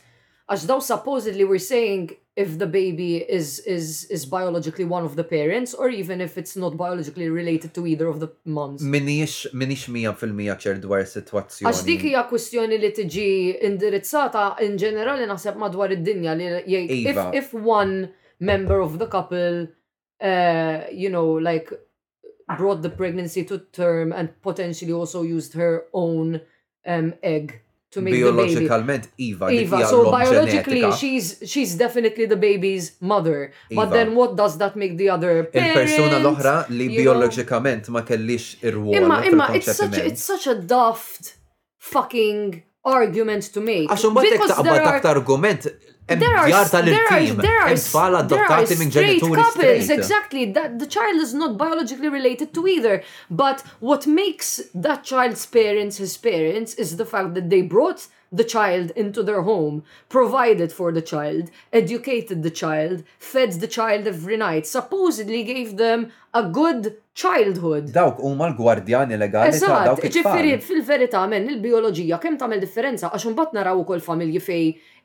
għax 0.50 0.66
daw 0.70 0.78
supposedly 0.82 1.44
we're 1.46 1.62
saying 1.62 2.12
if 2.40 2.58
the 2.58 2.68
baby 2.82 3.12
is 3.40 3.48
is 3.76 4.06
is 4.16 4.22
biologically 4.38 4.86
one 4.98 5.04
of 5.10 5.14
the 5.20 5.26
parents 5.38 5.70
or 5.80 5.88
even 6.02 6.18
if 6.28 6.32
it's 6.42 6.56
not 6.64 6.72
biologically 6.84 7.28
related 7.42 7.70
to 7.78 7.82
either 7.92 8.08
of 8.14 8.18
the 8.24 8.30
moms. 8.46 8.82
Minix 8.96 9.30
minix 9.62 9.82
mija 9.96 10.14
fil-mija 10.20 10.56
ċer 10.64 10.80
dwar 10.86 11.04
situazzjoni. 11.12 11.68
Għax 11.72 11.82
dik 11.90 12.06
hija 12.08 12.24
kwestjoni 12.32 12.80
li 12.86 12.92
tiġi 13.00 13.28
indirizzata 13.70 14.46
in 14.66 14.78
ġenerali 14.84 15.28
naħseb 15.34 15.60
madwar 15.66 15.92
id-dinja 15.98 16.38
li 16.40 16.48
jgħid 16.62 16.96
if, 16.96 17.08
iva. 17.12 17.28
if 17.42 17.52
one 17.54 18.14
member 18.52 18.80
of 18.86 18.96
the 19.04 19.10
couple 19.20 19.68
uh, 20.32 20.76
you 21.04 21.12
know 21.18 21.28
like 21.52 21.74
brought 22.58 22.82
the 22.88 22.94
pregnancy 23.02 23.44
to 23.50 23.60
term 23.84 24.14
and 24.14 24.32
potentially 24.50 24.94
also 25.02 25.28
used 25.36 25.60
her 25.64 25.74
own 25.94 26.40
um, 26.88 27.12
egg 27.22 27.60
to 27.92 28.02
make 28.02 28.14
biologicalment 28.14 29.04
the 29.16 29.24
baby. 29.24 29.32
Iva, 29.32 29.50
Iva 29.78 29.88
so 29.88 30.12
biologically 30.12 30.82
genetica. 30.82 31.00
she's 31.00 31.28
she's 31.52 31.76
definitely 31.76 32.26
the 32.28 32.36
baby's 32.36 32.96
mother. 33.02 33.52
Iva. 33.70 33.76
But 33.80 33.88
then 33.98 34.16
what 34.16 34.36
does 34.36 34.58
that 34.60 34.76
make 34.76 34.94
the 34.98 35.10
other 35.16 35.34
parent? 35.46 35.70
il 35.70 35.78
persona 35.82 36.16
l-oħra 36.26 36.56
li 36.78 36.86
biologicament 37.02 37.84
ma 37.96 38.02
kellix 38.10 38.42
ir 38.68 38.76
Imma 39.00 39.18
imma 39.30 39.46
it's 39.58 39.74
such 39.82 39.98
a, 40.02 40.06
it's 40.10 40.24
such 40.34 40.46
a 40.56 40.56
daft 40.76 41.24
fucking 41.96 42.62
argument 43.00 43.44
to 43.56 43.60
make. 43.72 43.88
Għax 43.94 44.06
mbagħad 44.14 44.36
hekk 44.36 44.52
taqbad 44.54 45.10
argument 45.16 45.62
There 46.18 46.38
are, 46.38 46.50
there 46.50 46.58
are, 46.58 46.70
there 46.84 47.06
are, 47.06 47.42
there 47.44 48.52
are 48.52 48.64
straight 48.66 49.22
couples, 49.22 49.90
exactly. 49.90 50.52
That 50.52 50.80
the 50.80 50.88
child 50.88 51.18
is 51.18 51.34
not 51.36 51.58
biologically 51.58 52.10
related 52.10 52.52
to 52.56 52.68
either. 52.68 53.04
But 53.30 53.62
what 53.80 54.08
makes 54.08 54.62
that 54.74 55.04
child's 55.04 55.46
parents 55.46 55.98
his 55.98 56.18
parents 56.18 56.74
is 56.76 56.98
the 56.98 57.06
fact 57.06 57.34
that 57.36 57.50
they 57.52 57.62
brought 57.62 58.08
the 58.32 58.44
child 58.44 58.92
into 58.96 59.24
their 59.24 59.42
home, 59.42 59.84
provided 60.08 60.72
for 60.72 60.92
the 60.92 61.02
child, 61.02 61.50
educated 61.74 62.44
the 62.44 62.52
child, 62.52 63.04
fed 63.18 63.52
the 63.54 63.68
child 63.68 64.06
every 64.08 64.38
night, 64.38 64.66
supposedly 64.68 65.44
gave 65.44 65.78
them 65.78 66.12
a 66.34 66.44
good 66.48 66.98
childhood. 67.16 67.92
Dawk 67.92 68.18
huma 68.20 68.48
l-gwardjani 68.54 69.18
legali 69.18 69.60
ta' 69.60 69.84
dawk 69.90 70.02
ġifiri 70.14 70.54
fil-verità 70.62 71.26
men 71.34 71.48
il-bioloġija 71.56 72.20
kemm 72.22 72.38
tagħmel 72.42 72.62
differenza 72.64 73.10
għax 73.10 73.26
imbagħad 73.32 73.56
naraw 73.60 73.82
ukoll 73.82 74.04
familji 74.06 74.42
fej 74.50 74.64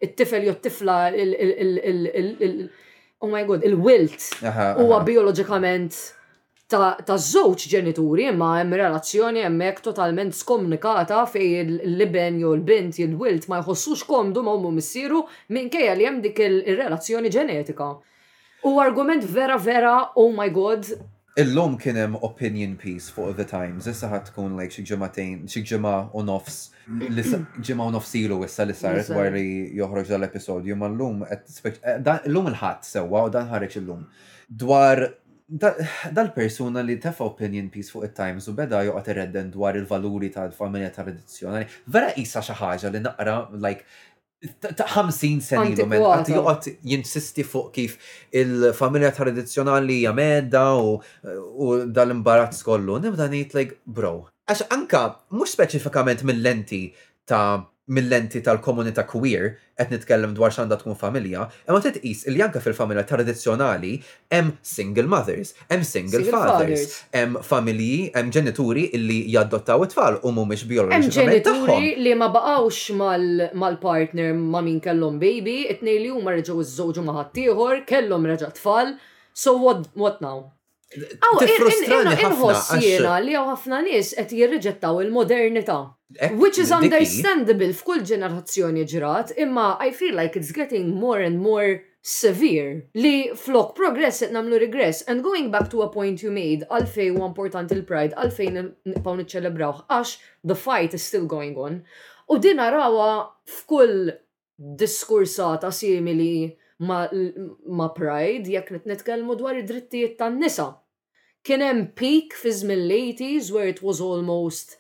it-tifel 0.09 0.45
jew 0.51 0.57
t-tifla 0.61 0.99
il- 1.15 2.69
oh 3.25 3.31
my 3.33 3.43
god, 3.49 3.65
il-wilt 3.65 4.29
huwa 4.45 5.01
bioloġikament 5.09 5.97
ta' 6.79 7.17
żewġ 7.21 7.67
ġenituri 7.71 8.27
imma 8.33 8.55
hemm 8.59 8.75
relazzjoni 8.79 9.43
hemmhekk 9.45 9.83
totalment 9.85 10.35
skomunikata 10.37 11.23
fej 11.31 11.63
l-liben 11.63 12.41
jew 12.43 12.55
l-bint 12.59 12.99
jew 13.01 13.07
l-wilt 13.13 13.47
ma 13.51 13.61
jħossux 13.63 14.05
komdu 14.09 14.43
ma 14.45 14.55
huma 14.57 14.73
missieru 14.77 15.25
minkejja 15.55 15.95
li 15.99 16.09
hemm 16.09 16.21
dik 16.25 16.41
il 16.47 16.61
relazzjoni 16.79 17.31
ġenetika. 17.33 17.91
U 18.65 18.77
argument 18.81 19.25
vera 19.29 19.59
vera, 19.61 19.97
oh 20.17 20.33
my 20.35 20.49
god. 20.51 20.89
Illum 21.39 21.75
kien 21.79 21.97
hemm 22.01 22.15
opinion 22.23 22.77
piece 22.81 23.11
for 23.13 23.33
the 23.37 23.45
Times, 23.47 23.87
issa 23.91 24.09
ħadd 24.11 24.29
tkun 24.31 24.55
like 24.59 24.73
xi 24.75 24.85
ġimagħtejn, 24.89 25.35
xi 25.51 25.63
ġimgħa 25.71 25.95
u 26.15 26.23
nofs, 26.27 26.61
ġimgħa 26.87 27.83
u 27.83 27.91
nofs 27.97 28.15
ilu 28.23 28.39
issa 28.47 28.65
li 28.67 28.77
saret 28.79 29.11
dwar 29.11 29.31
li 29.35 29.45
joħroġ 29.77 30.13
dal-episodju, 30.15 30.77
ma 30.79 30.89
llum 30.95 31.27
qed 31.27 31.83
eh, 32.01 32.23
illum 32.31 32.53
il-ħadd 32.55 32.87
sewwa 32.89 33.25
u 33.27 33.33
dan 33.35 33.51
ħareġ 33.51 33.77
illum 33.83 34.07
dwar 34.65 35.03
dal-persuna 35.47 36.81
li 36.81 36.97
tefa 36.97 37.25
opinion 37.27 37.69
piece 37.69 37.91
fuq 37.93 38.07
it-Times 38.09 38.49
u 38.49 38.55
beda 38.57 38.79
joqgħod 38.87 39.11
irredden 39.13 39.51
dwar 39.53 39.77
il-valuri 39.77 40.31
tal-familja 40.33 40.89
tradizzjonali, 40.95 41.67
vera 41.85 42.15
qisha 42.17 42.41
xi 42.45 42.57
ħaġa 42.57 42.93
li 42.95 43.03
naqra 43.05 43.35
like 43.61 43.85
50 44.45 45.41
sen 45.45 45.67
ilu 45.75 45.87
men, 45.89 46.05
għat 46.05 46.33
għat 46.37 46.71
jinsisti 46.95 47.45
fuq 47.49 47.69
kif 47.77 47.97
il-familja 48.41 49.13
tradizjonali 49.17 50.01
jamedda 50.07 50.65
u 50.81 51.69
dal-imbarazz 51.97 52.63
kollu. 52.65 52.99
Nibda 53.01 53.29
nit, 53.33 53.55
like, 53.57 53.79
bro. 53.87 54.27
Għax 54.49 54.67
anka, 54.77 55.05
mux 55.33 55.49
specifikament 55.57 56.25
mill-lenti 56.29 56.85
ta' 57.25 57.63
mill-lenti 57.85 58.41
tal-komunità 58.41 59.05
queer 59.05 59.51
qed 59.77 59.91
nitkellem 59.93 60.33
dwar 60.37 60.53
x'għandha 60.55 60.79
tkun 60.81 60.97
familja, 60.97 61.45
imma 61.69 61.81
titqis 61.85 62.23
li 62.33 62.41
anke 62.41 62.63
fil-familja 62.65 63.05
tradizzjonali 63.11 63.93
hemm 64.33 64.55
single 64.65 65.05
mothers, 65.11 65.53
hemm 65.69 65.85
single, 65.85 66.23
single 66.25 66.33
fathers, 66.33 66.85
hemm 67.13 67.37
familji, 67.45 68.11
hemm 68.17 68.33
ġenituri 68.33 68.87
illi 68.97 69.19
jaddottaw 69.35 69.85
it-tfal 69.85 70.17
u 70.25 70.33
mhumiex 70.33 70.65
bioloġiċi. 70.71 71.13
Em 71.13 71.15
ġenituri 71.19 71.91
li 72.07 72.15
ma 72.17 72.31
baqgħux 72.33 73.55
mal-partner 73.61 74.33
ma' 74.39 74.65
min 74.65 74.81
kellhom 74.85 75.21
baby, 75.21 75.65
it 75.75 75.85
li 75.85 75.99
huma 76.09 76.39
reġgħu 76.39 76.57
iż-żewġu 76.65 77.05
ma' 77.11 77.29
kellom 77.35 77.83
kellhom 77.91 78.29
reġa' 78.33 78.53
tfal. 78.57 78.95
So 79.37 79.59
what, 79.61 79.91
what 79.93 80.23
now? 80.25 80.47
Aw, 80.95 81.37
inħoss 81.43 82.73
jiena 82.79 83.19
li 83.21 83.35
hawn 83.35 83.51
ħafna 83.51 83.81
nies 83.83 84.13
qed 84.15 84.33
jirriġettaw 84.39 85.01
il-modernità 85.03 85.81
Eh, 86.21 86.33
Which 86.37 86.59
is 86.63 86.71
understandable 86.71 87.73
f'kull 87.77 88.03
ġenerazzjoni 88.09 88.83
ġrat, 88.91 89.33
imma 89.45 89.77
I 89.81 89.91
feel 89.91 90.15
like 90.15 90.37
it's 90.37 90.53
getting 90.53 90.93
more 91.01 91.19
and 91.19 91.41
more 91.41 91.81
severe 92.17 92.85
li 92.95 93.13
flok 93.45 93.71
progress 93.79 94.21
et 94.27 94.31
namlu 94.35 94.59
regress 94.61 95.01
and 95.09 95.25
going 95.25 95.51
back 95.51 95.71
to 95.71 95.81
a 95.81 95.89
point 95.95 96.23
you 96.23 96.31
made 96.31 96.67
għalfej 96.71 97.07
u 97.17 97.23
important 97.29 97.73
il-pride 97.77 98.13
għalfejn 98.21 98.61
pawn 99.07 99.23
iċċelebrawħ 99.25 99.81
għax 99.97 100.13
the 100.53 100.59
fight 100.67 100.93
is 100.99 101.09
still 101.09 101.25
going 101.27 101.57
on 101.57 101.81
u 102.29 102.39
din 102.49 102.61
rawa 102.61 103.09
f'kull 103.55 104.11
diskursata 104.85 105.73
simili 105.73 106.53
ma, 106.85 107.09
ma 107.81 107.89
pride 107.97 108.53
jekk 108.53 108.85
nitkellmu 108.93 109.39
dwar 109.41 109.57
id-drittijiet 109.63 110.19
tan-nisa 110.21 110.69
kien 111.43 111.65
hemm 111.65 111.87
peak 112.03 112.37
fi 112.45 112.53
mill 112.69 112.87
80s 112.99 113.49
where 113.57 113.73
it 113.73 113.81
was 113.83 114.05
almost 114.11 114.77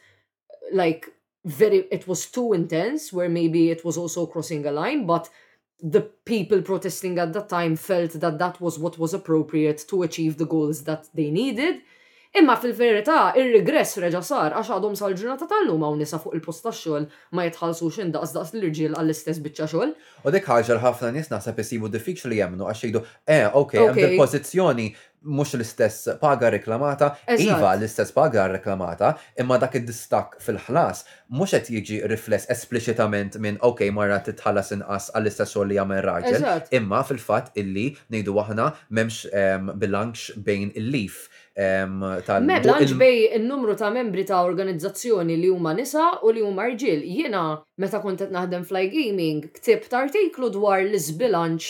like 0.72 1.08
very 1.44 1.78
it 1.90 2.09
was 2.09 2.26
too 2.26 2.52
intense 2.52 3.12
where 3.12 3.28
maybe 3.28 3.70
it 3.70 3.85
was 3.85 3.96
also 3.98 4.26
crossing 4.26 4.64
a 4.66 4.72
line 4.72 5.07
but 5.07 5.28
the 5.83 6.00
people 6.00 6.62
protesting 6.62 7.18
at 7.18 7.33
that 7.33 7.48
time 7.48 7.76
felt 7.76 8.12
that 8.12 8.38
that 8.38 8.61
was 8.61 8.78
what 8.78 8.98
was 8.98 9.12
appropriate 9.12 9.85
to 9.88 10.02
achieve 10.02 10.38
the 10.38 10.46
goals 10.46 10.85
that 10.85 11.09
they 11.14 11.30
needed 11.30 11.83
Imma 12.35 12.55
fil-verità, 12.59 13.16
ir-regress 13.38 13.92
reġa 14.03 14.18
sar 14.27 14.57
għax 14.59 14.73
għadhom 14.75 14.97
sal-ġurnata 14.99 15.47
tal-lum 15.53 15.85
għaw 15.87 15.94
nisa 16.01 16.18
fuq 16.18 16.35
il 16.35 16.42
posta 16.42 16.66
tax-xogħol 16.66 17.05
ma 17.38 17.44
jitħallsux 17.47 18.01
indaqs 18.09 18.35
daqs 18.35 18.57
l-irġiel 18.57 18.97
għall-istess 18.99 19.38
biċċa 19.44 19.68
xogħol. 19.70 19.92
U 20.27 20.33
dik 20.35 20.49
ħaġa 20.51 20.81
ħafna 20.83 21.12
nies 21.14 21.31
naħseb 21.31 21.61
isibu 21.62 21.92
diffiċ 21.94 22.27
li 22.33 22.40
jemnu 22.42 22.66
għax 22.66 22.85
jgħidu 22.88 23.03
eh, 23.37 23.47
okej, 23.61 23.87
hemm 23.87 24.07
il-pożizzjoni 24.16 24.88
mhux 25.25 25.55
l-istess 25.57 26.09
paga 26.20 26.51
reklamata, 26.53 27.12
iva 27.38 27.70
l-istess 27.79 28.12
paga 28.12 28.49
reklamata, 28.53 29.12
imma 29.40 29.57
dak 29.62 29.79
id-distak 29.79 30.35
fil-ħlas 30.44 31.05
mhux 31.38 31.55
qed 31.55 31.70
jiġi 31.79 32.01
rifless 32.11 32.51
espliċitament 32.53 33.38
minn 33.40 33.62
okej 33.64 33.94
marra 33.94 34.18
titħallas 34.27 34.75
inqas 34.81 35.07
għall-istess 35.14 35.55
xogħol 35.55 35.70
li 35.70 35.79
jagħmel 35.79 36.03
raġel, 36.11 36.51
imma 36.83 37.01
fil-fatt 37.09 37.55
illi 37.62 37.87
ngħidu 38.11 38.37
aħna 38.44 38.68
m'hemmx 38.90 39.79
bilanċ 39.87 40.35
bejn 40.51 40.75
il-lif 40.83 41.23
Me 41.54 42.56
blanċ 42.58 42.96
bej 42.98 43.20
il-numru 43.36 43.76
ta' 43.78 43.90
membri 43.94 44.24
ta' 44.26 44.40
organizzazzjoni 44.42 45.36
li 45.38 45.46
huma 45.48 45.70
nisa 45.76 46.08
u 46.26 46.32
li 46.34 46.42
huma 46.42 46.64
rġil. 46.66 47.04
Jiena 47.06 47.42
meta 47.78 48.00
kont 48.02 48.18
qed 48.24 48.32
naħdem 48.34 48.64
fly 48.66 48.88
gaming 48.90 49.46
ta' 49.62 49.98
artiklu 50.00 50.50
dwar 50.50 50.82
l-isbilanċ 50.82 51.68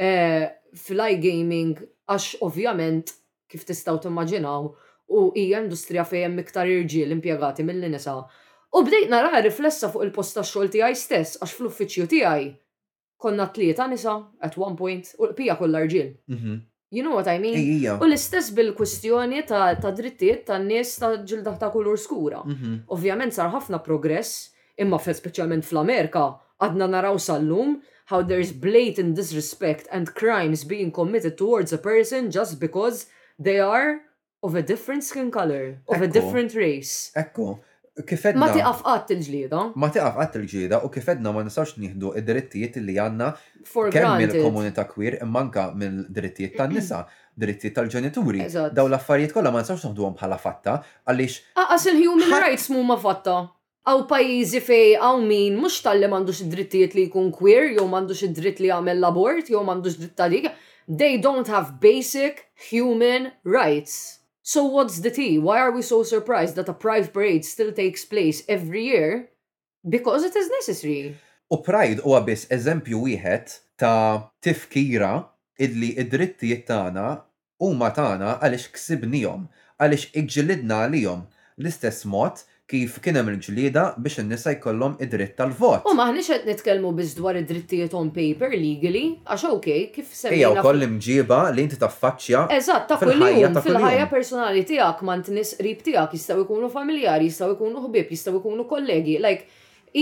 eh, 0.00 0.46
fly 0.72 1.18
gaming 1.20 1.82
għax 2.08 2.40
ovvjament 2.46 3.12
kif 3.50 3.64
tistgħu 3.68 4.06
timmaġinaw 4.06 4.70
u 5.12 5.26
hija 5.36 5.60
industrija 5.66 6.04
fejn 6.06 6.38
iktar 6.40 6.70
irġiel 6.72 7.12
impjegati 7.12 7.64
mill-nisa. 7.66 8.16
U 8.72 8.84
bdejt 8.86 9.10
nara 9.12 9.42
riflessa 9.44 9.90
fuq 9.92 10.06
il-post 10.06 10.38
ta' 10.38 10.46
xogħol 10.48 10.72
tiegħi 10.78 10.96
stess 10.96 11.36
għax 11.42 11.54
fl-uffiċċju 11.58 12.08
tiegħi 12.16 12.50
konna 13.20 13.50
tlieta 13.52 13.84
nisa 13.92 14.16
at 14.40 14.56
one 14.56 14.78
point 14.80 15.12
u 15.20 15.28
l-pija 15.28 15.60
kollha 15.60 15.84
rġiel. 15.84 16.14
Mhm. 16.32 16.58
You 16.92 17.04
know 17.06 17.14
what 17.14 17.28
I 17.30 17.38
mean? 17.38 17.54
U 18.02 18.04
l-istess 18.04 18.50
bil-kwistjoni 18.54 19.44
ta' 19.46 19.70
drittiet 19.94 20.42
ta' 20.50 20.58
nies 20.58 20.90
ta' 20.98 21.22
ġilda 21.22 21.52
ta' 21.62 21.70
kulur 21.70 21.94
skura. 22.02 22.40
Mhm. 22.44 22.72
Ovvjament 22.90 23.32
sar 23.36 23.50
ħafna 23.54 23.78
progress, 23.86 24.32
imma 24.76 24.98
fe 24.98 25.14
speċjalment 25.14 25.64
fl-Amerika 25.68 26.24
għadna 26.60 26.88
naraw 26.90 27.20
sal-lum 27.22 27.76
how 28.10 28.22
there's 28.26 28.50
blatant 28.50 29.14
disrespect 29.14 29.86
and 29.92 30.10
crimes 30.18 30.64
being 30.64 30.90
committed 30.90 31.38
towards 31.38 31.70
a 31.72 31.78
person 31.78 32.28
just 32.32 32.58
because 32.58 33.06
they 33.38 33.60
are 33.60 34.00
of 34.42 34.56
a 34.56 34.62
different 34.62 35.04
skin 35.04 35.30
color, 35.30 35.78
of 35.88 36.02
a 36.02 36.08
different 36.08 36.56
race. 36.58 37.12
Ekko 37.14 37.60
kifedna. 38.06 38.40
Ma 38.40 38.48
tiqaf 38.52 38.82
qatt 38.84 39.12
il-ġlieda. 39.14 39.60
Ma 39.76 39.88
tiqaf 39.92 40.16
qatt 40.18 40.36
il-ġlieda 40.40 40.80
u 40.86 40.90
kifedna 40.92 41.32
ma 41.34 41.44
nistax 41.46 41.76
nieħdu 41.80 42.12
id-drittijiet 42.20 42.76
li 42.84 42.96
għandna 43.00 43.30
kemm 43.94 44.14
mill-komunità 44.22 44.84
kwir 44.90 45.18
manka 45.28 45.68
mill-drittijiet 45.76 46.56
tan-nisa, 46.58 47.04
drittijiet 47.40 47.76
tal-ġenituri. 47.78 48.44
Daw 48.76 48.90
l-affarijiet 48.90 49.34
kollha 49.36 49.52
ma 49.54 49.62
nistax 49.64 49.84
naħduhom 49.88 50.16
bħala 50.18 50.38
fatta 50.40 50.78
għaliex. 51.08 51.42
Aqas 51.64 51.88
il-human 51.92 52.34
rights 52.46 52.70
mhuma 52.74 52.98
fatta. 53.00 53.38
Aw 53.90 54.02
pajjiżi 54.08 54.60
fej 54.62 54.90
aw 55.00 55.20
min 55.24 55.54
mhux 55.60 55.78
tal-li 55.84 56.08
m'għandux 56.10 56.42
id-drittijiet 56.44 56.96
li 56.98 57.06
jkun 57.08 57.30
queer, 57.34 57.70
jew 57.76 57.86
m'għandux 57.90 58.26
id-dritt 58.28 58.60
li 58.62 58.68
jagħmel 58.70 59.00
l-abort, 59.00 59.48
jew 59.50 59.62
m'għandux 59.62 60.00
dritt 60.02 60.16
tal 60.20 60.36
They 60.90 61.18
don't 61.22 61.46
have 61.46 61.78
basic 61.80 62.46
human 62.58 63.30
rights. 63.44 64.19
So 64.50 64.64
what's 64.66 64.98
the 64.98 65.12
tea? 65.14 65.38
Why 65.38 65.60
are 65.62 65.70
we 65.70 65.78
so 65.80 66.02
surprised 66.02 66.56
that 66.58 66.66
a 66.68 66.72
pride 66.74 67.14
parade 67.14 67.44
still 67.46 67.70
takes 67.70 68.02
place 68.04 68.42
every 68.48 68.82
year? 68.84 69.30
Because 69.88 70.24
it 70.26 70.34
is 70.34 70.50
necessary. 70.50 71.14
U 71.54 71.58
pride 71.62 72.02
huwa 72.02 72.18
biss 72.26 72.48
eżempju 72.52 72.98
wieħed 73.04 73.52
ta' 73.78 74.26
tifkira 74.42 75.12
idli 75.62 75.92
id-drittijiet 76.02 76.66
tagħna 76.66 77.04
huma 77.62 77.92
tagħna 78.00 78.34
għaliex 78.42 78.74
ksibnihom, 78.74 79.46
għaliex 79.78 80.16
iġġilidna 80.24 80.80
għalihom 80.88 81.22
l-istess 81.54 82.08
mod 82.10 82.42
kif 82.70 83.00
kien 83.02 83.16
hemm 83.18 83.32
il-ġlieda 83.32 83.82
biex 83.98 84.20
in-nisa 84.22 84.52
jkollhom 84.54 84.94
id-dritt 85.02 85.34
tal-vot. 85.38 85.82
U 85.90 85.94
maħniex 85.98 86.28
qed 86.36 86.44
nitkellmu 86.52 86.92
biss 87.00 87.16
dwar 87.18 87.34
id-drittijiet 87.40 87.96
on 87.98 88.12
paper 88.14 88.52
legally, 88.54 89.02
għax 89.26 89.44
okej, 89.50 89.80
kif 89.96 90.12
semmejna. 90.14 90.38
Ejja 90.38 90.62
wkoll 90.62 90.86
imġiba 90.86 91.38
li 91.56 91.64
inti 91.66 91.80
taffaċċja. 91.80 92.44
Eżatt, 92.54 92.86
ta' 92.92 93.00
kuljum 93.00 93.58
fil-ħajja 93.64 94.06
personali 94.12 94.62
tiegħek 94.68 95.02
ma' 95.08 95.18
nis 95.34 95.52
qrib 95.58 95.82
tiegħek 95.88 96.14
jistgħu 96.20 96.44
jkunu 96.44 96.70
familjari, 96.76 97.30
jistgħu 97.32 97.56
jkunu 97.56 97.82
ħbieb, 97.88 98.14
jistgħu 98.14 98.38
jkunu 98.44 98.68
kollegi. 98.70 99.18
Like, 99.26 99.48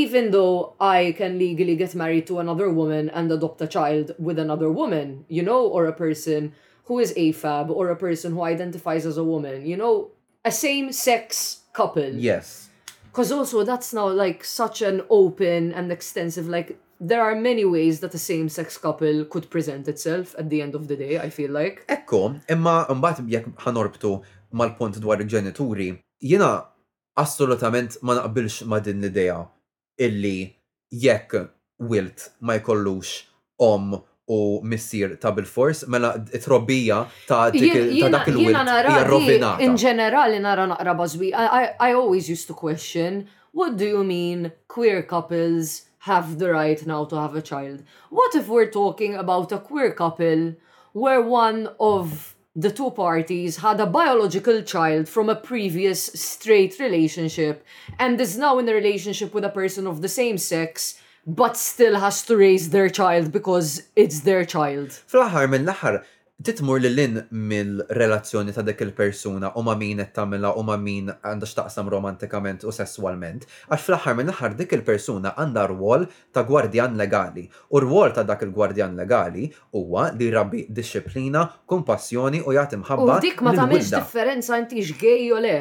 even 0.02 0.28
though 0.34 0.76
I 0.78 1.14
can 1.16 1.38
legally 1.40 1.76
get 1.80 1.96
married 1.96 2.26
to 2.28 2.36
another 2.44 2.68
woman 2.68 3.08
and 3.14 3.32
adopt 3.32 3.64
a 3.64 3.66
child 3.66 4.12
with 4.18 4.38
another 4.38 4.68
woman, 4.70 5.24
you 5.32 5.42
know, 5.42 5.64
or 5.64 5.86
a 5.88 5.94
person 5.96 6.52
who 6.84 6.98
is 7.00 7.14
AFAB 7.16 7.70
or 7.72 7.88
a 7.88 7.96
person 7.96 8.32
who 8.36 8.42
identifies 8.44 9.06
as 9.08 9.16
a 9.16 9.24
woman, 9.24 9.64
you 9.64 9.76
know, 9.80 10.10
a 10.44 10.52
same 10.52 10.92
sex 10.92 11.56
couple. 11.78 12.10
Yes. 12.30 12.68
Because 13.04 13.30
also 13.38 13.58
that's 13.70 13.90
now 13.94 14.08
like 14.24 14.40
such 14.44 14.82
an 14.82 14.96
open 15.08 15.72
and 15.78 15.90
extensive, 15.92 16.46
like, 16.56 16.68
there 17.00 17.22
are 17.22 17.34
many 17.50 17.64
ways 17.74 18.00
that 18.00 18.12
a 18.12 18.18
same-sex 18.30 18.68
couple 18.86 19.16
could 19.32 19.46
present 19.54 19.84
itself 19.92 20.34
at 20.40 20.50
the 20.50 20.60
end 20.64 20.74
of 20.74 20.84
the 20.90 20.96
day, 21.04 21.14
I 21.26 21.30
feel 21.38 21.52
like. 21.60 21.76
Ekko, 21.96 22.22
imma 22.54 22.80
mbagħad 22.98 23.30
jekk 23.30 23.52
ħanorbtu 23.64 24.10
mal-punt 24.58 24.98
dwar 25.04 25.22
il-ġenituri, 25.22 25.92
jiena 26.30 26.50
assolutament 27.22 27.96
ma 28.02 28.18
naqbilx 28.20 28.58
ma 28.70 28.80
din 28.82 28.98
l-idea 29.02 29.38
illi 30.06 30.38
jekk 31.04 31.38
wilt 31.92 32.26
ma 32.42 32.58
jkollux 32.58 33.14
om 33.62 33.94
u 34.28 34.60
missir 34.62 35.16
ta' 35.20 35.30
bil-fors, 35.32 35.84
mela 35.88 36.12
trobbija 36.44 37.06
ta' 37.26 37.50
dak 37.50 37.60
il-wil. 38.28 38.54
in 39.64 39.74
ġenerali 39.76 40.40
nara 40.40 40.66
naqra 40.66 40.96
bazwi. 40.96 41.32
I 41.34 41.92
always 41.92 42.28
used 42.28 42.46
to 42.46 42.54
question, 42.54 43.26
what 43.52 43.76
do 43.76 43.86
you 43.86 44.04
mean 44.04 44.52
queer 44.68 45.02
couples 45.02 45.82
have 46.00 46.38
the 46.38 46.50
right 46.52 46.86
now 46.86 47.04
to 47.06 47.16
have 47.16 47.34
a 47.34 47.42
child? 47.42 47.82
What 48.10 48.34
if 48.34 48.48
we're 48.48 48.70
talking 48.70 49.14
about 49.14 49.50
a 49.50 49.58
queer 49.58 49.92
couple 49.92 50.54
where 50.92 51.22
one 51.22 51.70
of 51.80 52.34
the 52.54 52.70
two 52.70 52.90
parties 52.90 53.58
had 53.58 53.80
a 53.80 53.86
biological 53.86 54.62
child 54.62 55.08
from 55.08 55.28
a 55.28 55.36
previous 55.36 56.04
straight 56.06 56.78
relationship 56.78 57.64
and 57.98 58.20
is 58.20 58.36
now 58.36 58.58
in 58.58 58.68
a 58.68 58.72
relationship 58.74 59.32
with 59.32 59.44
a 59.44 59.48
person 59.60 59.86
of 59.86 60.02
the 60.02 60.08
same 60.08 60.36
sex 60.36 60.96
but 61.28 61.58
still 61.60 61.94
has 62.00 62.22
to 62.24 62.36
raise 62.40 62.70
their 62.72 62.88
child 62.88 63.28
because 63.38 63.68
it's 64.02 64.18
their 64.28 64.44
child. 64.54 64.88
Fl-aħħar 65.12 65.44
mill-aħħar, 65.54 65.98
titmur 66.46 66.80
li 66.80 66.88
l-in 66.88 67.18
mill-relazzjoni 67.50 68.54
ta' 68.56 68.64
dik 68.64 68.80
il-persuna 68.86 69.50
u 69.60 69.64
ma' 69.66 69.74
min 69.76 70.00
qed 70.00 70.14
tagħmilha 70.16 70.54
u 70.56 70.62
ma' 70.64 70.76
min 70.80 71.10
għandha 71.12 71.50
x'taqsam 71.50 71.90
romantikament 71.92 72.64
u 72.64 72.72
sessualment, 72.72 73.44
għax 73.68 73.84
fl-aħħar 73.90 74.16
minn 74.22 74.32
aħħar 74.32 74.56
dik 74.62 74.74
il-persuna 74.78 75.34
għandha 75.36 75.66
rwol 75.74 76.06
ta' 76.32 76.46
gwardjan 76.48 76.96
legali. 77.02 77.44
U 77.76 77.84
rwol 77.84 78.16
ta' 78.16 78.24
dak 78.24 78.46
il-gwardjan 78.48 78.96
legali 79.02 79.50
huwa 79.76 80.08
li 80.16 80.32
rabbi 80.32 80.64
disċiplina, 80.72 81.44
kumpassjoni 81.68 82.40
u 82.48 82.56
jagħti 82.56 82.80
mħabba. 82.86 83.20
U 83.20 83.24
dik 83.28 83.44
ma 83.44 83.52
tagħmilx 83.60 83.92
differenza 84.00 84.56
intix 84.64 84.96
x'gej 84.96 85.28
u 85.36 85.44
le. 85.44 85.58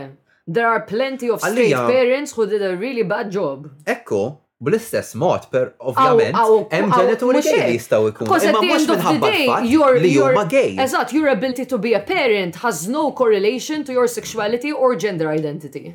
There 0.47 0.63
are 0.71 0.87
plenty 0.87 1.27
of 1.27 1.43
straight 1.43 1.75
parents 1.75 2.31
who 2.31 2.47
did 2.47 2.63
a 2.63 2.71
really 2.79 3.03
bad 3.03 3.27
job. 3.35 3.67
Ekku, 3.83 4.39
Bl-istess 4.59 5.13
mod, 5.15 5.43
per 5.53 5.69
ovvjament, 5.79 6.37
hemm 6.71 6.89
ġenituri 6.95 7.43
xejn 7.45 7.59
li 7.67 7.75
jistgħu 7.75 8.07
jkunu. 8.09 8.37
Imma 8.49 8.63
mhux 8.65 8.87
minħabba 8.89 9.29
l-fatt 9.29 9.67
li 10.01 10.13
huma 10.17 10.45
Eżatt, 10.85 11.13
your 11.13 11.27
ability 11.33 11.67
to 11.73 11.77
be 11.77 11.91
a 11.93 12.01
parent 12.07 12.57
has 12.63 12.79
no 12.89 13.03
correlation 13.19 13.85
to 13.85 13.93
your 13.97 14.07
sexuality 14.09 14.71
or 14.73 14.89
gender 15.05 15.29
identity. 15.29 15.93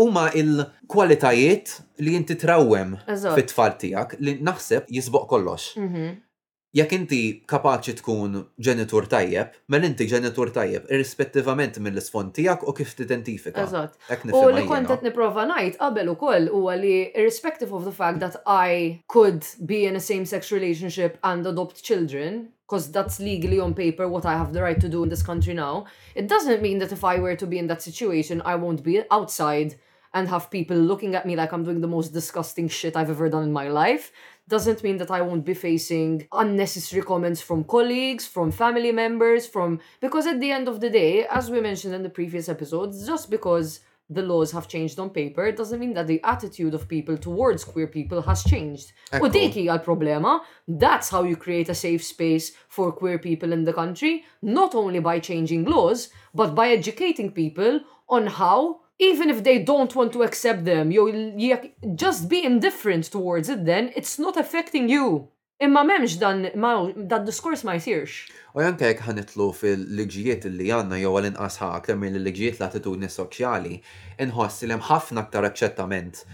Huma 0.00 0.30
il-kwalitajiet 0.32 1.76
li 2.06 2.16
inti 2.16 2.38
trawwem 2.40 2.96
fit-tfal 3.34 3.76
tiegħek 3.84 4.16
li 4.24 4.38
naħseb 4.48 4.88
jisboq 4.88 5.28
kollox. 5.34 5.74
Mhm 5.76 6.10
jekk 6.72 6.92
inti 6.96 7.20
kapaċi 7.48 7.94
tkun 7.98 8.38
ġenitur 8.68 9.04
tajjeb, 9.14 9.52
mel 9.68 9.84
inti 9.84 10.06
ġenitur 10.08 10.50
tajjeb, 10.56 10.86
irrispettivament 10.88 11.76
mill 11.84 12.00
isfond 12.00 12.32
tiegħek 12.38 12.64
u 12.70 12.74
kif 12.78 12.94
tidentifika. 12.96 13.66
Eżat. 13.66 13.98
U 14.32 14.42
li 14.56 14.64
kont 14.68 14.88
niprofa 14.88 15.02
nipprova 15.04 15.44
qabel 15.52 15.74
qabel 15.82 16.12
ukoll 16.14 16.48
huwa 16.52 16.78
li 16.80 16.94
irrespective 17.12 17.74
of 17.76 17.84
the 17.84 17.92
fact 17.92 18.20
that 18.20 18.40
I 18.46 19.02
could 19.06 19.44
be 19.66 19.84
in 19.84 19.96
a 19.96 20.00
same-sex 20.00 20.50
relationship 20.50 21.18
and 21.22 21.46
adopt 21.46 21.82
children, 21.82 22.48
because 22.66 22.90
that's 22.90 23.20
legally 23.20 23.60
on 23.60 23.74
paper 23.74 24.08
what 24.08 24.24
I 24.24 24.32
have 24.40 24.54
the 24.54 24.62
right 24.62 24.80
to 24.80 24.88
do 24.88 25.02
in 25.02 25.10
this 25.10 25.22
country 25.22 25.52
now, 25.52 25.84
it 26.14 26.26
doesn't 26.26 26.62
mean 26.62 26.78
that 26.78 26.92
if 26.92 27.04
I 27.04 27.18
were 27.18 27.36
to 27.36 27.46
be 27.46 27.58
in 27.58 27.66
that 27.66 27.82
situation, 27.82 28.40
I 28.46 28.54
won't 28.56 28.82
be 28.82 29.02
outside 29.10 29.74
and 30.14 30.28
have 30.28 30.50
people 30.50 30.76
looking 30.76 31.14
at 31.14 31.24
me 31.24 31.34
like 31.36 31.52
I'm 31.52 31.64
doing 31.64 31.80
the 31.80 31.86
most 31.88 32.12
disgusting 32.12 32.68
shit 32.68 32.96
I've 32.96 33.08
ever 33.08 33.30
done 33.30 33.44
in 33.44 33.52
my 33.52 33.68
life. 33.68 34.12
doesn't 34.48 34.82
mean 34.82 34.96
that 34.98 35.10
I 35.10 35.20
won't 35.20 35.44
be 35.44 35.54
facing 35.54 36.26
unnecessary 36.32 37.02
comments 37.02 37.40
from 37.40 37.64
colleagues, 37.64 38.26
from 38.26 38.50
family 38.50 38.92
members, 38.92 39.46
from. 39.46 39.80
Because 40.00 40.26
at 40.26 40.40
the 40.40 40.50
end 40.50 40.68
of 40.68 40.80
the 40.80 40.90
day, 40.90 41.26
as 41.26 41.50
we 41.50 41.60
mentioned 41.60 41.94
in 41.94 42.02
the 42.02 42.10
previous 42.10 42.48
episodes, 42.48 43.06
just 43.06 43.30
because 43.30 43.80
the 44.10 44.20
laws 44.22 44.50
have 44.52 44.68
changed 44.68 44.98
on 44.98 45.10
paper, 45.10 45.46
it 45.46 45.56
doesn't 45.56 45.78
mean 45.80 45.94
that 45.94 46.06
the 46.08 46.20
attitude 46.24 46.74
of 46.74 46.88
people 46.88 47.16
towards 47.16 47.64
queer 47.64 47.86
people 47.86 48.20
has 48.20 48.42
changed. 48.44 48.92
U 49.14 49.20
problema, 49.20 50.40
that's 50.68 51.08
how 51.08 51.22
you 51.22 51.36
create 51.36 51.68
a 51.70 51.74
safe 51.74 52.02
space 52.04 52.52
for 52.68 52.92
queer 52.92 53.18
people 53.18 53.52
in 53.52 53.64
the 53.64 53.72
country, 53.72 54.24
not 54.42 54.74
only 54.74 54.98
by 54.98 55.18
changing 55.20 55.64
laws, 55.64 56.10
but 56.34 56.54
by 56.54 56.68
educating 56.70 57.30
people 57.32 57.80
on 58.08 58.26
how 58.26 58.80
even 59.10 59.28
if 59.34 59.38
they 59.46 59.58
don't 59.72 59.92
want 59.98 60.10
to 60.16 60.22
accept 60.28 60.60
them, 60.72 60.86
you 60.96 61.02
just 62.04 62.20
be 62.34 62.40
indifferent 62.50 63.04
towards 63.16 63.46
it 63.54 63.60
then, 63.70 63.84
it's 63.98 64.14
not 64.24 64.36
affecting 64.44 64.86
you. 64.96 65.28
Imma 65.60 65.84
memx 65.90 66.10
dan, 66.22 66.38
dan 67.10 67.22
diskors 67.28 67.60
ma 67.68 67.72
jisirx. 67.78 68.14
U 68.54 68.60
janka 68.66 68.84
jek 68.90 69.02
ħanitlu 69.06 69.46
fil-liġijiet 69.58 70.48
li 70.56 70.68
għanna 70.76 70.98
jew 71.02 71.12
għal-inqas 71.18 71.58
ħaktar 71.62 71.98
minn 72.02 72.18
l-liġijiet 72.18 72.58
l-attitudni 72.60 73.10
soċjali, 73.14 73.76
inħoss 74.26 74.66
li 74.66 74.74
hemm 74.74 74.86
ħafna 74.88 75.24
aktar 75.26 75.46
aċċettament 75.50 76.24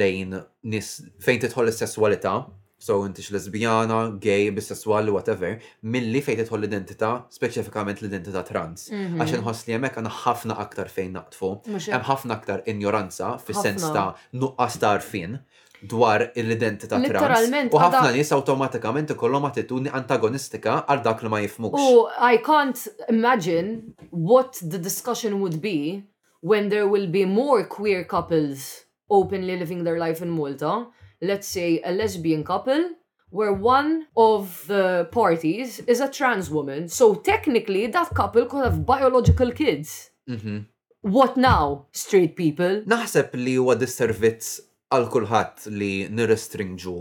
lejn 0.00 0.36
nis 0.72 0.92
fejn 1.26 1.44
titħol 1.44 1.72
is-sessualità 1.74 2.38
so 2.80 3.04
intix 3.04 3.30
lesbiana, 3.30 4.18
gay, 4.20 4.50
bisessual, 4.58 5.06
whatever, 5.18 5.50
milli 5.94 6.22
fejn 6.24 6.40
tidħol 6.40 6.62
l-identità, 6.64 7.10
speċifikament 7.36 8.00
l-identità 8.02 8.42
trans. 8.50 8.86
Mhm. 8.90 9.20
Għax 9.22 9.36
inħoss 9.38 9.66
li 9.68 9.74
jemek 9.76 9.98
għana 10.00 10.12
ħafna 10.24 10.56
aktar 10.64 10.88
fejn 10.88 11.12
naqtfu, 11.18 11.50
hemm 11.68 12.04
ħafna 12.10 12.38
aktar 12.40 12.64
ignoranza 12.72 13.34
fis-sens 13.44 13.82
ta' 13.92 14.06
nuqqas 14.32 14.80
tarfin 14.82 15.38
dwar 15.86 16.26
l-identità 16.34 16.96
trans. 17.06 17.48
U 17.76 17.78
ħafna 17.80 18.12
nies 18.16 18.32
automatikament 18.32 19.12
ikollhom 19.14 19.44
attituni 19.50 19.92
antagonistika 20.00 20.80
għal 20.88 21.02
dak 21.04 21.22
li 21.24 21.28
ma 21.28 21.36
jifmux. 21.44 21.74
U 21.78 22.08
I 22.32 22.38
can't 22.38 22.88
imagine 23.08 23.92
what 24.10 24.56
the 24.62 24.78
discussion 24.80 25.40
would 25.44 25.60
be 25.60 26.04
when 26.40 26.70
there 26.70 26.88
will 26.88 27.06
be 27.06 27.26
more 27.26 27.60
queer 27.66 28.02
couples 28.04 28.86
openly 29.10 29.58
living 29.60 29.84
their 29.84 29.98
life 29.98 30.22
in 30.24 30.30
Malta 30.30 30.86
let's 31.22 31.46
say, 31.48 31.80
a 31.84 31.92
lesbian 31.92 32.44
couple 32.44 32.90
where 33.30 33.52
one 33.52 34.06
of 34.16 34.64
the 34.66 35.08
parties 35.12 35.78
is 35.80 36.00
a 36.00 36.08
trans 36.08 36.50
woman. 36.50 36.88
So 36.88 37.14
technically, 37.14 37.86
that 37.86 38.12
couple 38.12 38.46
could 38.46 38.64
have 38.64 38.84
biological 38.84 39.52
kids. 39.52 40.10
Mm-hmm. 40.28 40.58
What 41.02 41.36
now, 41.36 41.86
straight 41.92 42.34
people? 42.36 42.82
Naħseb 42.90 43.34
li 43.38 43.54
huwa 43.56 43.76
disservizz 43.78 44.48
għal 44.92 45.06
kulħadd 45.14 45.70
li 45.80 45.92
nirrestringġu 46.10 46.96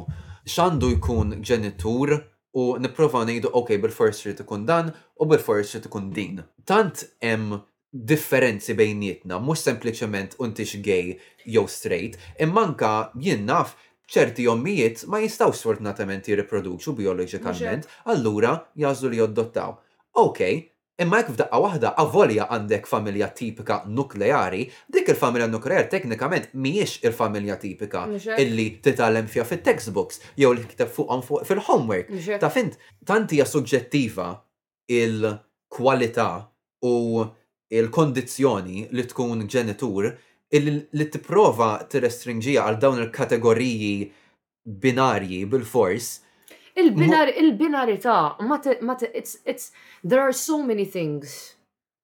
x'għandu 0.50 0.92
jkun 0.98 1.34
ġenitur 1.44 2.14
u 2.60 2.64
nipprova 2.82 3.24
ngħidu 3.26 3.52
ok 3.60 3.76
bil 3.84 3.92
forsi 3.94 4.28
trid 4.30 4.40
ikun 4.46 4.64
dan 4.70 4.94
u 5.20 5.28
bil 5.30 5.42
forsi 5.44 5.74
trid 5.76 5.90
ikun 5.90 6.08
din. 6.16 6.40
Tant 6.70 7.04
hemm 7.26 7.58
differenzi 7.92 8.78
bejnietna, 8.78 9.42
mhux 9.42 9.66
sempliċement 9.68 10.38
untix 10.46 10.78
gay 10.86 11.16
jew 11.44 11.66
straight, 11.68 12.16
anke 12.40 12.94
jien 13.18 13.44
naf 13.50 13.74
ċerti 14.14 14.46
ommijiet 14.50 15.04
ma 15.12 15.20
jistaw 15.24 15.54
sfortunatament 15.54 16.26
jirriproduċu 16.30 16.96
bioloġikament, 16.98 17.88
allura 18.12 18.56
jazlu 18.82 19.12
li 19.14 19.20
joddottaw. 19.22 19.76
Ok, 20.20 20.42
imma 21.00 21.22
jek 21.22 21.30
f'daqqa 21.36 21.60
waħda 21.66 21.92
avolja 22.02 22.48
għandek 22.56 22.88
familja 22.90 23.28
tipika 23.38 23.80
nukleari, 23.88 24.66
dik 24.92 25.14
il-familja 25.14 25.48
nukleari 25.54 25.90
teknikament 25.94 26.50
miex 26.60 26.98
il-familja 27.08 27.60
tipika 27.62 28.08
illi 28.42 28.66
titgħallem 28.84 29.30
fija 29.32 29.46
fit-textbooks 29.48 30.24
jew 30.42 30.52
li 30.58 30.66
kiteb 30.70 30.92
fuqhom 30.96 31.24
fuq 31.26 31.46
fil-homework. 31.52 32.10
Ta' 32.42 32.50
fint, 32.52 32.76
tanti 33.06 33.38
hija 33.38 33.48
suġġettiva 33.48 34.32
il-kwalità 34.92 36.32
u 36.90 37.28
il-kondizzjoni 37.70 38.88
li 38.98 39.04
tkun 39.06 39.46
ġenitur 39.46 40.10
li 40.50 41.06
t-prova 41.14 41.78
t-restringija 41.90 42.64
għal 42.66 42.80
dawn 42.82 43.00
il-kategoriji 43.04 44.10
binarji 44.66 45.44
bil-fors. 45.46 46.22
Il-binarità, 46.76 48.38
ma 48.42 48.98
it's, 49.14 49.72
there 50.04 50.22
are 50.22 50.32
so 50.34 50.64
many 50.64 50.86
things 50.86 51.56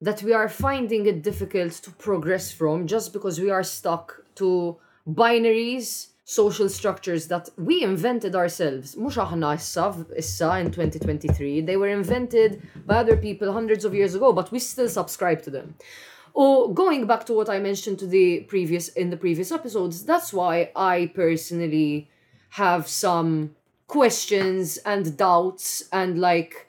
that 0.01 0.21
we 0.21 0.33
are 0.33 0.49
finding 0.49 1.05
it 1.07 1.23
difficult 1.23 1.71
to 1.81 1.89
progress 1.91 2.51
from 2.51 2.85
just 2.85 3.13
because 3.13 3.39
we 3.39 3.49
are 3.49 3.63
stuck 3.63 4.21
to 4.35 4.77
binaries, 5.07 6.07
social 6.25 6.67
structures 6.67 7.27
that 7.29 7.49
we 7.57 7.83
invented 7.83 8.35
ourselves. 8.35 8.95
Mux 8.97 9.15
aħna 9.17 9.53
issa, 9.55 9.89
issa 10.17 10.57
in 10.59 10.69
2023, 10.71 11.61
they 11.65 11.77
were 11.77 11.87
invented 11.89 12.61
by 12.85 12.97
other 12.97 13.15
people 13.17 13.53
hundreds 13.53 13.85
of 13.85 13.93
years 13.95 14.13
ago, 14.15 14.33
but 14.33 14.51
we 14.51 14.59
still 14.59 14.89
subscribe 14.89 15.41
to 15.41 15.49
them. 15.49 15.75
Or 16.35 16.65
oh, 16.65 16.67
going 16.67 17.07
back 17.07 17.25
to 17.27 17.33
what 17.33 17.47
I 17.49 17.59
mentioned 17.63 17.97
to 18.03 18.07
the 18.11 18.41
previous 18.51 18.89
in 18.91 19.09
the 19.09 19.15
previous 19.15 19.53
episodes, 19.55 20.03
that's 20.03 20.33
why 20.35 20.69
I 20.75 21.11
personally 21.15 22.09
have 22.59 22.89
some 22.89 23.55
questions 23.87 24.75
and 24.85 25.15
doubts 25.15 25.87
and 25.93 26.19
like 26.19 26.67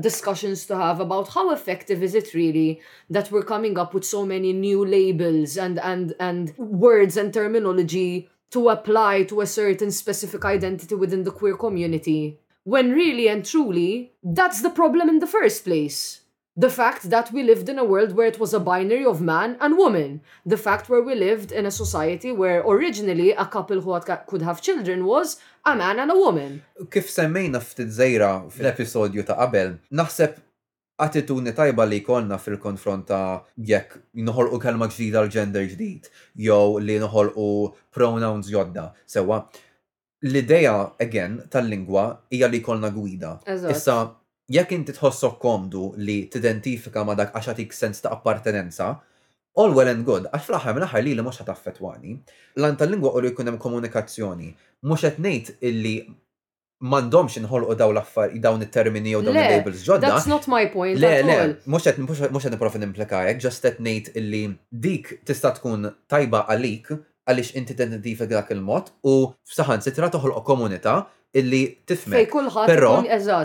discussions 0.00 0.64
to 0.64 0.76
have 0.80 0.98
about 0.98 1.28
how 1.36 1.50
effective 1.52 2.02
is 2.02 2.14
it 2.14 2.32
really 2.32 2.80
that 3.10 3.30
we're 3.30 3.42
coming 3.44 3.76
up 3.78 3.92
with 3.92 4.06
so 4.06 4.24
many 4.24 4.54
new 4.54 4.80
labels 4.82 5.58
and 5.58 5.78
and 5.84 6.14
and 6.18 6.56
words 6.56 7.18
and 7.18 7.34
terminology 7.34 8.30
to 8.52 8.70
apply 8.70 9.24
to 9.24 9.42
a 9.42 9.46
certain 9.46 9.90
specific 9.92 10.42
identity 10.46 10.94
within 10.94 11.24
the 11.24 11.30
queer 11.30 11.54
community 11.58 12.40
when 12.64 12.92
really 12.92 13.28
and 13.28 13.44
truly 13.44 14.12
that's 14.24 14.62
the 14.62 14.70
problem 14.70 15.10
in 15.10 15.18
the 15.18 15.26
first 15.26 15.64
place 15.64 16.21
The 16.56 16.68
fact 16.68 17.08
that 17.08 17.32
we 17.32 17.42
lived 17.42 17.70
in 17.70 17.78
a 17.78 17.84
world 17.84 18.12
where 18.14 18.26
it 18.26 18.38
was 18.38 18.52
a 18.52 18.60
binary 18.60 19.06
of 19.06 19.22
man 19.22 19.56
and 19.58 19.78
woman. 19.78 20.20
The 20.44 20.58
fact 20.58 20.90
where 20.90 21.02
we 21.02 21.14
lived 21.14 21.50
in 21.50 21.64
a 21.64 21.70
society 21.70 22.30
where 22.30 22.60
originally 22.60 23.32
a 23.32 23.46
couple 23.46 23.80
who 23.80 23.92
had, 23.94 24.04
could 24.26 24.42
have 24.42 24.60
children 24.60 25.06
was 25.06 25.38
a 25.64 25.74
man 25.74 25.98
and 25.98 26.10
a 26.10 26.14
woman. 26.16 26.62
Kif 26.92 27.06
semmejna 27.08 27.60
ftit 27.60 27.88
zejra 27.88 28.50
fl-episodju 28.52 29.24
ta' 29.24 29.38
qabel, 29.40 29.78
naħseb 30.02 30.36
attitudni 31.00 31.54
tajba 31.56 31.88
li 31.88 32.02
konna 32.04 32.36
fil-konfront 32.38 33.08
ta' 33.08 33.40
jekk 33.72 33.96
noħolqu 34.28 34.60
kelma 34.68 34.90
ġdida 34.92 35.22
l-gender 35.24 35.68
ġdid, 35.72 36.10
jew 36.36 36.60
li 36.84 36.98
noħolqu 37.00 37.48
pronouns 37.96 38.52
jodda. 38.52 38.90
Sewa, 39.08 39.40
l-ideja, 40.22 40.76
again, 41.00 41.40
tal-lingwa 41.50 42.04
hija 42.30 42.52
li 42.52 42.60
konna 42.60 42.92
gwida. 42.94 43.38
Issa, 43.70 44.02
jekk 44.52 44.76
inti 44.76 44.92
tħossok 44.96 45.38
komdu 45.42 45.84
li 46.00 46.24
tidentifika 46.32 47.04
ma 47.08 47.16
dak 47.18 47.34
għax 47.38 47.72
sens 47.76 48.02
ta' 48.04 48.12
appartenenza, 48.14 48.96
all 49.58 49.74
well 49.76 49.88
and 49.90 50.04
good, 50.08 50.28
għax 50.30 50.48
fl-aħħar 50.48 50.76
mill-aħħar 50.78 51.04
li 51.06 51.14
li 51.16 51.24
mhux 51.24 51.42
ħataffetwani. 51.42 52.16
Lan 52.64 52.76
tal-lingwa 52.80 53.12
u 53.16 53.22
li 53.22 53.32
jkun 53.32 53.50
hemm 53.52 53.60
komunikazzjoni, 53.62 54.50
mhux 54.88 55.06
qed 55.06 55.22
ngħid 55.24 55.56
illi 55.70 55.94
mandomx 56.82 57.36
inħolqu 57.38 57.76
daw 57.78 57.92
l-affar, 57.94 58.32
dawn 58.44 58.64
it-termini 58.66 59.14
u 59.16 59.22
dawn 59.24 59.38
il-labels 59.38 59.84
ġodda. 59.86 60.12
That's 60.16 60.28
not 60.30 60.48
my 60.50 60.66
point. 60.72 60.98
Le, 60.98 61.14
le, 61.22 61.38
mux 61.72 62.44
għet 62.44 62.54
niprofi 62.56 62.82
implikajek 62.88 63.40
just 63.48 63.64
għet 63.68 63.80
nejt 63.80 64.12
illi 64.18 64.44
dik 64.72 65.16
tista 65.28 65.54
tkun 65.56 65.90
tajba 66.10 66.46
għalik 66.52 66.92
għalix 67.22 67.52
inti 67.54 67.76
t-identifika 67.78 68.40
dak 68.40 68.50
il-mod 68.56 68.90
u 69.06 69.18
f'saħan 69.46 69.84
sitra 69.84 70.10
toħolq 70.10 70.42
komunita 70.48 70.96
illi 71.32 71.62
tifhem. 71.86 72.18
Però 72.72 72.92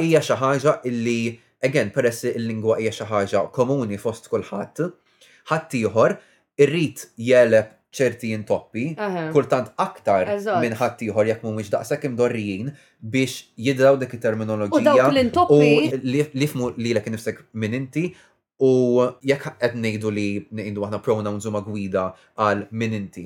hija 0.02 0.22
xi 0.24 0.38
ħaġa 0.42 0.74
illi 0.90 1.18
again 1.64 1.90
peress 1.96 2.28
il-lingwa 2.32 2.80
hija 2.82 2.92
xi 3.00 3.08
ħaġa 3.10 3.46
komuni 3.56 4.00
fost 4.02 4.30
kulħadd, 4.34 4.84
ħadd 5.52 5.80
ieħor 5.82 6.18
irrid 6.66 7.08
jeleb 7.30 7.74
ċerti 7.98 8.34
intoppi, 8.36 8.90
kultant 9.34 9.72
aktar 9.82 10.28
minn 10.62 10.76
ħaddieħor 10.78 11.30
jekk 11.32 11.46
mhumiex 11.48 11.72
daqshekk 11.74 12.10
imdorrijin 12.12 12.74
biex 13.00 13.40
jidraw 13.68 13.98
dik 13.98 14.12
it-terminoloġija 14.18 15.08
u 15.08 16.02
li 16.12 16.50
fmu 16.52 16.74
lilek 16.78 17.08
nifsek 17.14 17.40
minn 17.64 17.74
inti 17.80 18.06
u 18.68 18.72
jekk 19.32 19.56
qed 19.64 19.80
ngħidu 19.80 20.12
li 20.14 20.28
ngħidu 20.52 20.86
aħna 20.90 21.00
pronouns 21.06 21.48
huma 21.50 21.64
gwida 21.66 22.10
għal 22.36 22.68
minn 22.72 22.94
inti 23.00 23.26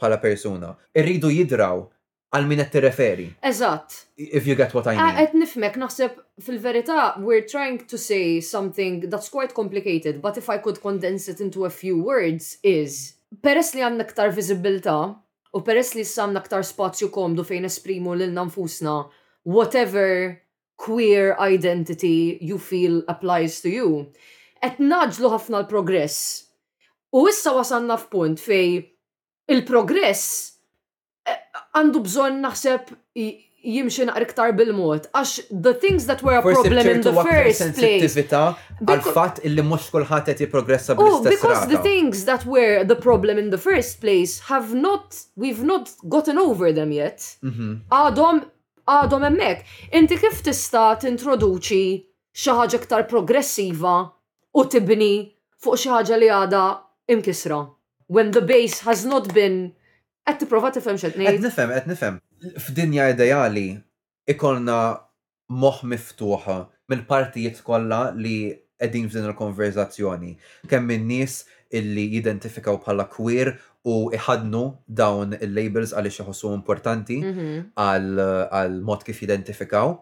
bħala 0.00 0.18
persuna. 0.22 0.72
Irridu 0.96 1.30
jidraw 1.34 1.84
għal 2.32 2.48
min 2.48 2.60
qed 2.60 2.72
tirreferi. 2.74 3.26
Eżatt. 3.44 3.94
If 4.18 4.46
you 4.48 4.56
get 4.56 4.74
what 4.76 4.86
I 4.90 4.96
ah, 4.96 4.96
mean. 5.00 5.16
Qed 5.18 5.36
nifmek 5.40 5.78
naħseb 5.80 6.16
fil-verità 6.44 7.14
we're 7.24 7.46
trying 7.48 7.78
to 7.88 7.98
say 7.98 8.40
something 8.40 9.06
that's 9.08 9.30
quite 9.32 9.54
complicated, 9.56 10.20
but 10.20 10.36
if 10.36 10.50
I 10.50 10.58
could 10.58 10.82
condense 10.82 11.28
it 11.28 11.40
into 11.40 11.64
a 11.64 11.70
few 11.70 11.96
words 12.02 12.58
is 12.62 13.14
peress 13.42 13.72
li 13.76 13.84
għandna 13.84 14.04
ktar 14.10 14.34
viżibilità 14.36 14.98
u 15.56 15.62
peress 15.64 15.94
li 15.96 16.04
samna 16.04 16.42
aktar 16.42 16.66
spazju 16.68 17.08
komdu 17.14 17.44
fejn 17.48 17.64
esprimu 17.68 18.16
lil 18.20 18.34
nanfusna 18.36 18.98
whatever 19.48 20.34
queer 20.78 21.32
identity 21.48 22.36
you 22.44 22.58
feel 22.58 23.00
applies 23.08 23.62
to 23.64 23.72
you. 23.72 24.04
qed 24.60 24.82
naġlu 24.84 25.32
ħafna 25.32 25.64
l-progress. 25.64 26.44
U 27.12 27.24
issa 27.30 27.54
wasanna 27.56 27.96
f'punt 27.96 28.36
fej 28.42 28.82
il-progress 29.48 30.57
għandu 31.76 32.00
bżon 32.06 32.36
naħseb 32.42 32.90
jimxi 33.68 34.04
ktar 34.32 34.52
bil-mod. 34.56 35.08
Għax 35.12 35.32
the 35.50 35.74
things 35.74 36.06
that 36.06 36.22
were 36.22 36.38
a 36.38 36.42
problem 36.42 36.86
in 36.88 37.00
the 37.02 37.12
first 37.12 37.74
place. 37.76 38.14
għal-fat 38.78 39.40
illi 39.44 39.64
mux 39.66 39.88
kullħat 39.92 40.30
qed 40.30 40.44
jipprogressa 40.46 40.94
bil 40.98 41.08
istess 41.12 41.26
Oh, 41.26 41.32
because 41.34 41.66
the 41.68 41.78
things 41.82 42.24
that 42.24 42.46
were 42.46 42.84
the 42.84 42.94
problem 42.96 43.38
in 43.38 43.50
the 43.50 43.58
first 43.58 44.00
place 44.00 44.38
have 44.48 44.72
not, 44.74 45.16
we've 45.36 45.64
not 45.64 45.90
gotten 46.08 46.38
over 46.38 46.72
them 46.72 46.92
yet. 46.92 47.36
Mhm. 47.42 47.80
Għadhom, 47.90 48.44
għadhom 48.88 49.26
emmek. 49.32 49.64
Inti 49.92 50.16
kif 50.16 50.42
tista' 50.42 50.96
tintroduċi 51.02 52.04
xi 52.32 52.50
ħaġa 52.54 52.78
ktar 52.86 53.08
progressiva 53.10 54.12
u 54.54 54.64
tibni 54.64 55.32
fuq 55.60 55.74
xi 55.82 55.88
ħaġa 55.90 56.16
li 56.18 56.28
għada 56.30 56.64
imkisra. 57.10 57.66
When 58.06 58.30
the 58.30 58.40
base 58.40 58.80
has 58.86 59.04
not 59.04 59.34
been 59.34 59.74
Qed 60.28 60.42
tipprova 60.42 60.68
tifhem 60.74 60.98
xed 61.00 61.14
ngħid. 61.16 61.36
Qed 61.38 61.44
nifhem, 61.48 61.70
qed 61.72 61.86
nifhem. 61.88 62.16
F'dinja 62.60 63.04
ideali 63.14 63.66
ikolna 64.28 64.74
moħħ 65.62 65.86
miftuħa 65.92 66.56
mill-partijiet 66.92 67.62
kollha 67.64 68.00
li 68.20 68.34
qegħdin 68.78 69.08
f'din 69.08 69.30
il-konverzazzjoni. 69.30 70.34
Kemm 70.68 70.92
in-nies 70.98 71.38
illi 71.80 72.04
jidentifikaw 72.18 72.76
bħala 72.84 73.08
queer 73.14 73.54
u 73.88 73.96
iħadnu 74.20 74.62
dawn 75.00 75.32
il-labels 75.38 75.96
għaliex 75.96 76.20
iħossu 76.26 76.52
importanti 76.58 77.22
mhm. 77.24 77.48
għal 77.88 78.78
mod 78.84 79.08
kif 79.08 79.24
jidentifikaw 79.24 79.96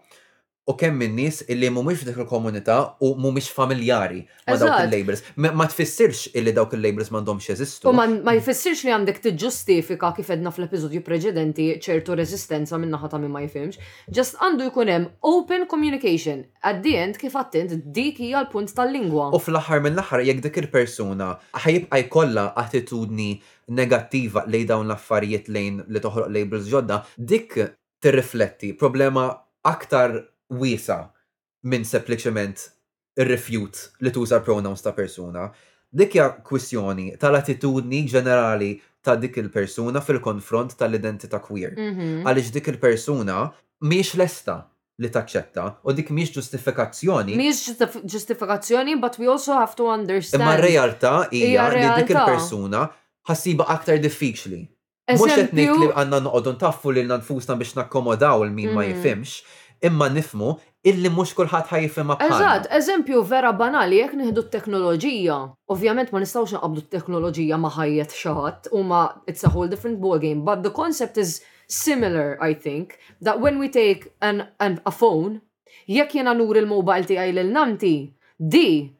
u 0.66 0.72
kemm 0.80 0.96
min 1.00 1.12
nies 1.16 1.38
illi 1.52 1.68
mhumiex 1.70 2.00
f'dik 2.02 2.16
il-komunità 2.24 2.76
u 3.06 3.10
mhumiex 3.20 3.50
familjari 3.54 4.18
ma 4.50 4.56
dawk 4.58 4.80
il-labels. 4.86 5.20
Ma 5.60 5.66
tfissirx 5.72 6.22
illi 6.40 6.50
dawk 6.56 6.72
il-labels 6.74 7.12
m'għandhomx 7.14 7.48
jeżistu. 7.52 7.90
U 7.90 7.92
ma 7.94 8.34
jfissirx 8.34 8.80
li 8.88 8.94
għandek 8.96 9.20
tiġġustifika 9.28 10.10
kif 10.18 10.32
edna 10.34 10.50
fl-episodju 10.54 11.04
preċedenti 11.06 11.68
ċertu 11.86 12.16
resistenza 12.18 12.80
minna 12.82 12.96
naħa 12.98 13.12
ta' 13.14 13.20
minn 13.22 13.30
ma 13.36 13.44
jfimx. 13.46 13.78
Just 14.18 14.40
għandu 14.42 14.66
jkun 14.72 14.90
hemm 14.94 15.06
open 15.30 15.68
communication. 15.70 16.42
At 16.66 16.82
the 16.82 16.96
end 16.98 17.20
kif 17.22 17.38
attint 17.38 17.76
dik 17.94 18.18
hija 18.26 18.42
l-punt 18.42 18.74
tal-lingwa. 18.74 19.30
U 19.38 19.42
fl-aħħar 19.42 19.86
mill-aħħar 19.86 20.26
jekk 20.32 20.44
dik 20.50 20.60
il-persuna 20.66 21.30
ħajibqa' 21.62 22.02
jkollha 22.08 22.48
attitudni 22.66 23.30
negattiva 23.76 24.42
lejn 24.50 24.66
dawn 24.74 24.90
l-affarijiet 24.90 25.46
lejn 25.50 25.84
li 25.94 26.02
toħroq 26.02 26.30
labels 26.34 26.66
ġodda, 26.70 27.04
dik 27.22 27.60
tirrifletti 28.02 28.74
problema 28.78 29.30
aktar 29.66 30.24
wiesa 30.50 31.06
minn 31.66 31.84
sempliċement 31.84 32.66
ir-refjut 33.22 33.80
li 34.04 34.12
tuża 34.14 34.40
pronouns 34.44 34.82
ta' 34.84 34.92
persuna. 34.96 35.48
Dik 35.96 36.14
hija 36.16 36.28
kwistjoni 36.46 37.14
tal-attitudni 37.20 38.04
ġenerali 38.10 38.76
ta' 39.04 39.16
dik 39.18 39.38
il-persuna 39.42 40.00
fil-konfront 40.04 40.76
tal-identità 40.78 41.40
queer. 41.42 41.74
Mhm. 41.76 42.22
Għaliex 42.26 42.52
dik 42.52 42.68
il-persuna 42.68 43.50
miex 43.82 44.14
lesta 44.20 44.66
li 44.98 45.08
taċċetta 45.08 45.64
u 45.84 45.92
dik 45.92 46.10
miex 46.10 46.30
ġustifikazzjoni. 46.36 47.36
Miex 47.36 47.80
ġustifikazzjoni, 48.04 48.98
but 49.00 49.18
we 49.18 49.26
also 49.28 49.52
have 49.54 49.74
to 49.76 49.88
understand. 49.88 50.42
Imma 50.42 50.54
r-realtà 50.60 51.16
hija 51.32 51.68
li 51.72 52.02
dik 52.02 52.10
il-persuna 52.14 52.84
ħassiba 53.28 53.66
aktar 53.66 53.98
diffiċli. 53.98 54.62
Mux 55.16 55.32
etnik 55.38 55.70
li 55.78 55.88
għanna 55.94 56.20
noqodun 56.20 56.56
taffu 56.58 56.90
li 56.90 57.02
l-nanfusna 57.02 57.54
biex 57.56 57.74
nakkomodaw 57.78 58.42
il-min 58.46 58.72
ma 58.74 58.82
mhm. 58.82 58.92
jifimx, 58.92 59.40
imma 59.84 60.08
nifmu 60.10 60.56
illi 60.86 61.10
mhux 61.10 61.32
kulħadd 61.38 61.68
ħajfim 61.70 62.12
bħal. 62.14 62.32
Eżat, 62.32 62.68
eżempju 62.78 63.22
vera 63.30 63.52
banali 63.52 63.98
jekk 64.00 64.18
nieħdu 64.20 64.44
t-teknoloġija. 64.46 65.38
Ovvjament 65.74 66.12
ma 66.14 66.22
nistgħux 66.22 66.56
naqbdu 66.56 66.84
t-teknoloġija 66.86 67.58
ma 67.58 67.70
ħajjet 67.76 68.14
xaħat 68.16 68.70
u 68.72 68.84
ma 68.86 69.02
it's 69.26 69.46
a 69.46 69.50
whole 69.50 69.68
different 69.72 70.00
ballgame. 70.02 70.44
but 70.46 70.62
the 70.66 70.70
concept 70.72 71.18
is 71.18 71.40
similar, 71.68 72.38
I 72.40 72.54
think, 72.54 72.98
that 73.20 73.40
when 73.40 73.58
we 73.58 73.68
take 73.68 74.12
an, 74.22 74.46
an 74.60 74.80
a 74.86 74.90
phone, 74.92 75.40
jekk 75.88 76.20
jena 76.20 76.34
nur 76.34 76.56
il-mobile 76.60 77.08
tiegħi 77.10 77.34
lil 77.34 77.50
nanti, 77.52 77.94
di 78.38 78.92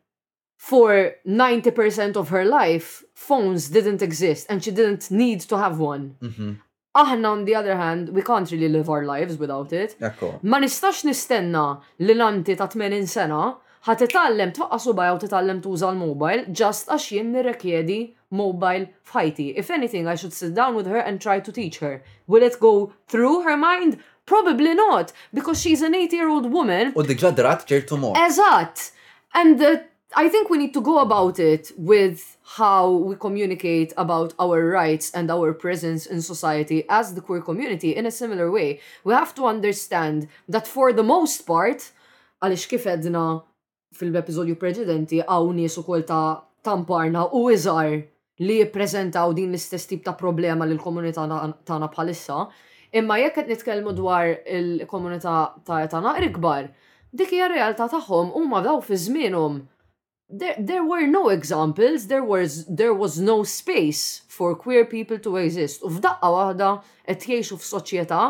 for 0.58 1.12
90% 1.26 2.16
of 2.16 2.30
her 2.30 2.44
life, 2.44 3.04
phones 3.14 3.68
didn't 3.70 4.02
exist 4.02 4.46
and 4.48 4.64
she 4.64 4.70
didn't 4.72 5.10
need 5.12 5.40
to 5.52 5.56
have 5.56 5.78
one. 5.78 6.06
Mm 6.22 6.30
-hmm. 6.34 6.54
Aħna 6.96 7.28
on 7.30 7.44
the 7.44 7.54
other 7.54 7.74
hand, 7.76 8.08
we 8.16 8.22
can't 8.24 8.48
really 8.50 8.68
live 8.72 8.88
our 8.88 9.04
lives 9.04 9.36
without 9.36 9.70
it. 9.76 9.94
Ma 10.42 10.56
nistax 10.62 11.04
nistenna 11.04 11.76
li 12.00 12.14
l-anti 12.14 12.56
ta' 12.56 12.64
80 12.72 13.04
sena 13.10 13.40
ħat 13.86 14.00
titgħallem 14.06 14.54
tfaqqa 14.56 14.78
subaj 14.80 15.10
u 15.12 15.18
titgħallem 15.26 15.60
tuża 15.64 15.90
l-mobile 15.92 16.54
just 16.56 16.88
għax 16.90 17.10
jien 17.12 17.28
nirrekjedi 17.36 17.98
mobile 18.38 18.88
fajti. 19.12 19.50
If 19.60 19.68
anything, 19.76 20.08
I 20.08 20.16
should 20.16 20.32
sit 20.36 20.54
down 20.56 20.74
with 20.78 20.88
her 20.88 21.02
and 21.04 21.20
try 21.20 21.36
to 21.38 21.52
teach 21.52 21.78
her. 21.84 22.00
Will 22.32 22.46
it 22.48 22.56
go 22.60 22.72
through 23.12 23.42
her 23.44 23.58
mind? 23.60 23.98
Probably 24.24 24.72
not, 24.74 25.12
because 25.36 25.60
she's 25.60 25.84
an 25.86 25.92
8-year-old 26.00 26.48
woman. 26.50 26.94
U 26.96 27.04
diġa 27.06 27.34
drat 27.36 27.68
ċertu 27.68 28.00
mod. 28.00 28.16
Eżatt. 28.24 28.88
And 29.36 29.60
uh, 29.60 29.76
I 30.16 30.30
think 30.32 30.48
we 30.48 30.56
need 30.56 30.72
to 30.72 30.80
go 30.80 30.98
about 31.04 31.38
it 31.38 31.70
with 31.76 32.24
how 32.54 32.94
we 33.02 33.16
communicate 33.18 33.90
about 33.98 34.30
our 34.38 34.62
rights 34.70 35.10
and 35.10 35.26
our 35.34 35.50
presence 35.52 36.06
in 36.06 36.22
society 36.22 36.86
as 36.88 37.14
the 37.18 37.20
queer 37.20 37.42
community 37.42 37.96
in 37.98 38.06
a 38.06 38.10
similar 38.14 38.50
way. 38.54 38.78
We 39.02 39.12
have 39.14 39.34
to 39.34 39.46
understand 39.50 40.28
that 40.48 40.68
for 40.70 40.94
the 40.94 41.02
most 41.02 41.42
part, 41.42 41.90
għalix 42.38 42.70
kif 42.70 42.86
edna 42.86 43.42
fil-epizodju 43.98 44.54
preġedenti 44.62 45.24
għaw 45.26 45.50
nies 45.58 45.74
kol 45.82 46.06
ta' 46.06 46.38
tamparna 46.62 47.26
u 47.34 47.48
iżar 47.50 47.90
li 48.46 48.60
jippreżentaw 48.62 49.34
din 49.34 49.50
l-istess 49.50 49.90
tip 49.90 50.06
ta' 50.06 50.14
problema 50.14 50.68
lil 50.70 50.78
komunità 50.78 51.26
tagħna 51.26 51.90
bħalissa, 51.96 52.44
imma 52.94 53.18
jekk 53.26 53.40
qed 53.42 53.50
nitkellmu 53.56 53.96
dwar 53.98 54.30
il-komunità 54.46 55.34
ta' 55.66 55.82
tagħna 55.90 56.14
irkbar, 56.22 56.70
dik 57.10 57.34
hija 57.34 57.50
realtà 57.50 57.90
tagħhom 57.90 58.30
huma 58.38 58.62
daw 58.62 58.78
fi 58.86 59.02
żmienhom 59.08 59.64
there, 60.28 60.56
there 60.58 60.84
were 60.84 61.06
no 61.06 61.28
examples, 61.28 62.06
there 62.06 62.24
was, 62.24 62.66
there 62.66 62.94
was 62.94 63.18
no 63.20 63.42
space 63.42 64.22
for 64.28 64.54
queer 64.54 64.84
people 64.84 65.18
to 65.24 65.36
exist. 65.42 65.82
U 65.84 65.90
f'daqqa 65.90 66.30
waħda 66.36 66.70
qed 67.06 67.22
jgħixu 67.30 67.58
f'soċjetà 67.60 68.20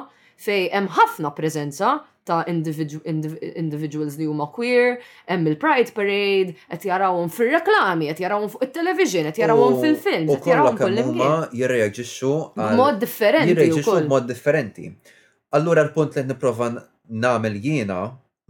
fej 0.44 0.68
hemm 0.74 0.90
ħafna 0.94 1.30
preżenza 1.36 1.94
ta' 2.26 2.40
individu 2.50 2.98
indiv 3.06 3.36
individuals 3.54 4.16
li 4.18 4.26
huma 4.26 4.48
queer, 4.50 4.96
hemm 5.30 5.46
il-Pride 5.52 5.92
Parade, 5.96 6.56
qed 6.70 6.86
jarawhom 6.90 7.28
fir-reklami, 7.32 8.08
qed 8.10 8.24
jarawhom 8.26 8.50
fuq 8.50 8.64
it-television, 8.66 9.28
qed 9.30 9.44
jarawhom 9.44 9.76
fil-film, 9.82 10.26
qed 10.34 10.50
jarawhom 10.52 10.80
kull-imkien. 10.80 11.46
jirreaġixxu 11.58 12.32
mod 12.80 12.98
differenti. 13.02 13.52
Jirreaġixxu 13.54 13.94
mod 14.10 14.26
differenti. 14.28 14.90
Allura 15.56 15.86
l-punt 15.86 16.18
li 16.18 16.26
nipprova 16.26 16.72
nagħmel 17.06 17.60
jiena 17.62 18.00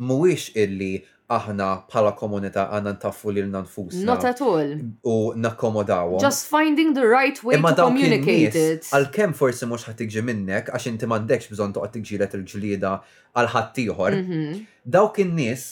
mhuwiex 0.00 0.54
illi 0.56 0.94
aħna 1.34 1.66
bħala 1.90 2.12
komunità 2.18 2.64
għanna 2.70 2.92
ntaffu 2.96 3.32
lil 3.34 3.48
nanfus 3.50 3.96
Not 4.06 4.24
at 4.28 4.40
all. 4.42 4.74
U 5.04 5.32
nakkomodaw. 5.36 6.18
Just 6.22 6.46
finding 6.50 6.94
the 6.94 7.06
right 7.06 7.40
way 7.42 7.58
Imma 7.58 7.72
to 7.74 7.84
communicate 7.88 8.54
it. 8.54 8.86
Għal-kem 8.94 9.34
forse 9.34 9.66
mux 9.66 9.86
ħattiġi 9.88 10.22
minnek, 10.22 10.70
għax 10.70 10.86
inti 10.92 11.08
mandekx 11.10 11.50
bżon 11.52 11.74
toqgħod 11.76 11.96
tiġilet 11.98 12.36
il-ġlieda 12.40 12.92
għal 13.36 13.50
ħaddieħor. 13.56 14.18
Mhm. 14.20 14.60
Dawk 14.98 15.18
in-nies 15.24 15.66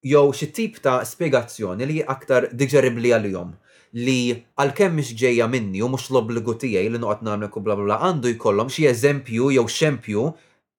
jew 0.02 0.26
xie 0.34 0.50
tip 0.56 0.78
ta' 0.82 1.00
spjegazzjoni 1.04 1.86
li 1.88 1.98
aktar 2.04 2.50
għal 2.52 3.00
għalihom 3.00 3.56
li 3.92 4.18
għal-kem 4.56 4.92
mux 4.94 5.16
ġeja 5.18 5.48
minni 5.50 5.80
u 5.82 5.88
mux 5.90 6.10
l-obligu 6.12 6.54
tijaj 6.62 6.88
li 6.94 6.98
nuqat 7.02 7.24
bla 7.24 7.40
bla 7.74 7.84
bla 7.84 7.96
għandu 8.06 8.30
jkollom 8.36 8.68
xie 8.70 8.88
eżempju 8.92 9.48
jew 9.56 9.64
xempju 9.66 10.28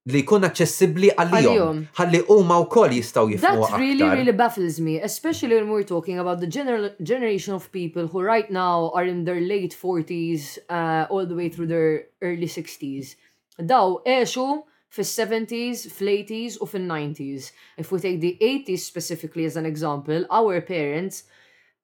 li 0.09 0.23
jkun 0.23 0.47
aċċessibbli 0.47 1.11
għal-jom. 1.13 1.81
Għalli 1.93 2.21
huma 2.33 2.55
wkoll 2.63 2.95
jistgħu 2.97 3.35
jifhmu. 3.35 3.61
That 3.67 3.77
really 3.79 4.07
really 4.09 4.31
baffles 4.33 4.79
me, 4.81 4.95
especially 4.99 5.55
when 5.59 5.69
we're 5.69 5.83
talking 5.85 6.17
about 6.17 6.39
the 6.39 6.47
general 6.47 6.89
generation 7.03 7.53
of 7.53 7.71
people 7.71 8.07
who 8.07 8.21
right 8.21 8.49
now 8.49 8.89
are 8.95 9.05
in 9.05 9.23
their 9.25 9.39
late 9.39 9.75
40s 9.77 10.57
uh, 10.69 11.05
all 11.11 11.27
the 11.27 11.35
way 11.35 11.49
through 11.49 11.67
their 11.69 12.09
early 12.23 12.49
60s. 12.49 13.13
Daw 13.61 14.01
għexu 14.01 14.47
fis-70s, 14.91 15.85
fl-80s 15.91 16.57
u 16.59 16.65
fil-90s. 16.67 17.51
If 17.77 17.91
we 17.93 17.99
take 17.99 18.19
the 18.21 18.37
80s 18.41 18.81
specifically 18.89 19.45
as 19.45 19.55
an 19.55 19.67
example, 19.67 20.25
our 20.31 20.59
parents 20.61 21.25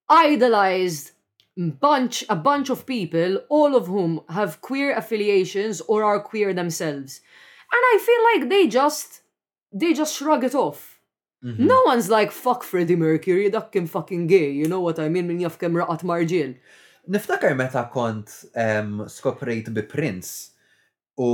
idolized 0.10 1.12
bunch 1.80 2.24
a 2.30 2.36
bunch 2.36 2.70
of 2.70 2.86
people 2.86 3.38
all 3.50 3.76
of 3.76 3.88
whom 3.88 4.22
have 4.30 4.62
queer 4.62 4.94
affiliations 4.96 5.82
or 5.88 6.04
are 6.04 6.20
queer 6.22 6.54
themselves 6.54 7.20
And 7.72 7.82
I 7.84 8.00
feel 8.04 8.40
like 8.42 8.50
they 8.50 8.68
just, 8.68 9.22
they 9.74 9.94
just 9.94 10.16
shrug 10.16 10.44
it 10.50 10.56
off. 10.66 10.84
Mm 11.44 11.54
-hmm. 11.56 11.66
No 11.74 11.80
one's 11.90 12.10
like, 12.18 12.32
fuck 12.32 12.62
Freddie 12.64 12.96
Mercury, 13.08 13.50
dak 13.56 13.68
kien 13.74 13.88
fucking 13.96 14.24
gay, 14.34 14.50
you 14.60 14.68
know 14.72 14.82
what 14.86 14.98
I 15.00 15.08
mean, 15.14 15.28
min 15.30 15.40
jaf 15.46 15.56
kem 15.62 15.74
raqat 15.80 16.02
marġin. 16.10 16.52
Niftakar 17.14 17.54
meta 17.56 17.84
kont 17.94 18.30
um, 18.66 18.92
skoprejt 19.16 19.68
bi 19.76 19.82
Prince 19.94 20.32
u 21.16 21.30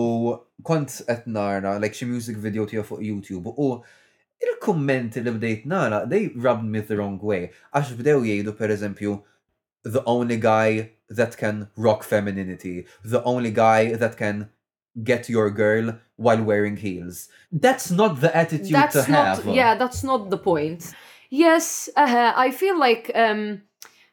kont 0.67 0.91
et 1.13 1.23
nara 1.27 1.79
like 1.81 1.93
xie 1.97 2.07
music 2.13 2.37
video 2.45 2.65
tija 2.69 2.83
fuq 2.83 2.99
YouTube 3.09 3.47
u 3.65 3.69
il 4.45 4.53
kommenti 4.65 5.23
li 5.23 5.31
bdejt 5.31 5.65
nara 5.73 5.99
they 6.11 6.23
rubbed 6.45 6.69
me 6.73 6.81
the 6.81 6.95
wrong 6.95 7.17
way 7.29 7.49
għax 7.73 7.89
bdew 7.99 8.19
jgħidu 8.27 8.53
eżempju, 8.75 9.11
the 9.95 10.03
only 10.05 10.37
guy 10.37 10.91
that 11.17 11.37
can 11.37 11.69
rock 11.75 12.03
femininity, 12.03 12.85
the 13.11 13.21
only 13.25 13.51
guy 13.51 13.95
that 13.97 14.15
can 14.17 14.49
get 15.01 15.29
your 15.29 15.49
girl 15.49 15.97
while 16.17 16.43
wearing 16.43 16.77
heels. 16.77 17.29
That's 17.51 17.89
not 17.89 18.21
the 18.21 18.35
attitude 18.35 18.71
that's 18.73 19.05
to 19.05 19.11
not, 19.11 19.37
have. 19.41 19.47
Yeah, 19.55 19.75
that's 19.75 20.03
not 20.03 20.29
the 20.29 20.37
point. 20.37 20.93
Yes, 21.29 21.89
uh, 21.95 22.33
I 22.35 22.51
feel 22.51 22.77
like 22.77 23.09
um, 23.15 23.61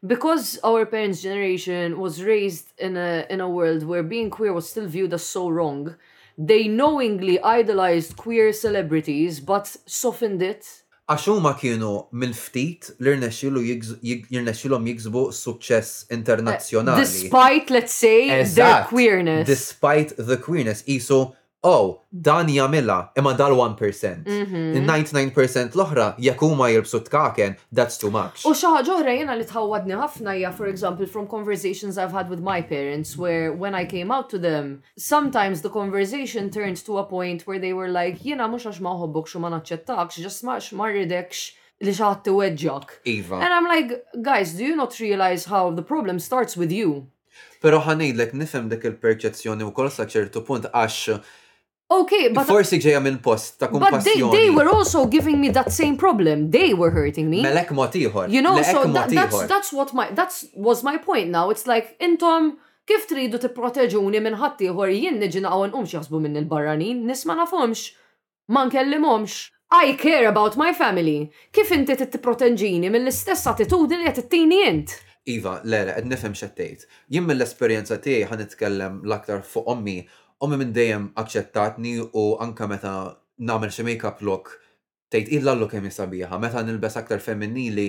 because 0.06 0.58
our 0.64 0.86
parents' 0.86 1.20
generation 1.20 1.98
was 2.00 2.22
raised 2.22 2.72
in 2.78 2.96
a 2.96 3.26
in 3.28 3.40
a 3.40 3.48
world 3.48 3.82
where 3.82 4.02
being 4.02 4.30
queer 4.30 4.52
was 4.52 4.70
still 4.70 4.86
viewed 4.86 5.12
as 5.12 5.24
so 5.24 5.48
wrong, 5.50 5.94
they 6.38 6.66
knowingly 6.68 7.38
idolized 7.42 8.16
queer 8.16 8.52
celebrities 8.52 9.40
but 9.40 9.76
softened 9.86 10.40
it 10.40 10.82
għaxu 11.10 11.34
ma 11.42 11.52
kienu 11.58 11.90
minn 12.22 12.34
ftit 12.36 12.92
l 13.00 13.10
rnexxilhom 14.36 14.84
jiksbu 14.90 15.22
suċċess 15.34 16.12
internazzjonali. 16.16 17.04
Despite, 17.04 17.70
let's 17.74 17.94
say, 17.96 18.44
their 18.54 18.86
queerness. 18.86 19.48
Despite 19.48 20.14
the 20.16 20.38
queerness, 20.38 20.86
isu 20.86 21.26
oh, 21.62 22.00
dan 22.12 22.48
jamilla 22.48 23.10
imma 23.16 23.34
dal-1%. 23.36 24.24
Mhm. 24.24 24.74
in 24.76 24.86
99 24.86 25.72
l-oħra 25.74 26.14
jakuma 26.18 26.70
jilbsu 26.70 27.00
tkaken, 27.04 27.56
that's 27.72 27.98
too 27.98 28.10
much. 28.10 28.44
U 28.46 28.50
xaħġa 28.54 28.94
oħra 28.96 29.14
jena 29.18 29.34
li 29.36 29.44
tħawadni 29.44 29.94
ħafna 29.98 30.34
ja, 30.40 30.50
for 30.50 30.66
example, 30.68 31.06
from 31.06 31.26
conversations 31.26 31.98
I've 31.98 32.12
had 32.12 32.30
with 32.30 32.40
my 32.40 32.62
parents 32.62 33.16
where 33.16 33.52
when 33.52 33.74
I 33.74 33.84
came 33.86 34.10
out 34.10 34.30
to 34.30 34.38
them, 34.38 34.82
sometimes 34.96 35.60
the 35.62 35.70
conversation 35.70 36.50
turned 36.50 36.78
to 36.86 36.98
a 36.98 37.04
point 37.04 37.46
where 37.46 37.58
they 37.58 37.72
were 37.72 37.88
like, 37.88 38.22
jena 38.22 38.48
mux 38.48 38.64
għax 38.64 38.80
maħobbok 38.80 39.26
xu 39.28 39.40
ma 39.40 39.50
naċċettakx, 39.58 40.20
ġas 40.24 40.42
maħx 40.44 40.72
marridekx 40.80 41.52
li 41.82 41.90
xaħat 41.94 42.24
t-wedġok. 42.26 42.88
Iva. 43.04 43.36
And 43.40 43.52
I'm 43.52 43.64
like, 43.66 44.02
guys, 44.22 44.54
do 44.54 44.64
you 44.64 44.76
not 44.76 44.98
realize 45.00 45.44
how 45.46 45.70
the 45.70 45.82
problem 45.82 46.18
starts 46.18 46.56
with 46.56 46.72
you? 46.72 47.06
Pero 47.62 47.80
ħanejdlek 47.80 48.32
nifem 48.36 48.68
dik 48.72 48.84
il-perċezzjoni 48.88 49.62
u 49.66 49.70
kol 49.76 49.90
sa 49.92 50.04
ċertu 50.08 50.40
punt 50.44 50.64
għax 50.72 51.18
Okay, 51.90 52.28
but 52.30 52.46
forsi 52.46 52.78
ġeja 52.78 53.00
minn 53.02 53.16
post 53.22 53.56
ta' 53.58 53.66
kumpassjoni. 53.66 53.98
But 53.98 54.04
they, 54.14 54.22
they, 54.44 54.50
were 54.54 54.70
also 54.70 55.06
giving 55.10 55.40
me 55.42 55.48
that 55.50 55.72
same 55.74 55.96
problem. 55.98 56.48
They 56.52 56.72
were 56.72 56.92
hurting 56.94 57.28
me. 57.30 57.42
Melek 57.42 57.72
motiħor. 57.74 58.28
You 58.30 58.42
know, 58.46 58.62
so 58.62 58.84
that, 58.94 59.10
that's, 59.10 59.40
that's 59.50 59.72
what 59.72 59.92
my 59.92 60.04
that's 60.12 60.44
was 60.54 60.84
my 60.84 60.96
point 60.98 61.30
now. 61.30 61.50
It's 61.50 61.66
like 61.66 61.96
intom 61.98 62.58
kif 62.86 63.08
tridu 63.10 63.40
tipproteġuni 63.42 64.22
minn 64.22 64.38
ħaddieħor 64.38 64.92
jien 64.94 65.18
neġin 65.18 65.48
naqgħu 65.48 65.74
umx 65.80 65.96
jaħsbu 65.96 66.20
minn 66.28 66.38
il-barranin, 66.44 67.02
nisma' 67.10 67.34
nafhomx. 67.42 67.88
Ma 68.54 68.62
nkellimhomx. 68.70 69.42
I 69.74 69.96
care 69.98 70.28
about 70.30 70.54
my 70.58 70.70
family. 70.74 71.26
Kif 71.54 71.74
inti 71.74 71.94
tipproteġini 72.04 72.86
mill-istess 72.90 73.44
attitudni 73.50 73.98
li 73.98 74.06
qed 74.14 74.28
tini 74.32 74.62
int? 74.66 74.94
Iva, 75.30 75.58
Lera, 75.66 75.90
le, 75.92 75.98
qed 75.98 76.08
nifhem 76.14 76.38
x'għed 76.38 76.54
tgħid. 76.58 76.86
Jien 77.18 77.26
mill-esperjenza 77.34 77.98
tiegħi 78.06 78.30
ħanitkellem 78.30 79.02
l-aktar 79.06 79.42
fuq 79.46 79.68
ommi 79.74 80.00
ommi 80.44 80.56
minn 80.60 80.72
dejjem 80.76 81.08
aċċettatni 81.20 81.94
u 82.00 82.22
anka 82.40 82.66
meta 82.70 82.92
nagħmel 83.48 83.72
xi 83.74 83.84
make-up 83.88 84.22
look 84.24 84.54
tgħid 85.12 85.34
illa 85.40 85.52
l 85.58 85.66
kemm 85.68 85.88
jisabiħa, 85.90 86.38
meta 86.40 86.62
nilbes 86.64 86.96
aktar 87.00 87.20
femminili 87.24 87.88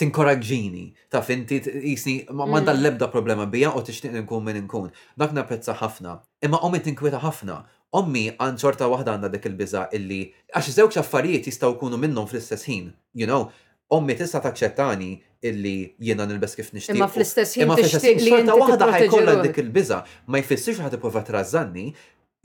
tinkoraġġini 0.00 0.86
ta' 1.12 1.20
finti 1.26 1.58
jisni 1.66 2.14
ma 2.30 2.46
mm. 2.48 2.70
l 2.72 2.78
lebda 2.86 3.10
problema 3.12 3.44
bija 3.46 3.74
u 3.76 3.82
tixtieq 3.84 4.14
nkun 4.22 4.44
minn 4.46 4.64
nkun. 4.64 4.88
Dak 5.20 5.34
pezza 5.50 5.74
ħafna. 5.76 6.14
Imma 6.44 6.62
ommi 6.64 6.80
tinkwita 6.80 7.20
ħafna. 7.22 7.58
Ommi 7.92 8.30
għan 8.40 8.56
ċorta 8.62 8.88
waħda 8.88 9.14
għanda 9.18 9.28
dik 9.34 9.50
il-biża 9.50 9.90
illi 9.98 10.22
għax 10.56 10.72
żewġ 10.78 10.96
affarijiet 11.02 11.50
jistgħu 11.50 11.74
jkunu 11.74 11.98
minnhom 12.00 12.24
fl-istess 12.24 12.64
ħin. 12.70 12.88
You 13.12 13.26
know, 13.28 13.50
ommi 13.96 14.14
tista 14.16 14.40
taċċettani 14.44 15.08
illi 15.48 15.72
jiena 16.06 16.24
nilbes 16.28 16.56
kif 16.58 16.70
nixtieq. 16.72 16.96
Imma 16.96 17.08
fl-istess 17.10 17.58
ħin 17.58 17.84
ta' 17.84 18.16
li 18.22 18.58
waħda 18.62 18.88
ħajkollha 18.96 19.34
dik 19.46 19.60
il-biża, 19.64 19.98
ma 20.30 20.40
jfissirx 20.40 20.80
ħadd 20.86 20.96
tipprova 20.96 21.22
trażanni 21.26 21.86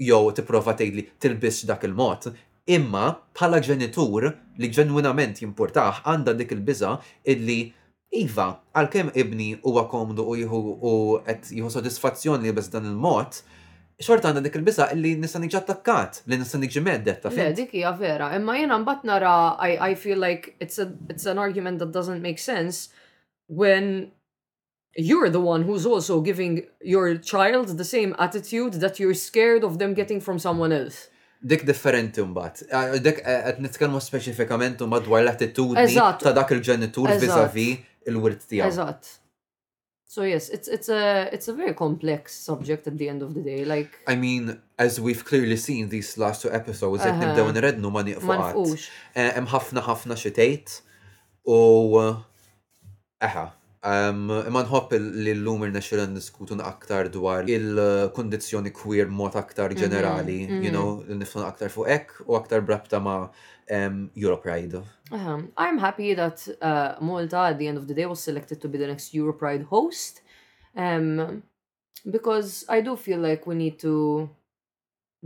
jew 0.10 0.22
tipprova 0.40 0.76
tgħidli 0.80 1.06
tilbisx 1.24 1.70
dak 1.72 1.86
il-mod. 1.90 2.30
Imma 2.78 3.06
bħala 3.38 3.62
ġenitur 3.64 4.32
li 4.60 4.72
ġenwinament 4.78 5.40
jimpurtaħ 5.44 6.02
għandha 6.12 6.36
dik 6.42 6.52
il-biża 6.58 6.96
illi 7.36 7.60
iva 8.22 8.50
għalkemm 8.80 9.14
ibni 9.20 9.52
huwa 9.66 9.86
komdu 9.92 10.26
u 10.28 10.36
jieħu 10.42 10.62
qed 11.28 11.54
jieħu 11.56 11.72
sodisfazzjoni 11.78 12.48
li 12.50 12.56
biss 12.60 12.74
dan 12.74 12.90
il-mod, 12.92 13.40
xort 13.98 14.26
għandha 14.28 14.44
dik 14.46 14.58
il-bisa 14.60 14.86
illi 14.94 15.16
nista' 15.18 15.40
niġi 15.42 15.58
attakkat, 15.58 16.20
li 16.30 16.38
nista' 16.38 16.60
niġi 16.62 16.84
meddet 16.86 17.24
ta' 17.24 17.32
Le, 17.34 17.48
dik 17.58 17.72
hija 17.80 17.94
vera, 17.98 18.28
imma 18.38 18.54
jena 18.60 18.78
mbagħad 18.84 19.08
nara 19.10 19.32
I, 19.66 19.72
I 19.88 19.96
feel 19.98 20.20
like 20.22 20.54
it's, 20.62 20.78
a, 20.84 20.92
it's 21.10 21.26
an 21.26 21.40
argument 21.42 21.80
that 21.80 21.92
doesn't 21.92 22.22
make 22.22 22.38
sense 22.38 22.90
when 23.48 24.12
you're 24.96 25.32
the 25.34 25.42
one 25.42 25.64
who's 25.64 25.86
also 25.86 26.22
giving 26.22 26.62
your 26.82 27.18
child 27.18 27.74
the 27.82 27.86
same 27.86 28.14
attitude 28.20 28.74
that 28.86 29.00
you're 29.00 29.16
scared 29.18 29.64
of 29.64 29.80
them 29.80 29.94
getting 29.94 30.22
from 30.22 30.38
someone 30.38 30.72
else. 30.72 31.10
Dik 31.42 31.66
differenti 31.70 32.22
mbagħad. 32.26 33.00
Dik 33.06 33.22
qed 33.26 33.62
nitkellmu 33.62 34.02
specifikament 34.02 34.82
mbagħad 34.82 35.10
dwar 35.10 35.24
l-attitudni 35.26 35.90
ta' 36.22 36.34
dak 36.38 36.54
il-ġenitur 36.54 37.14
a 37.18 37.46
vis 37.58 37.80
il-wirt 38.10 38.46
tiegħu. 38.50 38.70
Eżatt. 38.70 39.16
So 40.10 40.24
yes, 40.24 40.48
it's 40.48 40.70
it's 40.70 40.88
a 40.88 41.30
it's 41.34 41.50
a 41.50 41.54
very 41.54 41.74
complex 41.74 42.34
subject 42.34 42.88
at 42.88 42.98
the 42.98 43.10
end 43.10 43.22
of 43.22 43.34
the 43.34 43.42
day. 43.42 43.66
Like 43.66 44.00
I 44.08 44.16
mean, 44.16 44.58
as 44.80 45.02
we've 45.02 45.24
clearly 45.24 45.58
seen 45.58 45.90
these 45.90 46.18
last 46.18 46.42
two 46.44 46.52
episodes, 46.62 47.02
uh 47.04 47.08
-huh. 47.12 47.20
nibdew 47.22 47.48
nrednu 47.58 47.90
ma 47.96 48.02
niqfuqat. 48.08 48.56
Eh, 49.22 49.32
hemm 49.38 49.48
ħafna 49.54 49.84
ħafna 49.90 50.16
xi 50.24 50.32
tgħid 50.40 50.68
u 51.58 52.24
Um 53.88 54.30
iman 54.34 54.66
hop 54.68 54.92
li 54.98 55.32
l-lum 55.32 55.62
irnexxil 55.66 56.02
niskutu 56.12 56.56
aktar 56.74 57.08
dwar 57.14 57.44
il-kondizzjoni 57.48 58.72
queer 58.76 59.08
mod 59.08 59.36
aktar 59.40 59.70
mhm, 59.70 59.80
ġenerali, 59.82 60.40
mhm. 60.48 60.64
you 60.66 60.72
know, 60.74 61.04
nifhmu 61.20 61.44
aktar 61.52 61.70
fuq 61.72 61.88
ek 61.94 62.10
u 62.28 62.36
aktar 62.36 62.60
brabta 62.68 63.00
ma' 63.00 63.30
um, 63.76 64.10
Europe 64.16 64.44
Pride. 64.46 64.76
Uh 64.78 64.84
-huh. 65.22 65.40
I'm 65.64 65.78
happy 65.88 66.10
that 66.22 66.38
uh, 66.62 66.92
Malta 67.08 67.40
at 67.52 67.58
the 67.60 67.68
end 67.70 67.78
of 67.82 67.86
the 67.90 67.94
day 68.00 68.08
was 68.14 68.20
selected 68.30 68.58
to 68.64 68.68
be 68.74 68.78
the 68.84 68.90
next 68.94 69.06
Europe 69.20 69.40
Pride 69.44 69.64
host 69.76 70.14
um, 70.86 71.08
because 72.16 72.50
I 72.78 72.80
do 72.88 72.92
feel 73.06 73.20
like 73.30 73.42
we 73.52 73.56
need 73.64 73.76
to 73.88 73.94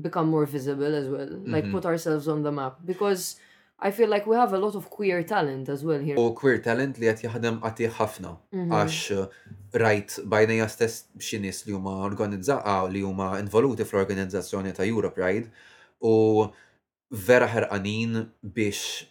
become 0.08 0.28
more 0.36 0.46
visible 0.58 0.92
as 1.02 1.08
well, 1.16 1.30
like 1.54 1.66
mm 1.66 1.72
-hmm. 1.72 1.76
put 1.76 1.86
ourselves 1.92 2.26
on 2.34 2.40
the 2.48 2.54
map 2.60 2.74
because 2.92 3.24
I 3.88 3.90
feel 3.98 4.10
like 4.16 4.26
we 4.32 4.36
have 4.44 4.52
a 4.60 4.62
lot 4.66 4.76
of 4.80 4.84
queer 4.98 5.20
talent 5.36 5.66
as 5.76 5.80
well 5.88 6.02
here. 6.08 6.18
U 6.24 6.26
queer 6.42 6.58
talent 6.70 6.94
li 7.00 7.06
għat 7.10 7.22
jaħdem 7.26 7.56
għati 7.64 7.88
ħafna 7.98 8.32
mm-hmm. 8.32 8.72
għax 8.82 8.98
uh, 9.12 9.28
rajt 9.84 10.10
bajna 10.34 10.54
jastess 10.64 10.96
xinis 11.30 11.58
li 11.66 11.72
huma 11.78 11.92
organizzaqa 12.10 12.76
li 12.94 13.02
huma 13.10 13.28
involuti 13.44 13.84
fl-organizzazzjoni 13.90 14.72
ta' 14.78 14.84
Europe 14.94 15.18
Ride 15.24 15.48
u 16.12 16.14
right? 16.14 16.54
vera 17.12 17.48
ħerqanin 17.48 18.24
biex 18.42 19.04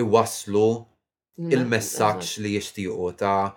iwaslu 0.00 0.66
il-messaġġ 1.52 2.30
li 2.44 2.54
jixtiequ 2.56 3.12
ta' 3.16 3.54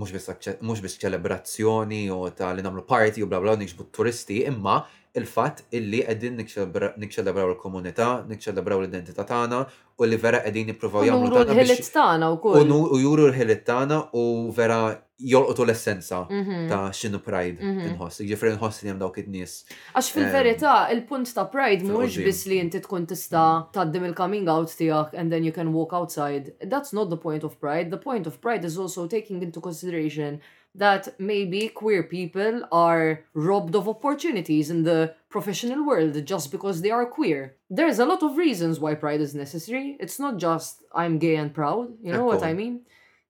mhux 0.00 0.80
biss 0.84 1.00
ċelebrazzjoni 1.02 2.04
u 2.12 2.22
ta' 2.36 2.52
li 2.52 2.64
nagħmlu 2.64 2.84
party 2.88 3.24
u 3.24 3.28
bla 3.28 3.40
bla 3.42 3.56
niksbu 3.60 3.88
turisti, 3.90 4.44
imma 4.48 4.80
il-fatt 5.16 5.64
illi 5.74 6.04
qegħdin 6.06 6.36
nikċelebraw 6.38 7.48
il-komunità, 7.52 8.10
nikċelebraw 8.28 8.84
l-identità 8.84 9.24
tagħna 9.26 9.60
u 9.98 10.06
li 10.06 10.16
vera 10.20 10.42
qegħdin 10.44 10.70
nippruvaw 10.70 11.06
jagħmlu 11.08 11.44
tagħna. 11.48 11.56
U 11.56 11.56
juru 11.64 11.74
l 11.74 11.90
tagħna 11.96 12.30
u 12.36 13.00
juru 13.02 13.24
l-ħilit 13.32 13.64
tagħna 13.66 14.02
u 14.20 14.26
vera 14.56 14.82
jolqotu 15.22 15.64
l-essenza 15.66 16.26
mhm. 16.30 16.68
ta' 16.68 16.90
xinu 16.94 17.20
pride 17.22 17.58
mhm. 17.60 17.90
inħoss. 17.92 18.22
Ġifri 18.26 18.52
nħoss 18.56 18.84
li 18.84 18.90
jemdaw 18.90 19.10
dawk 19.10 19.18
Għax 19.60 20.10
fil-verità, 20.14 20.74
ehm, 20.86 20.96
il-punt 20.96 21.32
ta' 21.34 21.46
pride 21.52 21.84
mux 21.86 22.16
biss 22.24 22.46
li 22.48 22.60
inti 22.62 22.80
tkun 22.80 23.06
tista' 23.10 23.66
taddim 23.74 24.06
il-coming 24.08 24.48
out 24.48 24.68
tijak 24.72 25.14
and 25.14 25.30
then 25.32 25.44
you 25.44 25.52
can 25.52 25.72
walk 25.72 25.92
outside. 25.92 26.52
That's 26.62 26.92
not 26.92 27.10
the 27.10 27.16
point 27.16 27.44
of 27.44 27.58
pride. 27.60 27.90
The 27.90 27.98
point 27.98 28.26
of 28.26 28.40
pride 28.40 28.64
is 28.64 28.78
also 28.78 29.06
taking 29.06 29.42
into 29.42 29.60
consideration 29.60 30.40
that 30.72 31.14
maybe 31.18 31.68
queer 31.68 32.04
people 32.04 32.62
are 32.70 33.24
robbed 33.34 33.74
of 33.74 33.88
opportunities 33.88 34.70
in 34.70 34.84
the 34.84 35.12
professional 35.28 35.84
world 35.84 36.14
just 36.24 36.52
because 36.52 36.80
they 36.80 36.92
are 36.92 37.04
queer. 37.06 37.54
There's 37.68 37.98
a 37.98 38.04
lot 38.04 38.22
of 38.22 38.36
reasons 38.36 38.78
why 38.78 38.94
pride 38.94 39.20
is 39.20 39.34
necessary. 39.34 39.96
It's 39.98 40.20
not 40.20 40.36
just 40.36 40.82
I'm 40.94 41.18
gay 41.18 41.34
and 41.36 41.52
proud, 41.52 41.88
you 42.00 42.12
know 42.12 42.24
what 42.24 42.44
I 42.44 42.54
mean? 42.54 42.82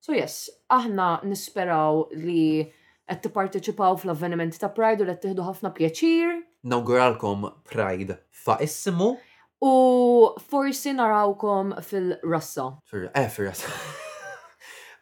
So 0.02 0.14
yes, 0.16 0.36
aħna 0.72 1.06
nisperaw 1.30 2.06
li 2.16 2.44
qed 3.10 3.18
tipparteċipaw 3.26 3.98
fl-avveniment 4.00 4.54
ta' 4.62 4.70
Pride 4.74 5.04
u 5.04 5.08
t-tihdu 5.10 5.44
ħafna 5.46 5.72
pjaċir. 5.76 6.38
Nawguralkom 6.72 7.44
Pride 7.68 8.16
issimu. 8.64 9.10
U 9.60 9.72
forsi 10.40 10.94
narawkom 10.96 11.74
fil-rassa. 11.84 12.64
Eh, 13.12 13.26
fil-rassa. 13.28 13.72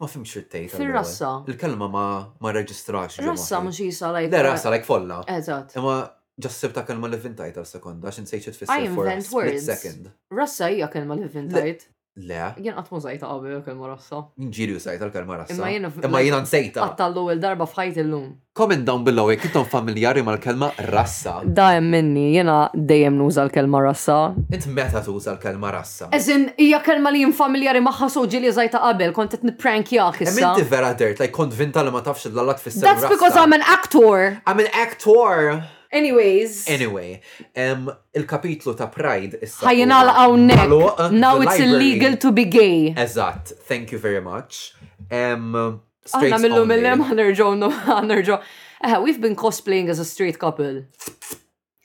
Ma 0.02 0.06
fim 0.10 0.24
xirtejt. 0.26 0.72
Fil-rassa. 0.78 1.28
Il-kelma 1.50 1.88
ma 1.92 2.02
ma 2.38 2.50
reġistrax. 2.56 3.20
Rassa 3.26 3.60
mux 3.62 3.78
jisa 3.78 4.10
like. 4.14 4.30
Le, 4.34 4.42
rassa 4.46 4.70
like 4.74 4.86
folla. 4.86 5.20
Eżat. 5.30 5.76
Imma 5.78 5.96
ġassib 6.42 6.74
ta' 6.74 6.82
kelma 6.86 7.10
l 7.10 7.18
vintajt 7.22 7.58
għal 7.58 7.70
sekonda, 7.70 8.10
għax 8.10 8.24
nsejċet 8.24 8.58
fis 8.64 8.74
I 8.74 8.88
invent 8.90 9.30
words. 9.34 9.62
Second. 9.70 10.10
Rassa 10.34 10.70
hija 10.74 10.90
kelma 10.94 11.18
l 11.18 11.30
vintajt. 11.34 11.86
Le. 12.18 12.54
Jien 12.58 12.74
qatt 12.74 12.88
ma 12.90 12.98
żajta 13.00 13.28
qabel 13.30 13.52
il-kelma 13.58 13.88
rassa. 13.92 14.18
Ġiri 14.40 14.74
u 14.74 14.80
sajta 14.82 15.06
l-kelma 15.06 15.36
rassa. 15.38 15.54
Imma 15.54 15.68
jien 15.70 15.84
imma 16.02 16.22
jien 16.24 16.36
nsejta. 16.42 16.82
Għattallu 16.82 17.26
il-darba 17.36 17.66
fħajt 17.70 18.00
illum. 18.02 18.24
Comment 18.58 18.82
down 18.88 19.04
below 19.06 19.28
jekk 19.30 19.46
intom 19.50 19.66
familjari 19.70 20.24
mal-kelma 20.26 20.72
rassa. 20.90 21.36
Dajem 21.46 21.86
minni, 21.94 22.24
jiena 22.34 22.56
dejjem 22.74 23.14
nuża 23.20 23.44
l-kelma 23.46 23.84
rassa. 23.86 24.16
Int 24.50 24.66
meta 24.74 25.02
tuża 25.06 25.36
l-kelma 25.36 25.70
rassa? 25.76 26.08
Eżin, 26.18 26.48
hija 26.58 26.80
kelma 26.88 27.14
li 27.14 27.22
jien 27.22 27.36
familjari 27.38 27.84
magħha 27.86 28.10
so 28.16 28.26
ġili 28.34 28.50
żajta 28.58 28.82
qabel, 28.82 29.14
kont 29.14 29.36
qed 29.38 29.46
nipprankjak 29.52 30.22
issa. 30.26 30.34
Minti 30.40 30.66
vera 30.74 30.90
dirt, 30.98 31.22
like 31.22 31.32
konvinta 31.38 31.86
li 31.86 31.94
ma 31.94 32.02
tafx 32.02 32.26
l-allat 32.32 32.58
fis 32.64 32.80
That's 32.82 33.06
because 33.06 33.36
I'm 33.38 33.52
an 33.54 33.62
actor. 33.78 34.42
I'm 34.44 34.58
an 34.58 34.72
actor. 34.74 35.68
Anyways. 35.90 36.68
Anyway, 36.68 37.20
um, 37.56 37.90
il-kapitlu 38.14 38.76
ta' 38.76 38.90
Pride 38.92 39.38
issa. 39.40 39.64
Ħajjena 39.64 40.00
l-għawnek. 40.04 40.64
Uh, 40.68 41.10
Now 41.12 41.40
it's 41.40 41.58
illegal 41.60 42.16
to 42.20 42.32
be 42.32 42.44
gay. 42.44 42.92
Eżatt, 42.94 43.48
thank 43.68 43.92
you 43.92 43.98
very 43.98 44.20
much. 44.20 44.74
Um, 45.10 45.80
Aħna 46.12 46.40
millu 46.44 46.64
mill-lem 46.68 47.04
ħanerġaw, 47.10 48.40
Uh, 48.80 49.00
we've 49.02 49.20
been 49.20 49.34
cosplaying 49.34 49.88
as 49.88 49.98
a 49.98 50.04
straight 50.04 50.38
couple. 50.38 50.84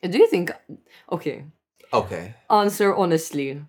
Do 0.07 0.15
you 0.19 0.27
think... 0.27 0.51
Okay. 1.11 1.45
Okay. 1.91 2.35
Answer 2.51 2.93
honestly. 2.95 3.59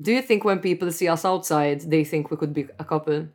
Do 0.00 0.12
you 0.12 0.22
think 0.22 0.44
when 0.44 0.60
people 0.60 0.92
see 0.92 1.08
us 1.08 1.24
outside, 1.24 1.80
they 1.90 2.04
think 2.04 2.30
we 2.30 2.36
could 2.36 2.54
be 2.54 2.68
a 2.78 2.84
couple? 2.84 3.26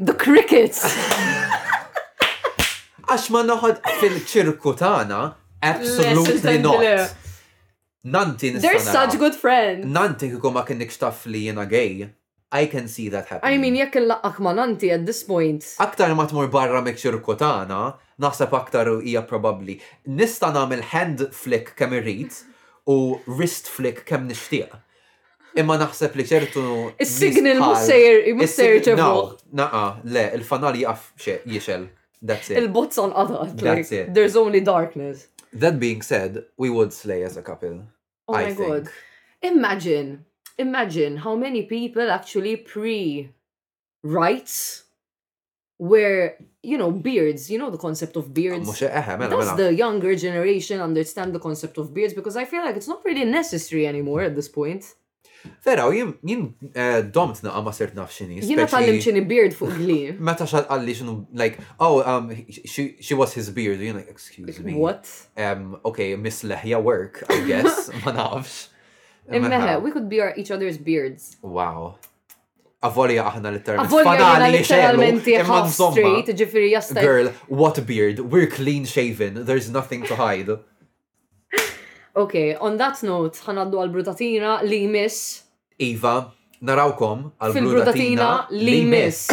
The 0.00 0.14
crickets! 0.14 0.82
Għax 3.06 3.28
ma 3.30 3.40
noħod 3.46 3.78
fil-ċirku 4.00 4.72
tana, 4.80 5.20
absolutely 5.62 6.56
not. 6.58 6.82
Nanti 8.06 8.50
nistana. 8.50 8.62
They're 8.62 8.82
such 8.86 9.18
good 9.18 9.34
friends. 9.38 9.86
Nanti 9.86 10.30
kiku 10.30 10.50
ma 10.54 10.62
kien 10.66 10.82
xtaf 10.90 11.24
li 11.30 11.44
jena 11.48 11.64
gay. 11.70 12.08
I 12.56 12.66
can 12.70 12.86
see 12.88 13.08
that 13.10 13.26
happen. 13.28 13.46
I 13.52 13.58
mean, 13.62 13.74
jek 13.78 13.96
il 13.98 14.06
laqqaq 14.10 14.36
ma 14.46 14.52
nanti 14.54 14.90
at 14.94 15.04
this 15.06 15.22
point. 15.26 15.66
Aktar 15.82 16.12
ma 16.18 16.26
tmur 16.30 16.50
barra 16.54 16.82
mek 16.86 16.98
ċirku 17.02 17.34
tana, 17.40 17.80
naħseb 18.22 18.54
aktar 18.58 18.90
ija 19.02 19.22
probabbli. 19.26 19.78
Nista' 20.20 20.50
nagħmel 20.54 20.82
hand 20.94 21.24
flick 21.34 21.72
kemm 21.78 21.98
irrid 21.98 22.38
u 22.90 22.98
wrist 23.26 23.70
flick 23.74 24.04
kemm 24.06 24.30
nixtieq. 24.30 24.76
Imma 25.58 25.78
naħseb 25.82 26.18
li 26.20 26.26
ċertu. 26.30 26.66
Is-signal 27.02 27.62
mus 27.62 27.86
sejr, 27.90 28.22
mus 28.38 28.54
sejr 28.54 28.98
No, 28.98 29.12
Naqa, 29.58 29.84
le, 30.10 30.28
il-fanal 30.38 30.78
jaqaf 30.82 31.12
jiexel. 31.46 31.86
That's 32.26 32.50
it. 32.50 32.58
il 32.58 32.68
on 32.74 33.12
other. 33.14 33.36
That's 33.52 33.62
like, 33.92 34.00
it. 34.00 34.12
There's 34.14 34.36
only 34.36 34.60
darkness. 34.60 35.28
That 35.52 35.78
being 35.78 36.02
said, 36.02 36.44
we 36.56 36.68
would 36.68 36.92
slay 36.92 37.22
as 37.22 37.36
a 37.36 37.42
couple. 37.42 37.76
Oh 38.28 38.34
I 38.34 38.44
my 38.46 38.52
think. 38.54 38.68
god. 38.84 38.84
Imagine, 39.42 40.24
imagine 40.58 41.18
how 41.18 41.34
many 41.36 41.62
people 41.62 42.06
actually 42.10 42.56
pre 42.56 43.30
rights 44.02 44.82
where 45.78 46.36
you 46.62 46.76
know 46.78 46.90
beards 46.90 47.50
you 47.50 47.58
know 47.58 47.68
the 47.70 47.76
concept 47.88 48.16
of 48.16 48.32
beards 48.32 48.66
oh, 48.82 48.86
eh, 48.86 49.26
does 49.28 49.54
the 49.58 49.74
younger 49.74 50.16
generation 50.16 50.80
understand 50.80 51.34
the 51.34 51.38
concept 51.38 51.76
of 51.76 51.92
beards 51.92 52.14
because 52.14 52.34
i 52.34 52.46
feel 52.46 52.62
like 52.64 52.74
it's 52.76 52.88
not 52.88 53.04
really 53.04 53.26
necessary 53.26 53.86
anymore 53.86 54.22
at 54.22 54.34
this 54.34 54.48
point 54.48 54.94
Vera, 55.62 55.88
u 55.88 56.14
jien 56.22 56.56
eh, 56.72 56.96
domt 57.12 57.40
naqa 57.44 57.60
ma 57.62 57.72
sirt 57.74 57.94
naf 57.98 58.10
xini. 58.16 58.40
Jina 58.46 58.66
tal-lim 58.70 58.98
xini 59.02 59.22
beard 59.28 59.54
fuq 59.54 59.76
li. 59.88 59.98
Meta 60.28 60.46
xal 60.50 60.64
għalli 60.72 60.94
xinu, 61.00 61.14
like, 61.42 61.58
oh, 61.78 62.00
um, 62.14 62.30
she, 62.48 62.96
she 63.00 63.14
was 63.18 63.34
his 63.34 63.50
beard. 63.54 63.80
Jien, 63.82 63.98
like, 64.00 64.08
excuse 64.10 64.58
me. 64.60 64.74
What? 64.74 65.04
Um, 65.36 65.78
okay, 65.84 66.14
miss 66.16 66.42
leħja 66.42 66.80
work, 66.82 67.24
I 67.30 67.40
guess. 67.46 67.90
ma 68.04 68.14
nafx. 68.16 68.66
Immeħe, 69.26 69.80
we 69.82 69.90
could 69.90 70.08
be 70.08 70.20
our, 70.20 70.32
each 70.36 70.50
other's 70.50 70.78
beards. 70.78 71.36
Wow. 71.42 71.96
Avolja 72.86 73.24
aħna 73.30 73.50
literalment. 73.56 73.90
Avolja 73.90 74.26
aħna 74.36 74.50
literalment 74.54 75.28
half 75.48 75.72
straight, 75.74 76.28
ġifiri 76.30 76.78
Girl, 77.00 77.30
what 77.48 77.80
beard? 77.86 78.20
We're 78.20 78.46
clean 78.46 78.84
shaven. 78.84 79.44
There's 79.44 79.70
nothing 79.70 80.04
to 80.04 80.14
hide. 80.14 80.50
Ok, 82.16 82.32
on 82.64 82.78
that 82.80 82.96
note, 83.04 83.42
ħanaddu 83.44 83.76
għal-brutatina 83.82 84.54
li 84.64 84.78
miss. 84.88 85.42
Iva, 85.86 86.14
narawkom 86.64 87.26
għal-brutatina 87.44 88.30
li 88.56 88.78
miss. 88.88 89.28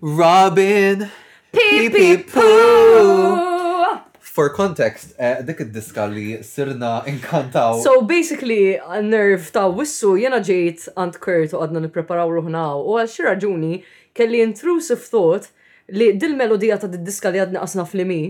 Robin! 0.00 1.10
Pee 1.50 1.90
pee 1.90 2.18
poo! 2.18 4.00
For 4.20 4.48
context, 4.54 5.14
uh, 5.18 5.42
dik 5.42 5.60
id-diska 5.64 6.04
li 6.06 6.38
sirna 6.46 7.02
inkantaw. 7.06 7.82
So 7.82 8.02
basically, 8.06 8.78
nerv 9.02 9.50
ta' 9.50 9.66
wissu 9.74 10.14
jena 10.20 10.38
ġejt 10.38 10.84
għand 10.94 11.18
Kurt 11.24 11.56
u 11.56 11.62
għadna 11.64 11.82
nipreparaw 11.88 12.30
ruħna 12.30 12.62
u 12.84 12.94
għal 13.00 13.10
xi 13.10 13.26
raġuni 13.26 13.80
kelli 14.14 14.42
intrusive 14.44 15.00
thought 15.02 15.50
li 15.90 16.12
dil-melodija 16.14 16.78
ta' 16.78 16.92
id-diska 16.94 17.34
li 17.34 17.42
għadna 17.42 17.64
qasna 17.64 17.88
flimi 17.90 18.20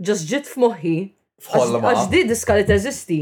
ġas 0.00 0.24
ġit 0.32 0.48
f'moħħi 0.54 0.96
Għax 1.38 2.08
di 2.10 2.24
diska 2.26 2.56
li 2.58 2.64
teżisti. 2.66 3.18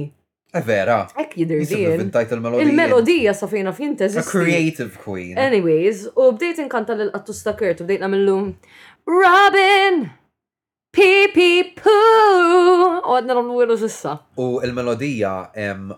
E 0.54 0.60
vera. 0.60 1.06
Ek 1.18 1.32
Il-melodija 1.36 3.34
safina 3.34 3.72
fin 3.74 3.96
A 4.00 4.22
creative 4.22 4.96
queen. 4.98 5.38
Anyways, 5.38 6.06
u 6.14 6.32
bdejt 6.32 6.58
inkanta 6.58 6.94
l-qattus 6.94 7.40
stakert, 7.40 7.80
u 7.80 7.84
bdejt 7.84 8.00
namillu 8.00 8.54
Robin! 9.06 10.08
Pee 10.92 11.66
poo! 11.76 11.90
U 13.02 13.12
għadna 13.18 13.34
l-għamlu 13.34 13.76
sissa. 13.78 14.18
U 14.38 14.60
il-melodija 14.64 15.52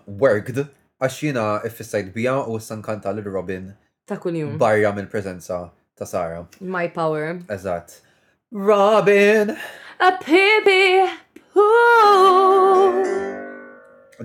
worked 0.07 0.63
għaxina 0.99 1.29
jina 1.29 1.67
iffissajt 1.67 2.09
bija 2.13 2.41
u 2.43 2.59
s-sankanta 2.59 3.13
l-Robin 3.13 3.69
ta' 4.09 4.17
kuljum. 4.17 4.57
Barra 4.57 4.91
mill 4.91 5.07
prezenza 5.07 5.69
ta' 5.95 6.05
Sara. 6.05 6.47
My 6.59 6.87
power. 6.87 7.37
Eżat. 7.51 7.99
Robin! 8.51 9.53
A 9.99 10.11
pee 10.25 10.61
pee 10.65 11.05
poo! 11.53 13.48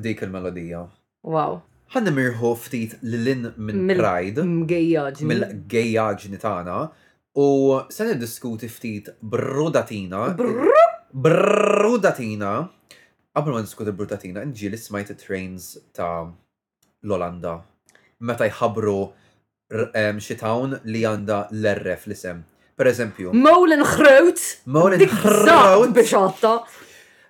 Dik 0.00 0.24
il-melodija. 0.26 0.82
Wow. 1.30 1.60
Ħanna 1.94 2.12
mirħu 2.16 2.50
ftit 2.58 2.94
l-lin 3.02 3.44
minn 3.56 3.92
Pride. 3.96 4.42
Mill-gejjaġni. 4.42 6.30
mill 6.30 6.40
tagħna. 6.46 6.78
U 7.38 7.80
se 7.90 8.06
niddiskuti 8.08 8.68
ftit 8.70 9.10
brudatina. 9.20 10.34
Brudatina. 11.12 12.52
Qabel 13.34 13.56
ma 13.56 13.62
niskuti 13.64 13.90
brudatina, 13.94 14.44
nġi 14.46 14.70
li 14.72 14.78
smajt 14.78 15.14
trains 15.18 15.74
ta' 15.94 16.24
l-Olanda. 17.04 17.56
Meta 18.26 18.46
jħabru 18.48 18.98
xi 19.70 20.38
li 20.92 21.02
għandha 21.04 21.38
l-RF 21.52 22.10
l-isem. 22.10 22.42
Per 22.74 22.90
eżempju. 22.90 23.30
Mowlen 23.38 23.84
Hrowt! 23.86 24.40
Molen 24.66 24.98
Biex 25.94 26.14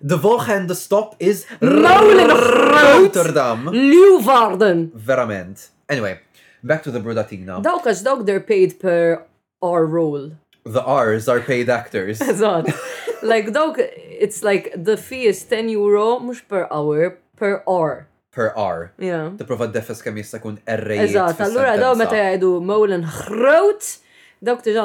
De 0.07 0.19
volgende 0.19 0.73
stop 0.73 1.13
is... 1.17 1.47
Rotterdam. 1.59 3.69
Leeuwarden. 3.69 4.91
Verament. 4.95 5.73
Anyway, 5.89 6.19
back 6.63 6.81
to 6.83 6.91
the 6.91 7.01
Brodatina. 7.01 7.45
now. 7.45 7.61
Dokas 7.61 8.01
dawk 8.03 8.25
they're 8.25 8.43
paid 8.43 8.77
per 8.79 9.25
R 9.61 9.87
role. 9.89 10.31
The 10.63 10.79
R's 10.83 11.27
are 11.27 11.39
paid 11.41 11.69
actors. 11.69 12.19
Eżatt. 12.19 12.69
like 13.33 13.51
dog, 13.53 13.77
it's 14.19 14.41
like 14.43 14.81
the 14.83 14.97
fee 14.97 15.25
is 15.25 15.43
10 15.43 15.69
euro 15.69 16.33
per 16.49 16.67
hour, 16.69 17.17
per 17.35 17.61
R. 17.67 18.07
Per 18.31 18.51
R. 18.55 18.91
Yeah. 18.99 19.31
The 19.37 19.45
d-defes 19.67 20.01
kem 20.03 20.15
jista 20.17 20.39
kun 20.41 20.59
errejiet. 20.65 21.07
Eżatt, 21.09 21.39
allura 21.41 21.77
daw 21.77 21.95
meta 21.95 22.37
Molen 22.61 23.03
Hrot, 23.05 23.95
dawk 24.39 24.65
is 24.67 24.77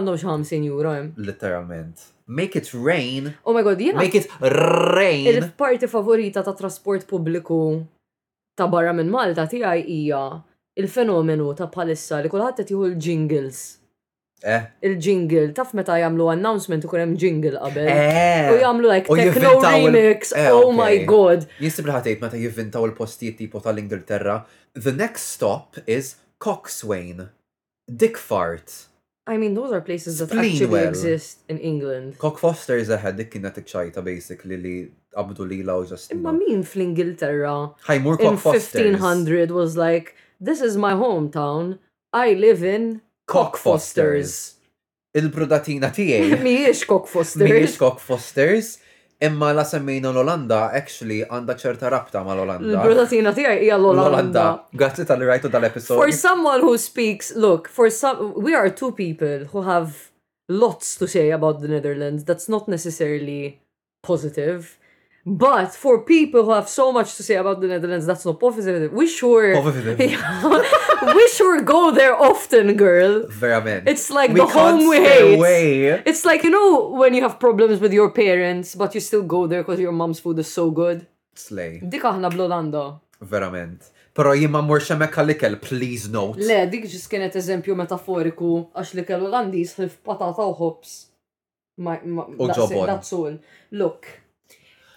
50 0.49 0.67
euro. 0.67 1.11
Literalment. 1.17 2.13
Make 2.31 2.55
it 2.55 2.73
rain. 2.73 3.35
Oh 3.45 3.53
my 3.53 3.63
god, 3.63 3.79
jena. 3.83 3.99
Make 3.99 4.15
it 4.15 4.31
rain. 4.41 5.27
Il-parti 5.27 5.89
favorita 5.89 6.43
ta' 6.43 6.55
trasport 6.55 7.05
pubbliku 7.05 7.85
ta' 8.55 8.69
barra 8.71 8.93
minn 8.95 9.11
Malta 9.11 9.49
tiegħi 9.51 9.83
hija 9.83 10.21
il-fenomenu 10.79 11.49
ta' 11.59 11.67
palissa 11.67 12.21
li 12.23 12.31
kulħadd 12.31 12.63
qed 12.63 12.71
l-jingles. 12.77 13.63
Eh. 14.47 14.63
Il-jingle, 14.87 15.51
taf 15.53 15.75
meta 15.77 15.99
jagħmlu 15.99 16.29
announcement 16.31 16.87
ikun 16.87 17.03
hemm 17.03 17.17
jingle 17.19 17.59
qabel. 17.65 17.91
Eh. 17.91 18.47
U 18.55 18.61
jagħmlu 18.63 18.89
like 18.95 19.11
techno 19.23 19.57
remix, 19.67 20.31
eh, 20.33 20.53
oh 20.55 20.71
okay. 20.71 20.77
my 20.79 21.03
god. 21.11 21.49
Jisib 21.59 21.91
ħatejt 21.91 22.23
meta 22.23 22.39
jivvintaw 22.41 22.87
il-postijiet 22.93 23.41
tipo 23.43 23.59
tal-Ingilterra. 23.67 24.39
The 24.79 24.95
next 24.95 25.35
stop 25.35 25.83
is 25.85 26.15
Coxwain. 26.39 27.27
Dick 27.91 28.15
Fart. 28.17 28.87
I 29.27 29.37
mean, 29.37 29.55
those 29.55 29.73
are 29.73 29.81
places 29.81 30.19
that 30.19 30.29
Spleen 30.31 30.53
actually 30.53 30.81
exist 30.85 31.41
in 31.49 31.59
England. 31.59 32.19
Cock 32.19 32.39
Foster 32.39 32.77
is 32.77 32.89
ahead, 32.89 33.17
dik 33.21 33.31
kienet 33.33 33.61
ikċajta 33.63 34.03
basically 34.05 34.57
li 34.57 34.75
abdu 35.17 35.45
li 35.45 35.61
law 35.63 35.85
just. 35.85 36.11
Imma 36.15 36.33
min 36.33 36.63
fl-Ingilterra? 36.65 37.71
Ħajmur 37.89 38.17
1500 38.19 39.53
was 39.55 39.77
like, 39.77 40.15
this 40.41 40.61
is 40.65 40.77
my 40.79 40.93
hometown, 40.95 41.79
I 42.13 42.33
live 42.35 42.65
in 42.65 43.03
Cock 43.27 43.57
Fosters. 43.61 44.57
Il-brudatina 45.15 45.91
tiegħi. 45.93 46.41
Miex 46.47 46.85
Cock 46.89 47.09
Fosters. 47.11 47.45
Miex 47.51 47.77
Cock 47.77 48.01
Fosters. 48.01 48.79
Imma 49.23 49.53
la 49.53 49.65
semmejna 49.69 50.09
l-Olanda, 50.15 50.59
actually, 50.77 51.19
għanda 51.29 51.53
ċerta 51.61 51.91
rabta 51.93 52.23
ma 52.25 52.33
l-Olanda. 52.33 52.79
L-brutatina 52.81 53.29
mm, 53.33 53.37
tijaj 53.37 53.57
hija 53.67 53.77
l-Olanda. 53.77 54.45
Grazzi 54.73 55.05
tal 55.09 55.21
rajtu 55.29 55.51
dal-episod. 55.53 55.99
For 55.99 56.13
someone 56.17 56.63
who 56.65 56.79
speaks, 56.81 57.29
look, 57.37 57.69
for 57.69 57.91
some, 57.93 58.31
we 58.41 58.55
are 58.57 58.71
two 58.73 58.91
people 58.93 59.45
who 59.53 59.67
have 59.69 60.07
lots 60.49 60.97
to 60.97 61.07
say 61.07 61.29
about 61.37 61.61
the 61.61 61.69
Netherlands. 61.69 62.25
That's 62.25 62.49
not 62.49 62.65
necessarily 62.67 63.61
positive. 64.03 64.80
But 65.27 65.73
for 65.77 66.01
people 66.01 66.45
who 66.47 66.53
have 66.53 66.67
so 66.69 66.93
much 66.93 67.17
to 67.19 67.23
say 67.23 67.35
about 67.35 67.61
the 67.61 67.67
Netherlands, 67.69 68.07
that's 68.07 68.25
not 68.25 68.41
positive. 68.41 68.91
We 68.93 69.07
sure, 69.07 69.53
we 71.15 71.29
sure 71.29 71.61
go 71.61 71.91
there 71.91 72.17
often, 72.17 72.75
girl. 72.75 73.25
Verament. 73.29 73.87
It's 73.87 74.11
like 74.11 74.31
we 74.31 74.41
the 74.41 74.47
home 74.47 74.89
we 74.89 74.97
hate. 74.97 75.35
Away. 75.37 75.85
It's 76.07 76.25
like 76.25 76.43
you 76.43 76.49
know 76.49 76.89
when 76.89 77.13
you 77.13 77.21
have 77.21 77.39
problems 77.39 77.81
with 77.81 77.93
your 77.93 78.11
parents, 78.11 78.75
but 78.75 78.95
you 78.95 79.01
still 79.01 79.23
go 79.23 79.47
there 79.47 79.61
because 79.63 79.79
your 79.79 79.93
mom's 79.93 80.21
food 80.21 80.39
is 80.39 80.51
so 80.51 80.71
good. 80.71 81.07
Slay. 81.35 81.81
Dik 81.85 82.01
aħna 82.05 82.31
bl 82.33 82.49
Verament. 83.21 83.85
Pero 84.17 84.33
jimma 84.33 84.63
mur 84.65 84.81
xemek 84.81 85.13
għal-ikel, 85.21 85.59
please 85.61 86.09
note. 86.09 86.41
Le, 86.41 86.63
dik 86.73 86.87
ġis 86.89 87.05
kienet 87.09 87.35
eżempju 87.37 87.75
metaforiku 87.77 88.49
għax 88.73 88.95
l-ikel 88.97 89.27
Olandis 89.29 89.75
patata 90.05 90.47
u 90.49 90.55
hops. 90.57 90.95
U 91.79 92.49
ġobon. 92.49 92.87
That's 92.89 93.13
all. 93.13 93.37
Look, 93.77 94.09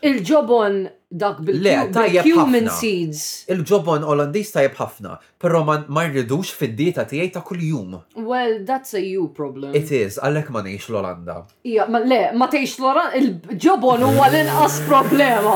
Il-ġobon 0.04 0.82
dak 1.16 1.38
bil-human 1.47 2.68
seeds. 2.76 3.45
Il-ġobon 3.54 4.04
Olandis 4.04 4.49
tajjeb 4.51 4.74
ħafna, 4.76 5.14
però 5.39 5.62
ma 5.64 6.04
rridux 6.10 6.49
fid-dieta 6.60 7.06
tiegħi 7.08 7.30
ta' 7.38 7.43
kuljum. 7.47 7.93
Well, 8.20 8.58
that's 8.68 8.93
a 8.99 9.04
you 9.04 9.30
problem. 9.38 9.72
It 9.80 9.93
is, 9.95 10.18
għallek 10.20 10.49
ma 10.51 10.64
ngħix 10.66 10.89
l-Olanda. 10.91 11.38
Ija, 11.72 11.86
ma 11.91 12.01
le, 12.04 12.20
ma 12.36 12.49
tgħix 12.51 12.76
l-Olanda, 12.82 13.22
il-ġobon 13.22 14.04
huwa 14.10 14.28
l 14.28 14.43
as 14.66 14.82
problema. 14.89 15.56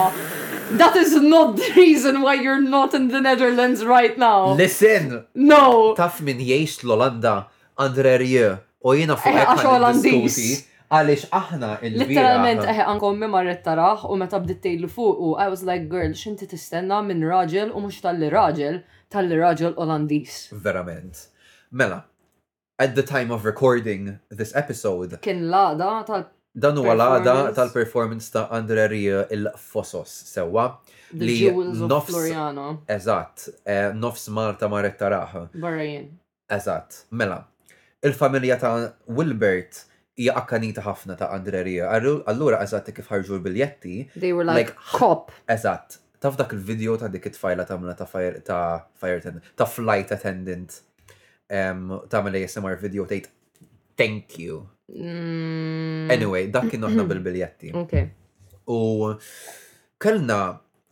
That 0.80 0.96
is 1.00 1.18
not 1.20 1.58
the 1.60 1.70
reason 1.76 2.22
why 2.22 2.36
you're 2.40 2.64
not 2.64 2.94
in 2.96 3.10
the 3.12 3.20
Netherlands 3.20 3.84
right 3.84 4.16
now. 4.18 4.56
Listen! 4.56 5.26
No! 5.36 5.92
Taf 6.00 6.22
min 6.24 6.40
jiex 6.44 6.86
l-Olanda 6.88 7.36
Rieu, 7.78 8.56
u 8.84 8.96
jina 8.96 9.20
fuq 9.20 9.36
eh, 9.36 9.44
Għax 9.44 9.68
Olandiż. 9.76 10.42
Għalix 10.88 11.26
aħna 11.36 11.70
il 11.84 11.98
Literalment, 12.00 12.62
eħe, 12.64 12.84
mi 13.20 13.28
marret 13.28 13.60
taraħ 13.66 14.06
u 14.08 14.16
meta 14.22 14.38
bditt 14.40 14.62
tejlu 14.64 14.88
fuq 14.88 15.20
u 15.20 15.32
I 15.44 15.50
was 15.52 15.64
like, 15.68 15.90
girl, 15.92 16.14
xinti 16.16 16.48
tistenna 16.48 17.02
minn 17.04 17.26
raġel 17.28 17.74
u 17.76 17.82
mux 17.84 17.98
tal-li 18.00 18.30
raġel, 18.32 18.78
tal-li 19.12 19.36
raġel 19.40 19.74
Olandis. 19.76 20.46
Verament. 20.54 21.26
Mela, 21.72 22.06
at 22.80 22.96
the 22.96 23.04
time 23.04 23.32
of 23.32 23.44
recording 23.44 24.16
this 24.32 24.56
episode. 24.56 25.20
Kien 25.22 25.50
lada 25.52 25.98
tal 26.08 26.26
Dan 26.58 26.74
huwa 26.80 26.96
lada 26.98 27.52
tal-performance 27.54 28.32
ta' 28.34 28.48
Andre 28.56 28.88
Rio 28.90 29.26
il-Fosos 29.30 30.10
sewa. 30.32 30.78
li 31.14 31.52
nofs 31.52 32.10
Floriano. 32.12 32.80
Eżatt, 32.90 33.50
e, 33.66 33.92
nofs 33.94 34.30
Malta 34.34 34.68
marret 34.72 34.96
taraħ. 35.00 35.50
Barajin. 35.56 36.08
Eżatt, 36.50 37.04
mela. 37.12 37.44
Il-familja 38.02 38.58
ta' 38.60 38.72
Wilbert 39.08 39.84
akkanita 40.26 40.82
ħafna 40.82 41.16
ta' 41.18 41.30
Andrerija. 41.36 41.92
Allura 42.26 42.58
eżatt 42.66 42.90
kif 42.96 43.10
ħarġu 43.12 43.38
l-biljetti. 43.38 44.08
They 44.16 44.34
were 44.34 44.48
like, 44.48 44.74
hop. 44.98 45.30
Eżatt. 45.48 46.00
Taf 46.20 46.38
dak 46.40 46.56
il-video 46.58 46.96
ta' 46.98 47.12
dik 47.14 47.30
it-tfajla 47.30 47.68
tamla 47.70 47.94
ta' 47.94 48.08
fire 48.10 48.42
ta' 48.42 48.88
fire 48.98 49.20
attendant, 49.22 49.46
ta' 49.56 49.68
flight 49.70 50.10
attendant. 50.12 50.80
Tamla 51.48 52.42
ASMR 52.42 52.80
video 52.82 53.06
tgħid 53.06 53.30
thank 53.98 54.40
you. 54.42 54.64
Mm. 54.90 56.10
Anyway, 56.10 56.48
dak 56.50 56.72
kien 56.74 56.82
noħna 56.82 57.06
bil-biljetti. 57.14 57.76
U 58.68 59.14
kellna 60.02 60.42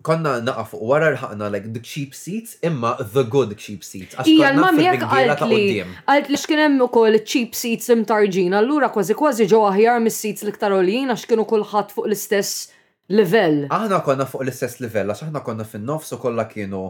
konna 0.07 0.33
naqaf 0.47 0.75
wara 0.89 1.07
rħaqna 1.15 1.47
like 1.55 1.71
the 1.75 1.81
cheap 1.91 2.13
seats 2.19 2.59
imma 2.67 2.91
the 3.15 3.23
good 3.35 3.55
cheap 3.63 3.85
seats. 3.87 4.15
Ija 4.29 4.51
l-mamjek 4.53 5.03
għalt 5.05 5.41
li 5.49 5.81
għalt 6.13 6.29
li 6.33 6.39
xkienem 6.41 6.77
u 6.85 6.89
kol 6.93 7.17
cheap 7.25 7.57
seats 7.57 7.89
imtarġin, 7.95 8.53
allura 8.59 8.91
kważi 8.93 9.17
kważi 9.21 9.49
ġo 9.53 9.63
aħjar 9.71 10.03
mis-seats 10.05 10.45
li 10.47 10.53
ktar 10.57 10.77
olijin 10.77 11.11
għax 11.15 11.25
kienu 11.31 11.47
kolħat 11.49 11.95
fuq 11.95 12.09
l-istess 12.09 12.69
level. 13.15 13.63
Aħna 13.73 13.99
konna 14.05 14.29
fuq 14.29 14.45
l-istess 14.45 14.81
level, 14.85 15.11
għax 15.15 15.25
aħna 15.29 15.43
konna 15.49 15.65
fin-nofs 15.71 16.15
u 16.15 16.21
kollha 16.21 16.47
kienu 16.53 16.85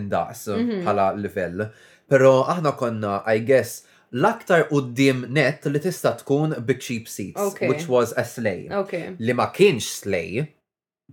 indaqs 0.00 0.48
mhm. 0.56 0.80
bħala 0.88 1.10
level. 1.20 1.64
Pero 2.10 2.34
aħna 2.54 2.72
konna, 2.80 3.18
I 3.34 3.44
guess, 3.46 3.84
l-aktar 4.16 4.64
qoddim 4.70 5.26
net 5.36 5.68
li 5.70 5.82
tista 5.84 6.14
tkun 6.18 6.56
bi 6.66 6.74
cheap 6.80 7.06
seats, 7.12 7.60
which 7.60 7.86
was 7.92 8.14
a 8.18 8.24
sleigh. 8.26 8.72
Li 9.20 9.36
ma 9.40 9.50
kienx 9.54 9.94
sleigh, 10.00 10.48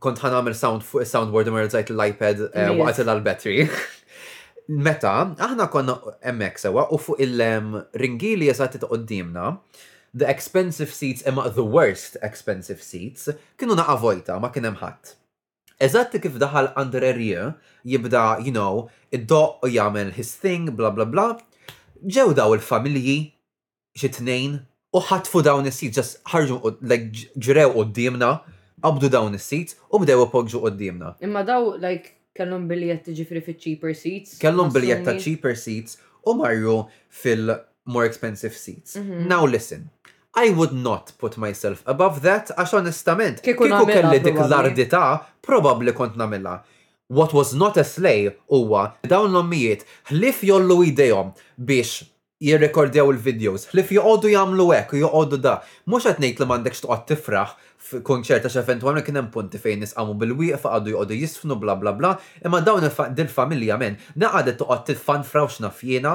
kont 0.04 0.20
ħan 0.22 0.36
għamil 0.38 0.56
sound 0.58 0.86
fuq 0.86 1.06
soundboard 1.10 1.50
u 1.50 1.56
rżajt 1.64 1.92
l-iPad 1.94 2.42
eh, 2.54 2.70
waqt 2.78 3.04
l-battery. 3.04 3.68
Meta, 4.86 5.14
aħna 5.44 5.70
konna 5.72 5.96
MX 6.34 6.66
sewa 6.68 6.88
u 6.94 7.00
fuq 7.02 7.22
il-ringi 7.24 8.34
li 8.42 8.50
jesat 8.52 8.78
qoddimna 8.84 9.54
the 10.18 10.26
expensive 10.30 10.92
seats 10.96 11.26
imma 11.30 11.50
the 11.56 11.64
worst 11.76 12.18
expensive 12.26 12.82
seats 12.84 13.28
kienu 13.60 13.76
naqa 13.78 13.96
vojta, 14.02 14.38
ma 14.42 14.52
kienem 14.56 14.78
ħadd. 14.82 15.14
Eżatt 15.86 16.18
kif 16.24 16.40
daħal 16.42 16.72
under 16.82 17.04
area 17.06 17.52
jibda, 17.86 18.40
you 18.42 18.52
know, 18.54 18.88
id 19.14 19.30
u 19.30 19.70
jagħmel 19.72 20.14
his 20.18 20.32
thing, 20.42 20.72
bla 20.78 20.90
bla 20.92 21.06
bla. 21.10 21.28
Ġew 22.06 22.34
daw 22.38 22.54
il-familji 22.58 23.18
xi 23.98 24.10
tnejn 24.18 24.58
u 24.96 25.02
ħatfu 25.08 25.42
dawn 25.46 25.70
is-seats 25.70 25.98
ġas 25.98 26.12
ħarġu 26.34 26.60
like 26.86 27.28
ġrew 27.48 27.68
qudiemna. 27.76 28.36
Qabdu 28.84 29.10
dawn 29.10 29.34
is-seats 29.36 29.76
u 29.90 30.00
bdew 30.04 30.20
ipoġġu 30.28 30.60
qoddimna. 30.62 31.14
Imma 31.26 31.42
daw 31.48 31.64
like 31.82 32.14
kellhom 32.40 32.68
biljett 32.70 33.08
ġifri 33.20 33.42
fi 33.44 33.56
cheaper 33.64 33.96
seats. 33.98 34.36
Kellhom 34.44 34.70
biljett 34.76 35.04
ta' 35.08 35.16
cheaper 35.24 35.56
seats 35.58 35.98
u 36.30 36.36
marru 36.38 36.84
fil 37.10 37.56
more 37.90 38.06
expensive 38.10 38.54
seats. 38.60 38.96
Mm 38.96 39.06
-hmm. 39.08 39.28
Now 39.34 39.50
listen. 39.52 39.90
I 40.44 40.52
would 40.54 40.74
not 40.78 41.14
put 41.18 41.34
myself 41.42 41.82
above 41.90 42.22
that 42.22 42.52
għax 42.58 42.74
onestament. 42.78 43.42
Kiku 43.42 43.64
kelli 43.90 44.20
dik 44.28 44.36
l-ardita, 44.46 45.06
probabbli 45.42 45.92
kont 45.98 46.16
namilla. 46.22 46.62
What 47.10 47.34
was 47.34 47.54
not 47.58 47.78
a 47.82 47.84
slay 47.84 48.30
huwa 48.48 48.92
dawn 49.10 49.32
l-ommijiet 49.34 49.82
ħlif 50.12 50.44
jollu 50.52 50.84
idejhom 50.92 51.32
biex 51.58 52.06
jirrekordjaw 52.46 53.10
il-videos. 53.14 53.64
Ħlif 53.72 53.96
joqogħdu 53.98 54.32
jagħmlu 54.34 54.66
hekk 54.76 54.94
u 54.94 55.02
joqogħdu 55.02 55.40
da. 55.42 55.54
Mhux 55.90 56.08
qed 56.08 56.22
ngħid 56.22 56.42
li 56.44 56.48
m'għandekx 56.52 56.84
toqgħod 56.84 57.06
tifraħ 57.12 57.54
f'kunċert 57.88 58.46
għax 58.46 58.60
eventwalment 58.62 59.06
kien 59.08 59.18
hemm 59.18 59.32
punti 59.34 59.62
fejn 59.62 59.82
nisqamu 59.82 60.14
bil-wieqfa 60.22 60.76
għadu 60.78 60.94
jqogħdu 60.94 61.18
jisfnu 61.24 61.58
bla 61.62 61.76
bla 61.82 61.96
bla, 61.98 62.12
imma 62.46 62.62
dawn 62.62 62.86
il-familja 62.86 63.80
men 63.82 63.98
naqadet 64.22 64.60
toqgħod 64.62 64.86
tiffanfraw 64.92 65.50
x'naf 65.50 65.82
jiena 65.84 66.14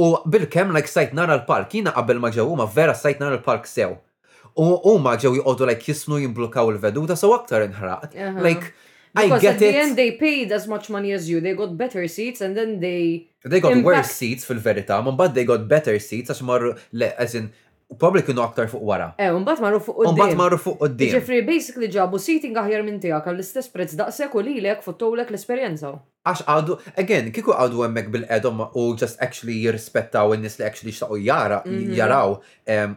u 0.00 0.12
bil 0.24 0.48
kem 0.48 0.72
like 0.72 0.88
sajt 0.88 1.12
nara 1.12 1.36
l-park, 1.42 1.68
jiena 1.74 1.92
qabel 1.92 2.20
ma 2.22 2.32
u 2.32 2.68
vera 2.72 2.94
sajt 2.96 3.20
nara 3.20 3.36
l-park 3.36 3.66
sew. 3.68 3.98
U 4.56 4.72
huma 4.88 5.16
ġew 5.20 5.36
joqogħdu 5.42 5.66
like 5.68 5.84
jisnu 5.84 6.20
jimblukaw 6.22 6.70
il-veduta 6.72 7.16
sew 7.16 7.34
aktar 7.36 7.62
inħraq. 7.68 8.14
Like 8.40 8.72
Because 9.14 9.32
I 9.32 9.38
get 9.42 9.54
at 9.54 9.58
the 9.60 9.76
end 9.76 9.96
they 9.98 10.12
paid 10.12 10.52
as 10.52 10.66
much 10.66 10.90
money 10.90 11.12
as 11.12 11.28
you. 11.28 11.40
They 11.40 11.54
got 11.54 11.76
better 11.76 12.06
seats 12.08 12.40
and 12.40 12.56
then 12.56 12.80
they 12.80 13.28
They 13.44 13.60
got 13.60 13.72
impact... 13.72 13.86
worse 13.86 14.10
seats 14.10 14.44
fil-verità, 14.44 15.02
man 15.04 15.16
bad 15.16 15.34
they 15.34 15.44
got 15.44 15.66
better 15.68 15.98
seats 15.98 16.30
as 16.30 16.42
marru 16.42 16.74
le 16.92 17.14
as 17.16 17.34
in 17.34 17.52
public 17.96 18.26
kienu 18.28 18.42
aktar 18.44 18.68
fuq 18.68 18.82
wara. 18.84 19.14
Eh, 19.16 19.32
bat 19.46 19.60
marru 19.64 19.78
fuq 19.80 19.96
Un 20.04 20.14
bat 20.16 20.34
marru 20.36 20.58
fuq 20.60 20.76
qoddim. 20.82 21.14
Ġifri, 21.16 21.38
basically 21.46 21.88
ġabu 21.88 22.18
seating 22.20 22.56
aħjar 22.60 22.82
minn 22.84 22.98
tijak, 23.00 23.24
għall-istess 23.30 23.70
prezz 23.72 23.94
daqsek 23.96 24.34
u 24.36 24.42
lilek 24.44 24.82
futtowlek 24.84 25.30
l-esperienza. 25.32 25.94
Għax 26.28 26.42
għadu, 26.44 26.76
again, 27.00 27.30
kiku 27.32 27.54
għadu 27.56 27.80
għemmek 27.86 28.10
bil-edom 28.12 28.60
u 28.76 28.84
just 29.00 29.16
actually 29.24 29.56
jirrispettaw 29.62 30.34
n-nis 30.36 30.58
li 30.60 30.66
actually 30.68 30.92
xtaqu 30.92 31.16
jara, 31.24 31.62
mhm. 31.64 31.96
jaraw 31.96 32.36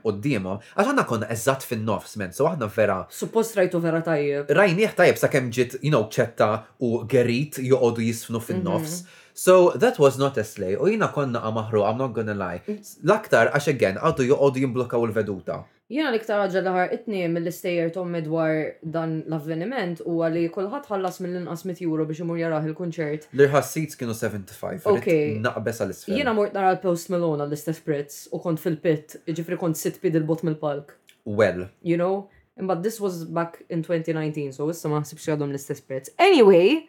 qoddimom. 0.03 0.59
Għax 0.75 0.91
għanna 0.91 1.07
konna 1.13 1.31
eżat 1.37 1.63
fin 1.71 1.87
nofs 1.87 2.17
men, 2.19 2.35
so 2.35 2.51
għanna 2.51 2.67
vera. 2.75 2.99
Suppost 3.21 3.55
rajtu 3.55 3.79
vera 3.79 4.01
tajjeb. 4.03 4.51
Rajni 4.59 4.91
tajjeb 4.99 5.17
sa' 5.23 5.31
kem 5.31 5.47
ġit, 5.55 5.79
you 5.85 5.91
know, 5.95 6.09
ċetta 6.11 6.51
u 6.83 7.05
gerit 7.07 7.63
juqodu 7.63 8.03
jisfnu 8.11 8.43
fin 8.43 8.59
nofs. 8.59 8.99
Mm 9.01 9.07
-hmm. 9.07 9.20
So 9.34 9.71
that 9.71 9.97
was 9.99 10.17
not 10.17 10.38
a 10.38 10.43
slay, 10.43 10.75
u 10.77 10.88
jina 10.89 11.07
konna 11.07 11.41
għamahru, 11.41 11.84
I'm 11.89 11.97
not 11.97 12.13
gonna 12.13 12.36
lie. 12.36 12.61
Mm. 12.67 12.79
L-aktar, 13.07 13.51
għax 13.55 13.67
again, 13.73 13.97
għaddu 14.01 14.27
jimblokka 14.59 14.99
u 14.99 15.05
il-veduta. 15.07 15.61
Jina 15.91 16.09
l-iktar 16.11 16.39
ħagġa 16.39 16.59
l-ħar 16.61 16.93
itni 16.95 17.21
mill-istejjer 17.32 17.89
tom 17.95 18.11
midwar 18.15 18.77
dan 18.79 19.21
l-avveniment 19.27 19.99
u 20.07 20.21
għalli 20.23 20.45
kullħat 20.55 20.88
ħallas 20.88 21.19
mill-inqas 21.23 21.65
mit 21.67 21.82
euro 21.84 22.05
biex 22.07 22.21
imur 22.23 22.39
jaraħ 22.39 22.69
il-kunċert. 22.71 23.25
L-irħas 23.36 23.71
seats 23.75 23.99
kienu 23.99 24.15
75. 24.15 24.86
Ok. 24.88 25.09
Naqbess 25.43 25.84
għal-isfel. 25.84 26.15
Jina 26.15 26.34
mort 26.36 26.55
nara 26.55 26.71
l-Post 26.77 27.11
Malone 27.11 27.43
għall-istess 27.43 27.84
prezz 27.88 28.21
u 28.32 28.39
kont 28.43 28.63
fil-pit, 28.63 29.17
ġifri 29.27 29.59
kont 29.59 29.79
sit 29.79 29.99
pid 30.03 30.15
il-bot 30.21 30.45
mill-palk. 30.47 30.95
Well. 31.27 31.67
You 31.84 31.99
know? 31.99 32.29
But 32.55 32.84
this 32.84 33.01
was 33.01 33.25
back 33.25 33.63
in 33.69 33.84
2019, 33.84 34.51
so 34.55 34.69
issa 34.71 34.88
ma 34.91 35.03
ħsibx 35.03 35.27
għadhom 35.36 35.51
l-istess 35.51 35.84
prezz. 35.84 36.15
Anyway, 36.23 36.86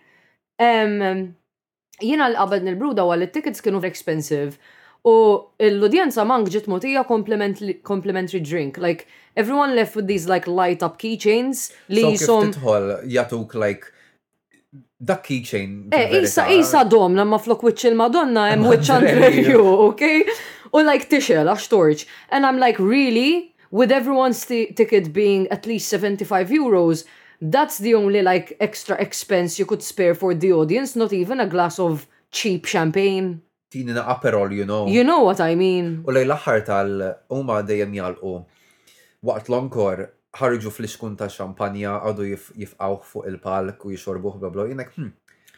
um, 0.62 1.34
Jiena 2.00 2.28
l-qabel 2.32 2.62
nil-bruda 2.66 3.04
għal 3.04 3.26
tickets 3.34 3.60
kienu 3.64 3.82
expensive 3.86 4.56
u 5.10 5.16
l-udjenza 5.68 6.24
mank 6.26 6.48
ġit 6.54 6.68
motija 6.70 7.02
complimentary 7.10 8.40
drink. 8.40 8.78
Like, 8.78 9.06
everyone 9.36 9.74
left 9.76 9.96
with 9.96 10.06
these 10.06 10.28
like 10.28 10.46
light 10.46 10.82
up 10.82 10.98
keychains 10.98 11.70
li 11.88 12.04
jisom. 12.14 12.52
So 12.54 13.00
jatuk 13.16 13.54
like 13.54 13.84
da 15.00 15.16
keychain. 15.18 15.88
Eh, 15.92 16.22
isa, 16.22 16.46
isa 16.54 16.84
dom, 16.84 17.14
namma 17.18 17.40
flok 17.42 17.62
witch 17.66 17.84
il-Madonna, 17.84 18.48
jem 18.52 18.64
witch 18.70 18.90
under 18.90 19.56
ok? 19.90 20.04
U 20.72 20.82
like 20.86 21.08
tixel, 21.10 21.42
għax 21.46 21.66
torċ. 21.68 22.06
And 22.30 22.46
I'm 22.46 22.58
like, 22.58 22.78
really? 22.78 23.54
With 23.70 23.90
everyone's 23.90 24.44
ticket 24.44 25.12
being 25.12 25.48
at 25.48 25.66
least 25.66 25.88
75 25.90 26.48
euros, 26.52 27.04
that's 27.42 27.78
the 27.78 27.94
only 27.94 28.22
like 28.22 28.56
extra 28.60 28.94
expense 29.02 29.58
you 29.58 29.66
could 29.66 29.82
spare 29.82 30.14
for 30.14 30.32
the 30.34 30.52
audience, 30.52 30.94
not 30.94 31.12
even 31.12 31.40
a 31.40 31.46
glass 31.48 31.78
of 31.78 32.06
cheap 32.30 32.64
champagne. 32.66 33.42
Tinina 33.70 34.04
aperol, 34.06 34.54
you 34.54 34.64
know. 34.64 34.86
You 34.86 35.02
know 35.02 35.20
what 35.26 35.40
I 35.40 35.54
mean. 35.56 36.04
U 36.06 36.12
lej 36.12 36.26
l 36.28 36.34
tal-oma 36.66 37.62
dejjem 37.66 37.94
jalqu. 37.98 38.34
Waqt 39.26 39.48
l-onkor, 39.50 40.04
ħarġu 40.38 40.70
fl-iskun 40.72 41.16
ta' 41.18 41.28
xampanja 41.32 41.96
għadu 42.06 42.28
jifqawħ 42.62 42.96
fuq 43.10 43.26
il-palk 43.32 43.86
u 43.88 43.94
jixorbuħ 43.96 44.38
bla 44.42 44.50
bla. 44.54 44.68
Jinek, 44.70 44.94
hmm 44.98 45.10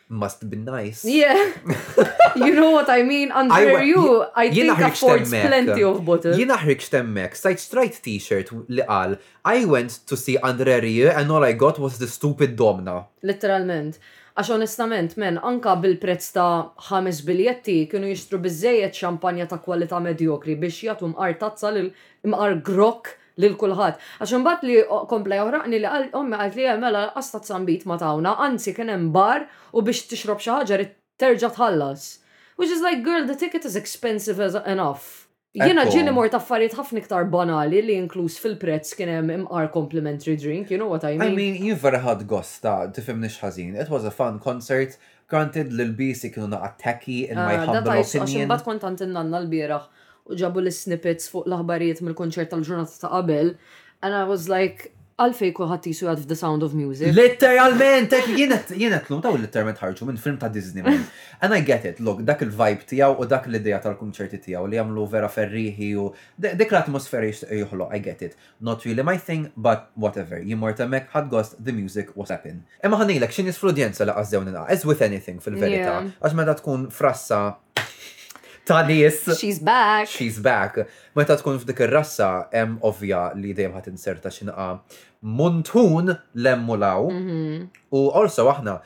must 0.08 0.48
be 0.48 0.56
nice. 0.56 1.04
Yeah. 1.04 1.52
you 2.36 2.54
know 2.54 2.70
what 2.70 2.88
I 2.90 3.02
mean? 3.02 3.32
Under 3.32 3.54
I, 3.54 3.82
you, 3.82 4.24
I 4.34 4.50
think 4.52 4.78
affords 4.78 5.30
plenty 5.30 5.82
of 5.86 6.04
bottles. 6.04 6.36
Jina 6.36 6.58
ħriċ 6.60 6.90
temmek, 6.92 7.38
sajt 7.38 7.62
strajt 7.64 8.00
t-shirt 8.04 8.52
li 8.70 8.84
qal, 8.84 9.16
I 9.48 9.64
went 9.64 10.02
to 10.08 10.16
see 10.16 10.36
Andre 10.44 10.80
Rieu, 10.84 11.08
and 11.08 11.32
all 11.32 11.44
I 11.44 11.54
got 11.56 11.78
was 11.80 11.98
the 11.98 12.08
stupid 12.10 12.56
domna. 12.56 13.04
Literalment. 13.22 13.96
Għax 14.34 14.50
onestament, 14.50 15.12
men, 15.22 15.38
anka 15.46 15.76
bil-prezz 15.80 16.32
ta' 16.34 16.50
ħames 16.90 17.20
biljetti 17.24 17.78
kienu 17.92 18.08
jistru 18.10 18.40
bizzejet 18.42 18.96
xampanja 18.98 19.46
ta' 19.50 19.60
kwalità 19.62 20.00
medjokri 20.02 20.56
biex 20.58 20.80
jatum 20.88 21.12
ar 21.22 21.36
tazza 21.38 21.70
l-imqar 21.70 22.56
grok 22.66 23.12
lil 23.42 23.54
kulħadd. 23.60 23.98
Għax 24.22 24.36
imbagħad 24.38 24.68
li 24.68 24.76
komplej 25.12 25.42
uħraqni 25.44 25.78
li 25.80 25.88
qal 25.90 26.06
ommi 26.20 26.38
qalt 26.40 26.58
li 26.58 26.68
mela, 26.84 27.04
għasta 27.18 27.40
t 27.42 27.50
sambit 27.50 27.86
ma 27.90 27.98
tawna, 28.00 28.36
anzi 28.46 28.74
kien 28.76 28.92
hemm 28.92 29.10
bar 29.14 29.46
u 29.74 29.82
biex 29.86 30.04
tixrob 30.10 30.42
xi 30.44 30.52
ħaġa 30.54 30.80
terġa' 31.22 31.52
tħallas. 31.56 32.06
Which 32.56 32.70
is 32.70 32.82
like, 32.82 33.02
girl, 33.02 33.26
the 33.26 33.34
ticket 33.34 33.64
is 33.66 33.74
expensive 33.76 34.38
as 34.42 34.54
enough. 34.64 35.22
Jena 35.54 35.84
ġini 35.86 36.10
mor 36.14 36.26
taffariet 36.30 36.72
ħafna 36.74 36.98
iktar 37.02 37.28
banali 37.30 37.78
li 37.82 37.94
inkluż 38.04 38.40
fil-prezz 38.42 38.94
kien 38.98 39.10
hemm 39.12 39.30
imqar 39.38 39.68
complimentary 39.74 40.34
drink, 40.38 40.70
you 40.70 40.78
know 40.78 40.90
what 40.90 41.04
I 41.06 41.12
mean? 41.18 41.28
I 41.28 41.34
mean, 41.34 41.58
jien 41.62 41.78
vera 41.78 42.00
ħad 42.02 42.24
gosta, 42.30 42.72
tifhem 42.94 43.20
nix 43.22 43.38
ħażin. 43.42 43.74
It 43.78 43.90
was 43.90 44.04
a 44.06 44.10
fun 44.14 44.40
concert. 44.42 44.96
Granted, 45.30 45.70
l-bisi 45.72 46.28
kienu 46.30 46.50
naqattaki 46.52 47.24
in 47.32 47.38
my 47.38 47.54
ah, 47.56 47.64
humble 47.70 47.94
opinion. 47.96 48.26
Għaxin 48.26 48.50
bat 48.50 48.64
kontant 48.66 49.00
in-nanna 49.06 49.38
l-bieraħ 49.42 49.86
u 50.30 50.36
ġabu 50.40 50.62
l-snippets 50.64 51.26
fuq 51.30 51.48
l-aħbarijiet 51.50 52.00
mill-konċert 52.06 52.52
tal-ġurnata 52.54 53.00
ta' 53.02 53.10
qabel. 53.20 53.54
And 54.00 54.16
I 54.16 54.22
was 54.30 54.48
like, 54.48 54.90
għalfej 55.20 55.52
ħatti 55.54 55.92
su 55.94 56.08
għad 56.08 56.22
The 56.30 56.34
Sound 56.36 56.64
of 56.64 56.72
Music. 56.74 57.12
Literalment, 57.14 58.14
jenet, 58.38 58.70
jenet 58.80 59.06
l-lum, 59.10 59.20
daw 59.22 59.36
literalment 59.38 59.76
ħarġu 59.78 60.08
minn 60.08 60.16
film 60.20 60.38
ta' 60.40 60.48
Disney. 60.50 60.80
And 61.44 61.52
I 61.54 61.60
get 61.62 61.84
it, 61.84 62.00
look, 62.00 62.22
dak 62.26 62.40
il-vibe 62.42 62.88
tijaw 62.88 63.18
u 63.22 63.28
dak 63.28 63.44
l-ideja 63.50 63.82
tal-konċerti 63.84 64.40
tijaw 64.48 64.64
li 64.66 64.80
jamlu 64.80 65.04
vera 65.12 65.28
ferriħi 65.30 65.90
u 66.00 66.08
dik 66.40 66.72
l-atmosfera 66.72 67.28
jħolo, 67.30 67.90
I 67.94 68.00
get 68.02 68.24
it. 68.26 68.34
Not 68.64 68.88
really 68.88 69.04
my 69.04 69.18
thing, 69.20 69.50
but 69.56 69.90
whatever, 69.94 70.40
jimmort 70.40 70.80
mek 70.88 71.12
ħad 71.12 71.28
gost, 71.36 71.60
the 71.60 71.76
music 71.76 72.16
was 72.16 72.32
happen. 72.32 72.64
Emma 72.80 72.96
ħanilek, 73.04 73.28
xin 73.30 73.52
jisfludjenza 73.52 74.08
djenza 74.08 74.08
la' 74.40 74.44
nina, 74.48 74.64
as 74.72 74.84
with 74.88 75.04
anything 75.04 75.38
fil-verita, 75.44 76.00
għax 76.24 76.40
meta 76.40 76.56
tkun 76.64 76.88
frassa 76.90 77.44
ta' 78.64 78.82
nies. 78.86 79.16
She's 79.40 79.58
back. 79.58 80.06
She's 80.08 80.38
back. 80.48 80.72
Meta 81.16 81.36
tkun 81.38 81.58
f'dik 81.60 81.82
ir-rassa 81.86 82.28
hemm 82.54 82.76
ovvja 82.88 83.24
li 83.40 83.52
dejjem 83.56 83.74
ħadd 83.76 83.90
inserta 83.92 84.30
x'inqa 84.34 84.68
muntun 85.38 86.14
lemmu 86.46 86.78
law 86.80 87.04
mhm. 87.10 87.68
U 87.94 88.00
also 88.20 88.48
aħna 88.52 88.78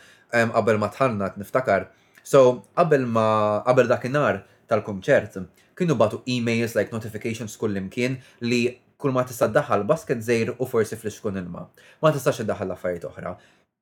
qabel 0.52 0.80
ma 0.82 0.90
tħanna 0.96 1.30
niftakar. 1.40 1.88
So 2.22 2.42
qabel 2.80 3.06
ma 3.14 3.62
qabel 3.68 3.88
dakinhar 3.94 4.42
tal 4.70 4.82
kunċert 4.88 5.38
kienu 5.78 5.94
batu 5.94 6.20
emails 6.26 6.74
like 6.74 6.92
notifications 6.92 7.54
kull 7.60 7.78
imkien 7.78 8.18
li 8.42 8.62
kull 8.98 9.14
ma 9.14 9.22
tista' 9.28 9.48
daħal 9.54 9.86
basket 9.86 10.24
żejr 10.26 10.56
u 10.58 10.66
forsi 10.66 10.98
fl-xkun 10.98 11.38
ilma. 11.44 11.68
Ma 12.02 12.10
tistax 12.14 12.42
daħal 12.50 12.74
affarijiet 12.74 13.06
oħra. 13.12 13.38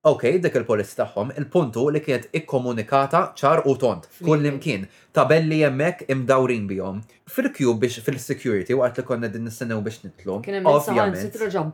Ok, 0.07 0.22
dik 0.38 0.54
il 0.54 0.64
polis 0.68 0.92
tagħhom, 0.94 1.32
il-puntu 1.40 1.82
li 1.90 1.98
kienet 2.02 2.28
ikkomunikata 2.38 3.20
ċar 3.36 3.64
u 3.66 3.72
tont, 3.82 4.04
kull 4.22 4.44
imkien, 4.46 4.84
tabelli 5.16 5.57
jemmek 5.64 6.04
imdawrin 6.14 6.68
bihom. 6.70 7.00
Fil-Q 7.34 7.72
biex 7.82 8.04
fil-security, 8.07 8.76
waqt 8.78 9.00
li 9.00 9.04
konna 9.09 9.26
din 9.34 9.42
nistennew 9.48 9.80
biex 9.82 10.04
nitlu. 10.04 10.36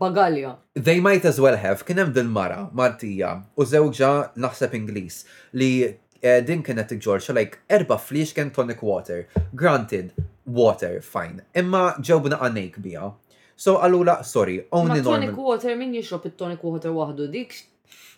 bagalja. 0.01 0.55
They 0.75 1.01
might 1.01 1.27
as 1.27 1.39
well 1.41 1.57
have, 1.67 1.85
kienem 1.85 2.15
dil-mara, 2.15 2.71
Martija, 2.73 3.43
u 3.55 3.65
zewġa 3.69 4.31
naħseb 4.37 4.75
Inglis, 4.81 5.27
li 5.53 5.93
eh, 6.23 6.41
din 6.41 6.63
kienet 6.63 6.89
ġorġa 7.05 7.35
like 7.37 7.59
erba 7.69 7.99
flix 7.99 8.33
kien 8.33 8.49
tonic 8.51 8.81
water. 8.83 9.27
Granted, 9.55 10.15
water, 10.47 11.03
fine. 11.03 11.45
Imma 11.55 11.99
ġewbna 12.01 12.41
għanek 12.41 12.81
bija. 12.81 13.13
So 13.57 13.77
għallula, 13.77 14.23
sorry, 14.25 14.63
only 14.73 15.03
normal. 15.05 15.21
Ma 15.21 15.27
tonic 15.27 15.37
water, 15.37 15.77
min 15.77 15.93
jixrob 15.95 16.25
it-tonic 16.33 16.65
water 16.65 16.97
wahdu 16.97 17.29
dik 17.29 17.61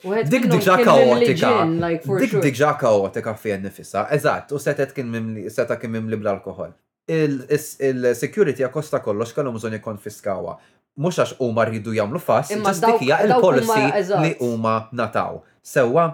Dik 0.05 0.49
dik 0.51 0.65
ġa 0.65 0.75
kaotika. 0.85 1.51
Dik 2.21 2.35
dik 2.45 2.57
ġa 2.59 2.71
kaotika 2.81 3.33
fija 3.41 3.57
nifissa. 3.61 4.05
Eżatt, 4.13 4.51
u 4.53 4.59
setet 4.61 4.93
kien 4.97 5.09
mim 5.11 5.31
seta 5.53 5.79
kien 5.81 5.95
bl-alkohol. 6.13 6.73
Il-security 7.19 8.65
għakosta 8.67 9.01
kollox 9.05 9.33
kellhom 9.37 9.57
bżonn 9.59 9.77
jikkonfiskawa. 9.79 10.59
Mux 11.01 11.19
għax 11.21 11.35
huma 11.41 11.65
rridu 11.69 11.93
jagħmlu 11.97 12.21
fass, 12.23 12.53
ġas 12.65 12.81
dikija 12.85 13.19
il-policy 13.25 13.87
li 14.27 14.35
huma 14.45 14.77
nataw. 15.01 15.41
Sewwa 15.69 16.11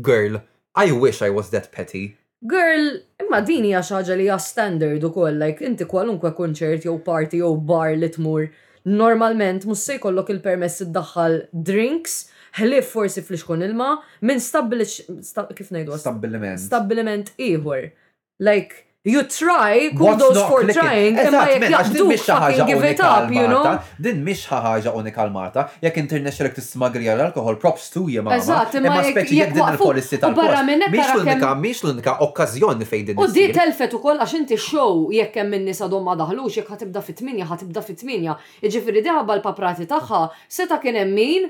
Girl, 0.02 0.40
I 0.74 0.90
wish 0.90 1.22
I 1.22 1.30
was 1.30 1.54
that 1.54 1.70
petty. 1.70 2.16
Girl, 2.42 2.98
imma 3.22 3.38
dini 3.46 3.70
hija 3.78 4.02
li 4.10 4.26
hija 4.26 4.40
standard 4.42 5.06
ukoll, 5.06 5.38
like 5.38 5.62
inti 5.62 5.86
kwalunkwe 5.86 6.34
konċert 6.34 6.82
jew 6.82 6.98
party 6.98 7.38
jew 7.44 7.54
bar 7.62 7.94
li 7.94 8.10
tmur 8.18 8.50
normalment 8.86 9.66
mus 9.68 9.82
se 9.84 9.98
jkollok 9.98 10.30
il-permess 10.30 10.80
iddaħħal 10.86 11.36
drinks, 11.52 12.20
ħlif 12.60 12.88
forsi 12.94 13.20
fl-xkun 13.26 13.66
ilma, 13.66 13.90
minn 14.24 14.40
stabbiliment. 14.40 15.52
Kif 15.58 15.72
ngħidu? 15.74 15.98
Stabbiliment. 16.00 16.62
Stabbiliment 16.62 17.32
ieħor. 17.36 17.90
Like, 18.46 18.85
You 19.14 19.22
try, 19.22 19.74
kull 19.98 20.16
those 20.18 20.40
for 20.50 20.60
trying, 20.78 21.14
imma 21.26 21.42
jek 21.50 21.62
jaqduk 21.72 22.08
fucking 22.22 22.66
give 22.70 22.86
it 22.92 23.00
up, 23.10 23.28
you 23.38 23.46
know? 23.52 23.66
Din 24.06 24.16
mish 24.28 24.48
ħaġa 24.50 24.90
unika 24.98 25.22
l-Marta, 25.28 25.62
jek 25.84 26.00
international 26.02 26.50
t-smagri 26.56 27.06
għal-alkohol, 27.12 27.54
props 27.62 27.86
to 27.94 28.02
you, 28.10 28.24
ma' 28.26 28.34
imma 28.40 29.04
speċi 29.06 29.38
jek 29.44 29.52
din 29.54 29.62
il-policy 29.74 30.18
tal-alkohol. 30.24 30.72
Mish 30.94 31.12
l-unika, 31.14 31.52
mish 31.64 31.82
l-unika 31.86 32.16
okkazjoni 32.26 32.88
fej 32.94 33.04
din. 33.12 33.20
U 33.22 33.28
di 33.36 33.44
telfet 33.54 33.94
u 33.94 34.00
koll, 34.02 34.18
għax 34.26 34.34
inti 34.40 34.58
show 34.64 35.04
jek 35.14 35.30
kem 35.38 35.54
minni 35.54 35.76
sadom 35.80 36.02
ma 36.10 36.16
daħlux, 36.18 36.56
jek 36.58 36.72
ħatibda 36.74 37.04
fit-8, 37.12 37.38
ħatibda 37.52 37.86
fit 37.86 38.02
tminja 38.02 38.34
iġifiri 38.58 39.04
diħabba 39.06 39.38
l-paprati 39.38 39.86
taħħa, 39.94 40.24
seta 40.58 40.80
kien 40.82 40.98
emmin, 41.06 41.46
min 41.46 41.48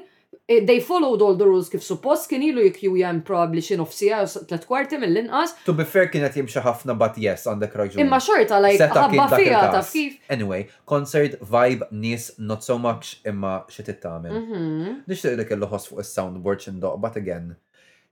Eh, 0.49 0.65
they 0.65 0.81
followed 0.81 1.21
all 1.23 1.35
the 1.35 1.47
rules 1.47 1.69
kif 1.73 1.83
suppost 1.85 2.29
kien 2.31 2.43
ilu 2.47 2.63
jikju 2.69 2.97
jem 2.99 3.23
probably 3.29 3.61
xin 3.67 3.81
ufsija 3.83 4.21
tlet 4.51 4.67
kwarti 4.69 4.99
mill-inqas. 5.03 5.55
To 5.67 5.73
be 5.79 5.85
fair 5.85 6.07
kienet 6.13 6.37
jimxa 6.39 6.63
ħafna 6.65 6.95
but 6.99 7.19
yes 7.25 7.47
on 7.53 7.59
the 7.63 7.69
crowd. 7.73 7.97
Imma 8.05 8.21
xorta 8.27 8.61
like 8.67 8.85
ħabba 8.99 9.27
fija 9.33 9.63
taf 9.77 9.91
kif. 9.95 10.19
Anyway, 10.37 10.61
concert 10.87 11.39
vibe 11.57 11.89
nis 11.91 12.29
not 12.39 12.63
so 12.67 12.79
much 12.79 13.15
imma 13.33 13.55
xi 13.71 13.87
tittamel. 13.89 14.37
Mhm. 14.43 14.97
Nixtieq 15.09 15.41
dik 15.43 15.55
il-loħos 15.57 15.89
fuq 15.91 16.05
is-soundboard 16.05 16.63
x'indoq 16.67 17.01
but 17.07 17.17
again 17.17 17.57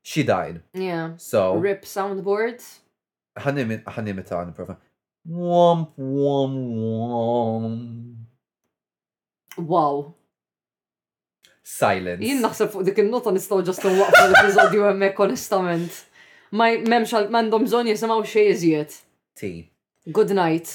she 0.03 0.23
died. 0.25 0.63
Yeah. 0.73 1.13
So 1.23 1.45
rip 1.69 1.85
soundboard. 1.85 2.65
Ħanimit 3.47 3.85
ħanimit 3.99 4.35
għan 4.41 4.53
prova. 4.59 4.77
Womp 5.25 5.95
womp 5.99 6.61
womp. 6.83 7.81
Wow 9.57 10.15
silence. 11.65 12.23
Jien 12.23 12.43
naħseb 12.45 12.71
fuq 12.75 12.85
dik 12.91 13.01
il-nota 13.03 13.33
nistaw 13.33 13.63
ġastu 13.65 13.93
waqfu 13.97 14.23
l 14.29 14.37
epizodju 14.39 14.85
hemmhekk 14.87 15.23
onestament. 15.27 16.01
Ma 16.55 16.69
m'hemmx 16.77 17.15
m'għandhom 17.33 17.65
bżonn 17.67 17.91
jisimgħu 17.91 18.27
xejn 18.31 18.51
iżjed. 18.53 18.99
Ti. 19.41 19.51
Good 20.15 20.35
night. 20.37 20.71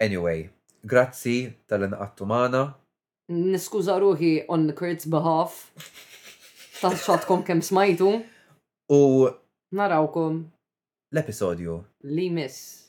Anyway, 0.00 0.48
grazzi 0.86 1.40
tal-inqattu 1.68 2.28
magħna. 2.30 2.62
Niskuza 3.36 3.98
ruħi 4.00 4.44
on 4.54 4.70
Kurt's 4.78 5.10
behalf. 5.10 5.58
Taxxatkom 6.80 7.42
kem 7.44 7.60
smajtu. 7.66 8.12
U 8.94 9.02
narawkom 9.74 10.40
l-episodju. 11.12 11.82
Li 12.08 12.30
miss. 12.30 12.86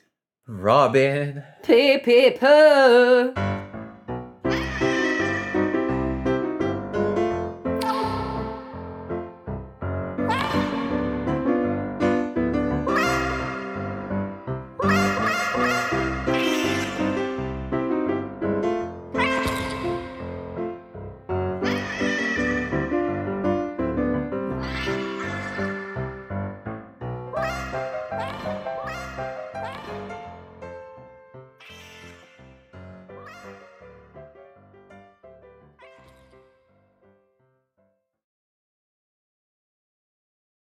Robin. 0.48 1.42
Pippi 1.66 2.36
poo. 2.40 3.59